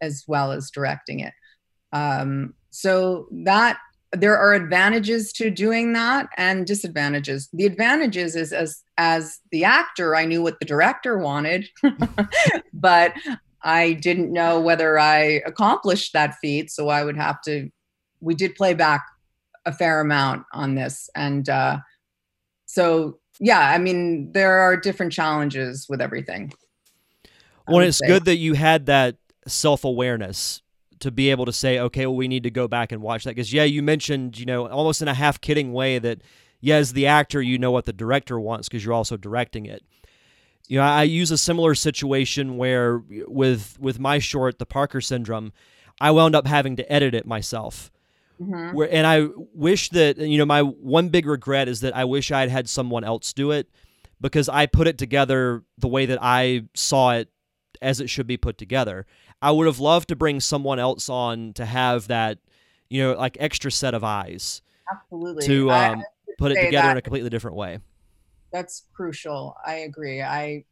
as 0.00 0.24
well 0.26 0.52
as 0.52 0.70
directing 0.70 1.20
it. 1.20 1.34
Um, 1.92 2.54
so 2.70 3.28
that 3.44 3.78
there 4.12 4.38
are 4.38 4.54
advantages 4.54 5.32
to 5.34 5.50
doing 5.50 5.92
that 5.92 6.28
and 6.36 6.66
disadvantages. 6.66 7.48
The 7.52 7.66
advantages 7.66 8.36
is 8.36 8.52
as 8.52 8.82
as 8.96 9.38
the 9.52 9.64
actor, 9.64 10.16
I 10.16 10.24
knew 10.24 10.42
what 10.42 10.58
the 10.58 10.64
director 10.64 11.18
wanted, 11.18 11.68
but 12.72 13.12
I 13.62 13.92
didn't 13.94 14.32
know 14.32 14.60
whether 14.60 14.98
I 14.98 15.42
accomplished 15.44 16.12
that 16.14 16.36
feat, 16.40 16.70
so 16.70 16.88
I 16.88 17.04
would 17.04 17.16
have 17.16 17.40
to. 17.42 17.70
We 18.20 18.34
did 18.34 18.54
play 18.54 18.74
back 18.74 19.06
a 19.66 19.72
fair 19.72 20.00
amount 20.00 20.44
on 20.52 20.74
this, 20.74 21.10
and 21.14 21.48
uh, 21.48 21.78
so 22.66 23.18
yeah, 23.40 23.60
I 23.60 23.78
mean 23.78 24.32
there 24.32 24.58
are 24.58 24.76
different 24.76 25.12
challenges 25.12 25.86
with 25.88 26.00
everything. 26.00 26.52
Well, 27.68 27.80
it's 27.80 27.98
say. 27.98 28.06
good 28.06 28.24
that 28.24 28.36
you 28.36 28.54
had 28.54 28.86
that 28.86 29.16
self 29.46 29.84
awareness 29.84 30.62
to 31.00 31.10
be 31.10 31.30
able 31.30 31.44
to 31.46 31.52
say, 31.52 31.78
okay, 31.78 32.06
well, 32.06 32.16
we 32.16 32.28
need 32.28 32.42
to 32.42 32.50
go 32.50 32.68
back 32.68 32.92
and 32.92 33.02
watch 33.02 33.24
that 33.24 33.30
because 33.30 33.52
yeah, 33.52 33.64
you 33.64 33.82
mentioned 33.82 34.38
you 34.38 34.46
know 34.46 34.66
almost 34.68 35.02
in 35.02 35.08
a 35.08 35.14
half 35.14 35.40
kidding 35.40 35.72
way 35.72 35.98
that 35.98 36.22
yeah, 36.60 36.76
as 36.76 36.92
the 36.92 37.06
actor, 37.06 37.40
you 37.40 37.58
know 37.58 37.70
what 37.70 37.84
the 37.84 37.92
director 37.92 38.38
wants 38.38 38.68
because 38.68 38.84
you're 38.84 38.94
also 38.94 39.16
directing 39.16 39.66
it. 39.66 39.84
You 40.66 40.78
know, 40.78 40.84
I 40.84 41.04
use 41.04 41.30
a 41.30 41.38
similar 41.38 41.74
situation 41.74 42.56
where 42.56 43.02
with 43.26 43.78
with 43.80 43.98
my 43.98 44.18
short, 44.18 44.58
The 44.58 44.66
Parker 44.66 45.00
Syndrome, 45.00 45.52
I 46.00 46.10
wound 46.10 46.34
up 46.34 46.46
having 46.46 46.76
to 46.76 46.92
edit 46.92 47.14
it 47.14 47.26
myself. 47.26 47.90
Mm-hmm. 48.40 48.76
Where 48.76 48.92
and 48.92 49.06
I 49.06 49.28
wish 49.54 49.90
that 49.90 50.18
you 50.18 50.38
know 50.38 50.46
my 50.46 50.62
one 50.62 51.08
big 51.08 51.26
regret 51.26 51.68
is 51.68 51.80
that 51.80 51.96
I 51.96 52.04
wish 52.04 52.30
I 52.30 52.40
had 52.40 52.50
had 52.50 52.68
someone 52.68 53.04
else 53.04 53.32
do 53.32 53.50
it 53.50 53.68
because 54.20 54.48
I 54.48 54.66
put 54.66 54.86
it 54.86 54.98
together 54.98 55.62
the 55.78 55.88
way 55.88 56.06
that 56.06 56.18
I 56.20 56.64
saw 56.74 57.12
it 57.12 57.28
as 57.80 58.00
it 58.00 58.10
should 58.10 58.26
be 58.26 58.36
put 58.36 58.58
together. 58.58 59.06
I 59.40 59.50
would 59.50 59.66
have 59.66 59.78
loved 59.78 60.08
to 60.08 60.16
bring 60.16 60.40
someone 60.40 60.78
else 60.78 61.08
on 61.08 61.52
to 61.54 61.64
have 61.64 62.08
that, 62.08 62.38
you 62.88 63.02
know, 63.02 63.12
like 63.14 63.36
extra 63.40 63.70
set 63.70 63.94
of 63.94 64.02
eyes. 64.02 64.62
Absolutely. 64.90 65.46
To 65.46 65.70
um, 65.70 66.02
put 66.38 66.52
it 66.52 66.64
together 66.64 66.90
in 66.90 66.96
a 66.96 67.02
completely 67.02 67.30
different 67.30 67.56
way. 67.56 67.78
That's 68.52 68.84
crucial. 68.94 69.56
I 69.64 69.74
agree. 69.74 70.22
I 70.22 70.64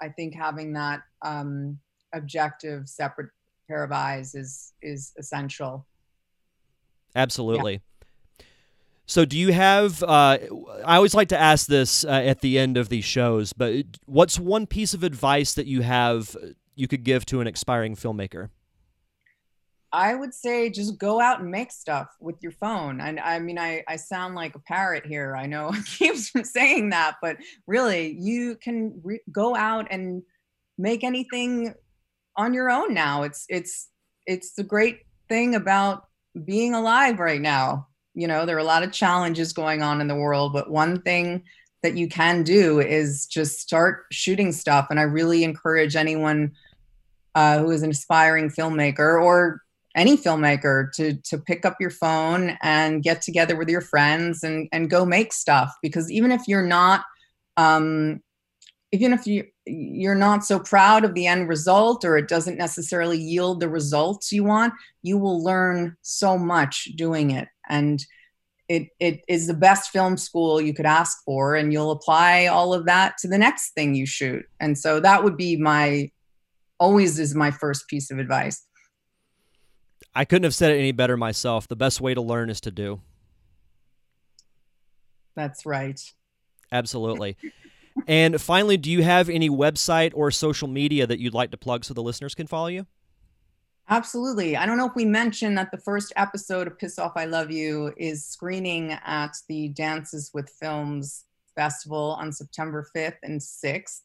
I 0.00 0.08
think 0.08 0.34
having 0.34 0.72
that 0.74 1.02
um, 1.22 1.78
objective, 2.12 2.88
separate 2.88 3.30
pair 3.68 3.84
of 3.84 3.92
eyes 3.92 4.34
is 4.34 4.72
is 4.82 5.12
essential. 5.18 5.86
Absolutely. 7.14 7.74
Yeah. 7.74 8.44
So, 9.06 9.24
do 9.24 9.36
you 9.36 9.52
have? 9.52 10.02
Uh, 10.04 10.38
I 10.84 10.96
always 10.96 11.14
like 11.14 11.28
to 11.28 11.38
ask 11.38 11.66
this 11.66 12.04
uh, 12.04 12.08
at 12.08 12.42
the 12.42 12.58
end 12.58 12.76
of 12.76 12.88
these 12.88 13.04
shows, 13.04 13.52
but 13.52 13.84
what's 14.06 14.38
one 14.38 14.66
piece 14.66 14.94
of 14.94 15.02
advice 15.02 15.54
that 15.54 15.66
you 15.66 15.82
have 15.82 16.36
you 16.80 16.88
could 16.88 17.04
give 17.04 17.26
to 17.26 17.40
an 17.40 17.46
expiring 17.46 17.94
filmmaker? 17.94 18.48
I 19.92 20.14
would 20.14 20.32
say 20.32 20.70
just 20.70 20.98
go 20.98 21.20
out 21.20 21.40
and 21.40 21.50
make 21.50 21.72
stuff 21.72 22.08
with 22.20 22.36
your 22.40 22.52
phone. 22.52 23.00
And 23.00 23.18
I 23.18 23.40
mean, 23.40 23.58
I, 23.58 23.82
I 23.88 23.96
sound 23.96 24.36
like 24.36 24.54
a 24.54 24.60
parrot 24.60 25.04
here. 25.04 25.36
I 25.36 25.46
know 25.46 25.68
I 25.72 25.80
keep 25.80 26.16
saying 26.16 26.90
that, 26.90 27.16
but 27.20 27.36
really, 27.66 28.16
you 28.18 28.56
can 28.56 29.00
re- 29.02 29.20
go 29.32 29.56
out 29.56 29.88
and 29.90 30.22
make 30.78 31.04
anything 31.04 31.74
on 32.36 32.54
your 32.54 32.70
own 32.70 32.94
now. 32.94 33.22
It's 33.22 33.44
it's 33.48 33.88
it's 34.26 34.52
the 34.52 34.62
great 34.62 35.00
thing 35.28 35.54
about 35.56 36.04
being 36.44 36.74
alive 36.74 37.18
right 37.18 37.40
now. 37.40 37.88
You 38.14 38.28
know, 38.28 38.46
there 38.46 38.56
are 38.56 38.60
a 38.60 38.64
lot 38.64 38.82
of 38.82 38.92
challenges 38.92 39.52
going 39.52 39.82
on 39.82 40.00
in 40.00 40.08
the 40.08 40.14
world, 40.14 40.52
but 40.52 40.70
one 40.70 41.02
thing 41.02 41.42
that 41.82 41.96
you 41.96 42.08
can 42.08 42.42
do 42.42 42.80
is 42.80 43.26
just 43.26 43.60
start 43.60 44.04
shooting 44.12 44.52
stuff. 44.52 44.86
And 44.90 45.00
I 45.00 45.04
really 45.04 45.44
encourage 45.44 45.96
anyone 45.96 46.52
uh, 47.34 47.58
who 47.58 47.70
is 47.70 47.82
an 47.82 47.90
aspiring 47.90 48.50
filmmaker 48.50 49.22
or 49.22 49.62
any 49.96 50.16
filmmaker 50.16 50.92
to 50.92 51.14
to 51.22 51.38
pick 51.38 51.64
up 51.64 51.76
your 51.80 51.90
phone 51.90 52.56
and 52.62 53.02
get 53.02 53.22
together 53.22 53.56
with 53.56 53.68
your 53.68 53.80
friends 53.80 54.42
and 54.42 54.68
and 54.72 54.90
go 54.90 55.04
make 55.04 55.32
stuff. 55.32 55.74
Because 55.82 56.10
even 56.10 56.30
if 56.32 56.42
you're 56.46 56.66
not 56.66 57.04
um 57.56 58.20
even 58.92 59.12
if 59.12 59.26
you 59.26 59.44
you're 59.66 60.14
not 60.14 60.44
so 60.44 60.58
proud 60.58 61.04
of 61.04 61.14
the 61.14 61.26
end 61.26 61.48
result 61.48 62.04
or 62.04 62.16
it 62.16 62.28
doesn't 62.28 62.58
necessarily 62.58 63.18
yield 63.18 63.60
the 63.60 63.68
results 63.68 64.32
you 64.32 64.42
want 64.42 64.72
you 65.02 65.16
will 65.16 65.42
learn 65.42 65.96
so 66.02 66.38
much 66.38 66.88
doing 66.96 67.30
it. 67.30 67.48
And 67.68 68.04
it, 68.68 68.88
it 69.00 69.22
is 69.26 69.48
the 69.48 69.54
best 69.54 69.90
film 69.90 70.16
school 70.16 70.60
you 70.60 70.72
could 70.72 70.86
ask 70.86 71.24
for 71.24 71.56
and 71.56 71.72
you'll 71.72 71.90
apply 71.90 72.46
all 72.46 72.72
of 72.72 72.86
that 72.86 73.18
to 73.18 73.26
the 73.26 73.38
next 73.38 73.72
thing 73.72 73.96
you 73.96 74.06
shoot. 74.06 74.44
And 74.60 74.78
so 74.78 75.00
that 75.00 75.24
would 75.24 75.36
be 75.36 75.56
my 75.56 76.10
always 76.80 77.18
is 77.18 77.34
my 77.34 77.50
first 77.50 77.86
piece 77.86 78.10
of 78.10 78.18
advice 78.18 78.66
I 80.14 80.24
couldn't 80.24 80.44
have 80.44 80.54
said 80.54 80.72
it 80.72 80.78
any 80.78 80.92
better 80.92 81.16
myself. 81.16 81.68
The 81.68 81.76
best 81.76 82.00
way 82.00 82.14
to 82.14 82.20
learn 82.20 82.50
is 82.50 82.60
to 82.62 82.70
do. 82.70 83.00
That's 85.36 85.64
right. 85.64 86.00
Absolutely. 86.72 87.36
and 88.06 88.40
finally, 88.40 88.76
do 88.76 88.90
you 88.90 89.02
have 89.02 89.28
any 89.28 89.48
website 89.48 90.12
or 90.14 90.30
social 90.30 90.68
media 90.68 91.06
that 91.06 91.20
you'd 91.20 91.34
like 91.34 91.50
to 91.52 91.56
plug 91.56 91.84
so 91.84 91.94
the 91.94 92.02
listeners 92.02 92.34
can 92.34 92.46
follow 92.46 92.66
you? 92.66 92.86
Absolutely. 93.88 94.56
I 94.56 94.66
don't 94.66 94.76
know 94.76 94.86
if 94.86 94.94
we 94.94 95.04
mentioned 95.04 95.58
that 95.58 95.70
the 95.72 95.78
first 95.78 96.12
episode 96.16 96.66
of 96.66 96.78
Piss 96.78 96.98
Off 96.98 97.12
I 97.16 97.24
Love 97.24 97.50
You 97.50 97.92
is 97.96 98.24
screening 98.24 98.92
at 99.04 99.32
the 99.48 99.68
Dances 99.70 100.30
with 100.32 100.48
Films 100.60 101.24
Festival 101.56 102.16
on 102.20 102.32
September 102.32 102.86
5th 102.96 103.16
and 103.24 103.40
6th. 103.40 104.02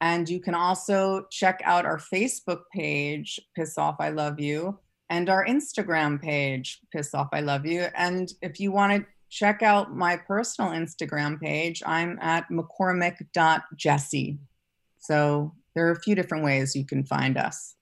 And 0.00 0.28
you 0.28 0.40
can 0.40 0.54
also 0.54 1.26
check 1.30 1.60
out 1.64 1.86
our 1.86 1.98
Facebook 1.98 2.62
page, 2.72 3.40
Piss 3.54 3.78
Off 3.78 3.96
I 3.98 4.10
Love 4.10 4.38
You 4.38 4.78
and 5.08 5.28
our 5.28 5.44
Instagram 5.46 6.20
page, 6.20 6.80
Piss 6.92 7.14
Off 7.14 7.28
I 7.32 7.40
Love 7.40 7.66
You. 7.66 7.86
And 7.94 8.32
if 8.42 8.58
you 8.60 8.72
want 8.72 8.92
to 8.92 9.06
check 9.30 9.62
out 9.62 9.94
my 9.94 10.16
personal 10.16 10.72
Instagram 10.72 11.40
page, 11.40 11.82
I'm 11.86 12.18
at 12.20 12.48
mccormack.jessie. 12.50 14.38
So 14.98 15.54
there 15.74 15.86
are 15.88 15.92
a 15.92 16.00
few 16.00 16.14
different 16.14 16.44
ways 16.44 16.74
you 16.74 16.84
can 16.84 17.04
find 17.04 17.36
us. 17.36 17.74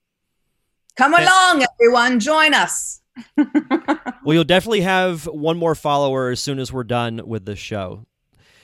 Come 0.97 1.15
along, 1.15 1.65
everyone, 1.81 2.21
join 2.21 2.55
us. 2.55 3.01
well, 3.37 4.35
you'll 4.35 4.45
definitely 4.45 4.83
have 4.83 5.27
one 5.27 5.57
more 5.57 5.75
follower 5.75 6.31
as 6.31 6.41
soon 6.41 6.59
as 6.59 6.73
we're 6.73 6.85
done 6.85 7.21
with 7.25 7.45
the 7.45 7.57
show. 7.57 8.07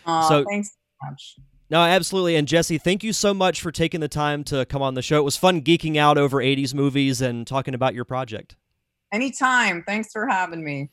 Oh, 0.07 0.29
so 0.29 0.45
thanks 0.49 0.69
so 0.69 1.09
much. 1.09 1.37
No, 1.71 1.81
absolutely. 1.83 2.35
And 2.35 2.49
Jessie, 2.49 2.79
thank 2.79 3.05
you 3.05 3.13
so 3.13 3.33
much 3.33 3.61
for 3.61 3.71
taking 3.71 4.01
the 4.01 4.09
time 4.09 4.43
to 4.45 4.67
come 4.67 4.83
on 4.83 4.95
the 4.95 5.03
show. 5.03 5.19
It 5.19 5.25
was 5.25 5.37
fun 5.37 5.63
geeking 5.63 5.97
out 5.97 6.19
over 6.19 6.39
80s 6.39 6.75
movies 6.75 7.21
and 7.21 7.47
talking 7.47 7.75
about 7.75 7.95
your 7.95 8.05
project. 8.05 8.57
Anytime. 9.13 9.85
Thanks 9.87 10.13
for 10.13 10.27
having 10.27 10.65
me. 10.65 10.91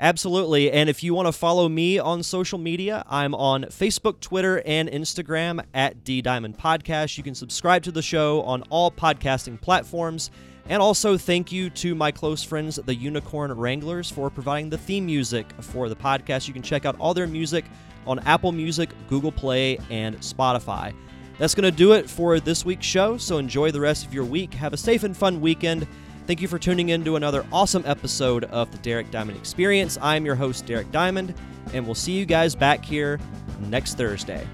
Absolutely. 0.00 0.70
And 0.70 0.88
if 0.88 1.02
you 1.02 1.12
want 1.14 1.26
to 1.26 1.32
follow 1.32 1.68
me 1.68 1.98
on 1.98 2.22
social 2.22 2.58
media, 2.58 3.02
I'm 3.08 3.34
on 3.34 3.64
Facebook, 3.64 4.20
Twitter, 4.20 4.62
and 4.64 4.88
Instagram 4.88 5.64
at 5.74 6.04
D 6.04 6.22
Diamond 6.22 6.56
Podcast. 6.58 7.16
You 7.16 7.24
can 7.24 7.34
subscribe 7.34 7.82
to 7.84 7.90
the 7.90 8.02
show 8.02 8.42
on 8.42 8.62
all 8.70 8.90
podcasting 8.92 9.60
platforms. 9.60 10.30
And 10.68 10.82
also, 10.82 11.16
thank 11.16 11.50
you 11.50 11.70
to 11.70 11.94
my 11.94 12.12
close 12.12 12.44
friends, 12.44 12.76
the 12.76 12.94
Unicorn 12.94 13.50
Wranglers, 13.52 14.10
for 14.10 14.28
providing 14.28 14.68
the 14.68 14.78
theme 14.78 15.06
music 15.06 15.46
for 15.60 15.88
the 15.88 15.96
podcast. 15.96 16.46
You 16.46 16.52
can 16.52 16.62
check 16.62 16.84
out 16.84 16.94
all 17.00 17.14
their 17.14 17.26
music 17.26 17.64
on 18.08 18.18
Apple 18.20 18.50
Music, 18.50 18.90
Google 19.08 19.30
Play, 19.30 19.78
and 19.90 20.16
Spotify. 20.18 20.94
That's 21.38 21.54
going 21.54 21.70
to 21.70 21.76
do 21.76 21.92
it 21.92 22.10
for 22.10 22.40
this 22.40 22.64
week's 22.64 22.86
show, 22.86 23.16
so 23.16 23.38
enjoy 23.38 23.70
the 23.70 23.80
rest 23.80 24.04
of 24.04 24.12
your 24.12 24.24
week. 24.24 24.54
Have 24.54 24.72
a 24.72 24.76
safe 24.76 25.04
and 25.04 25.16
fun 25.16 25.40
weekend. 25.40 25.86
Thank 26.26 26.42
you 26.42 26.48
for 26.48 26.58
tuning 26.58 26.88
in 26.88 27.04
to 27.04 27.16
another 27.16 27.46
awesome 27.52 27.84
episode 27.86 28.44
of 28.44 28.70
the 28.72 28.78
Derek 28.78 29.10
Diamond 29.10 29.38
Experience. 29.38 29.96
I'm 30.02 30.26
your 30.26 30.34
host, 30.34 30.66
Derek 30.66 30.90
Diamond, 30.90 31.34
and 31.72 31.86
we'll 31.86 31.94
see 31.94 32.12
you 32.12 32.26
guys 32.26 32.54
back 32.54 32.84
here 32.84 33.20
next 33.60 33.94
Thursday. 33.94 34.46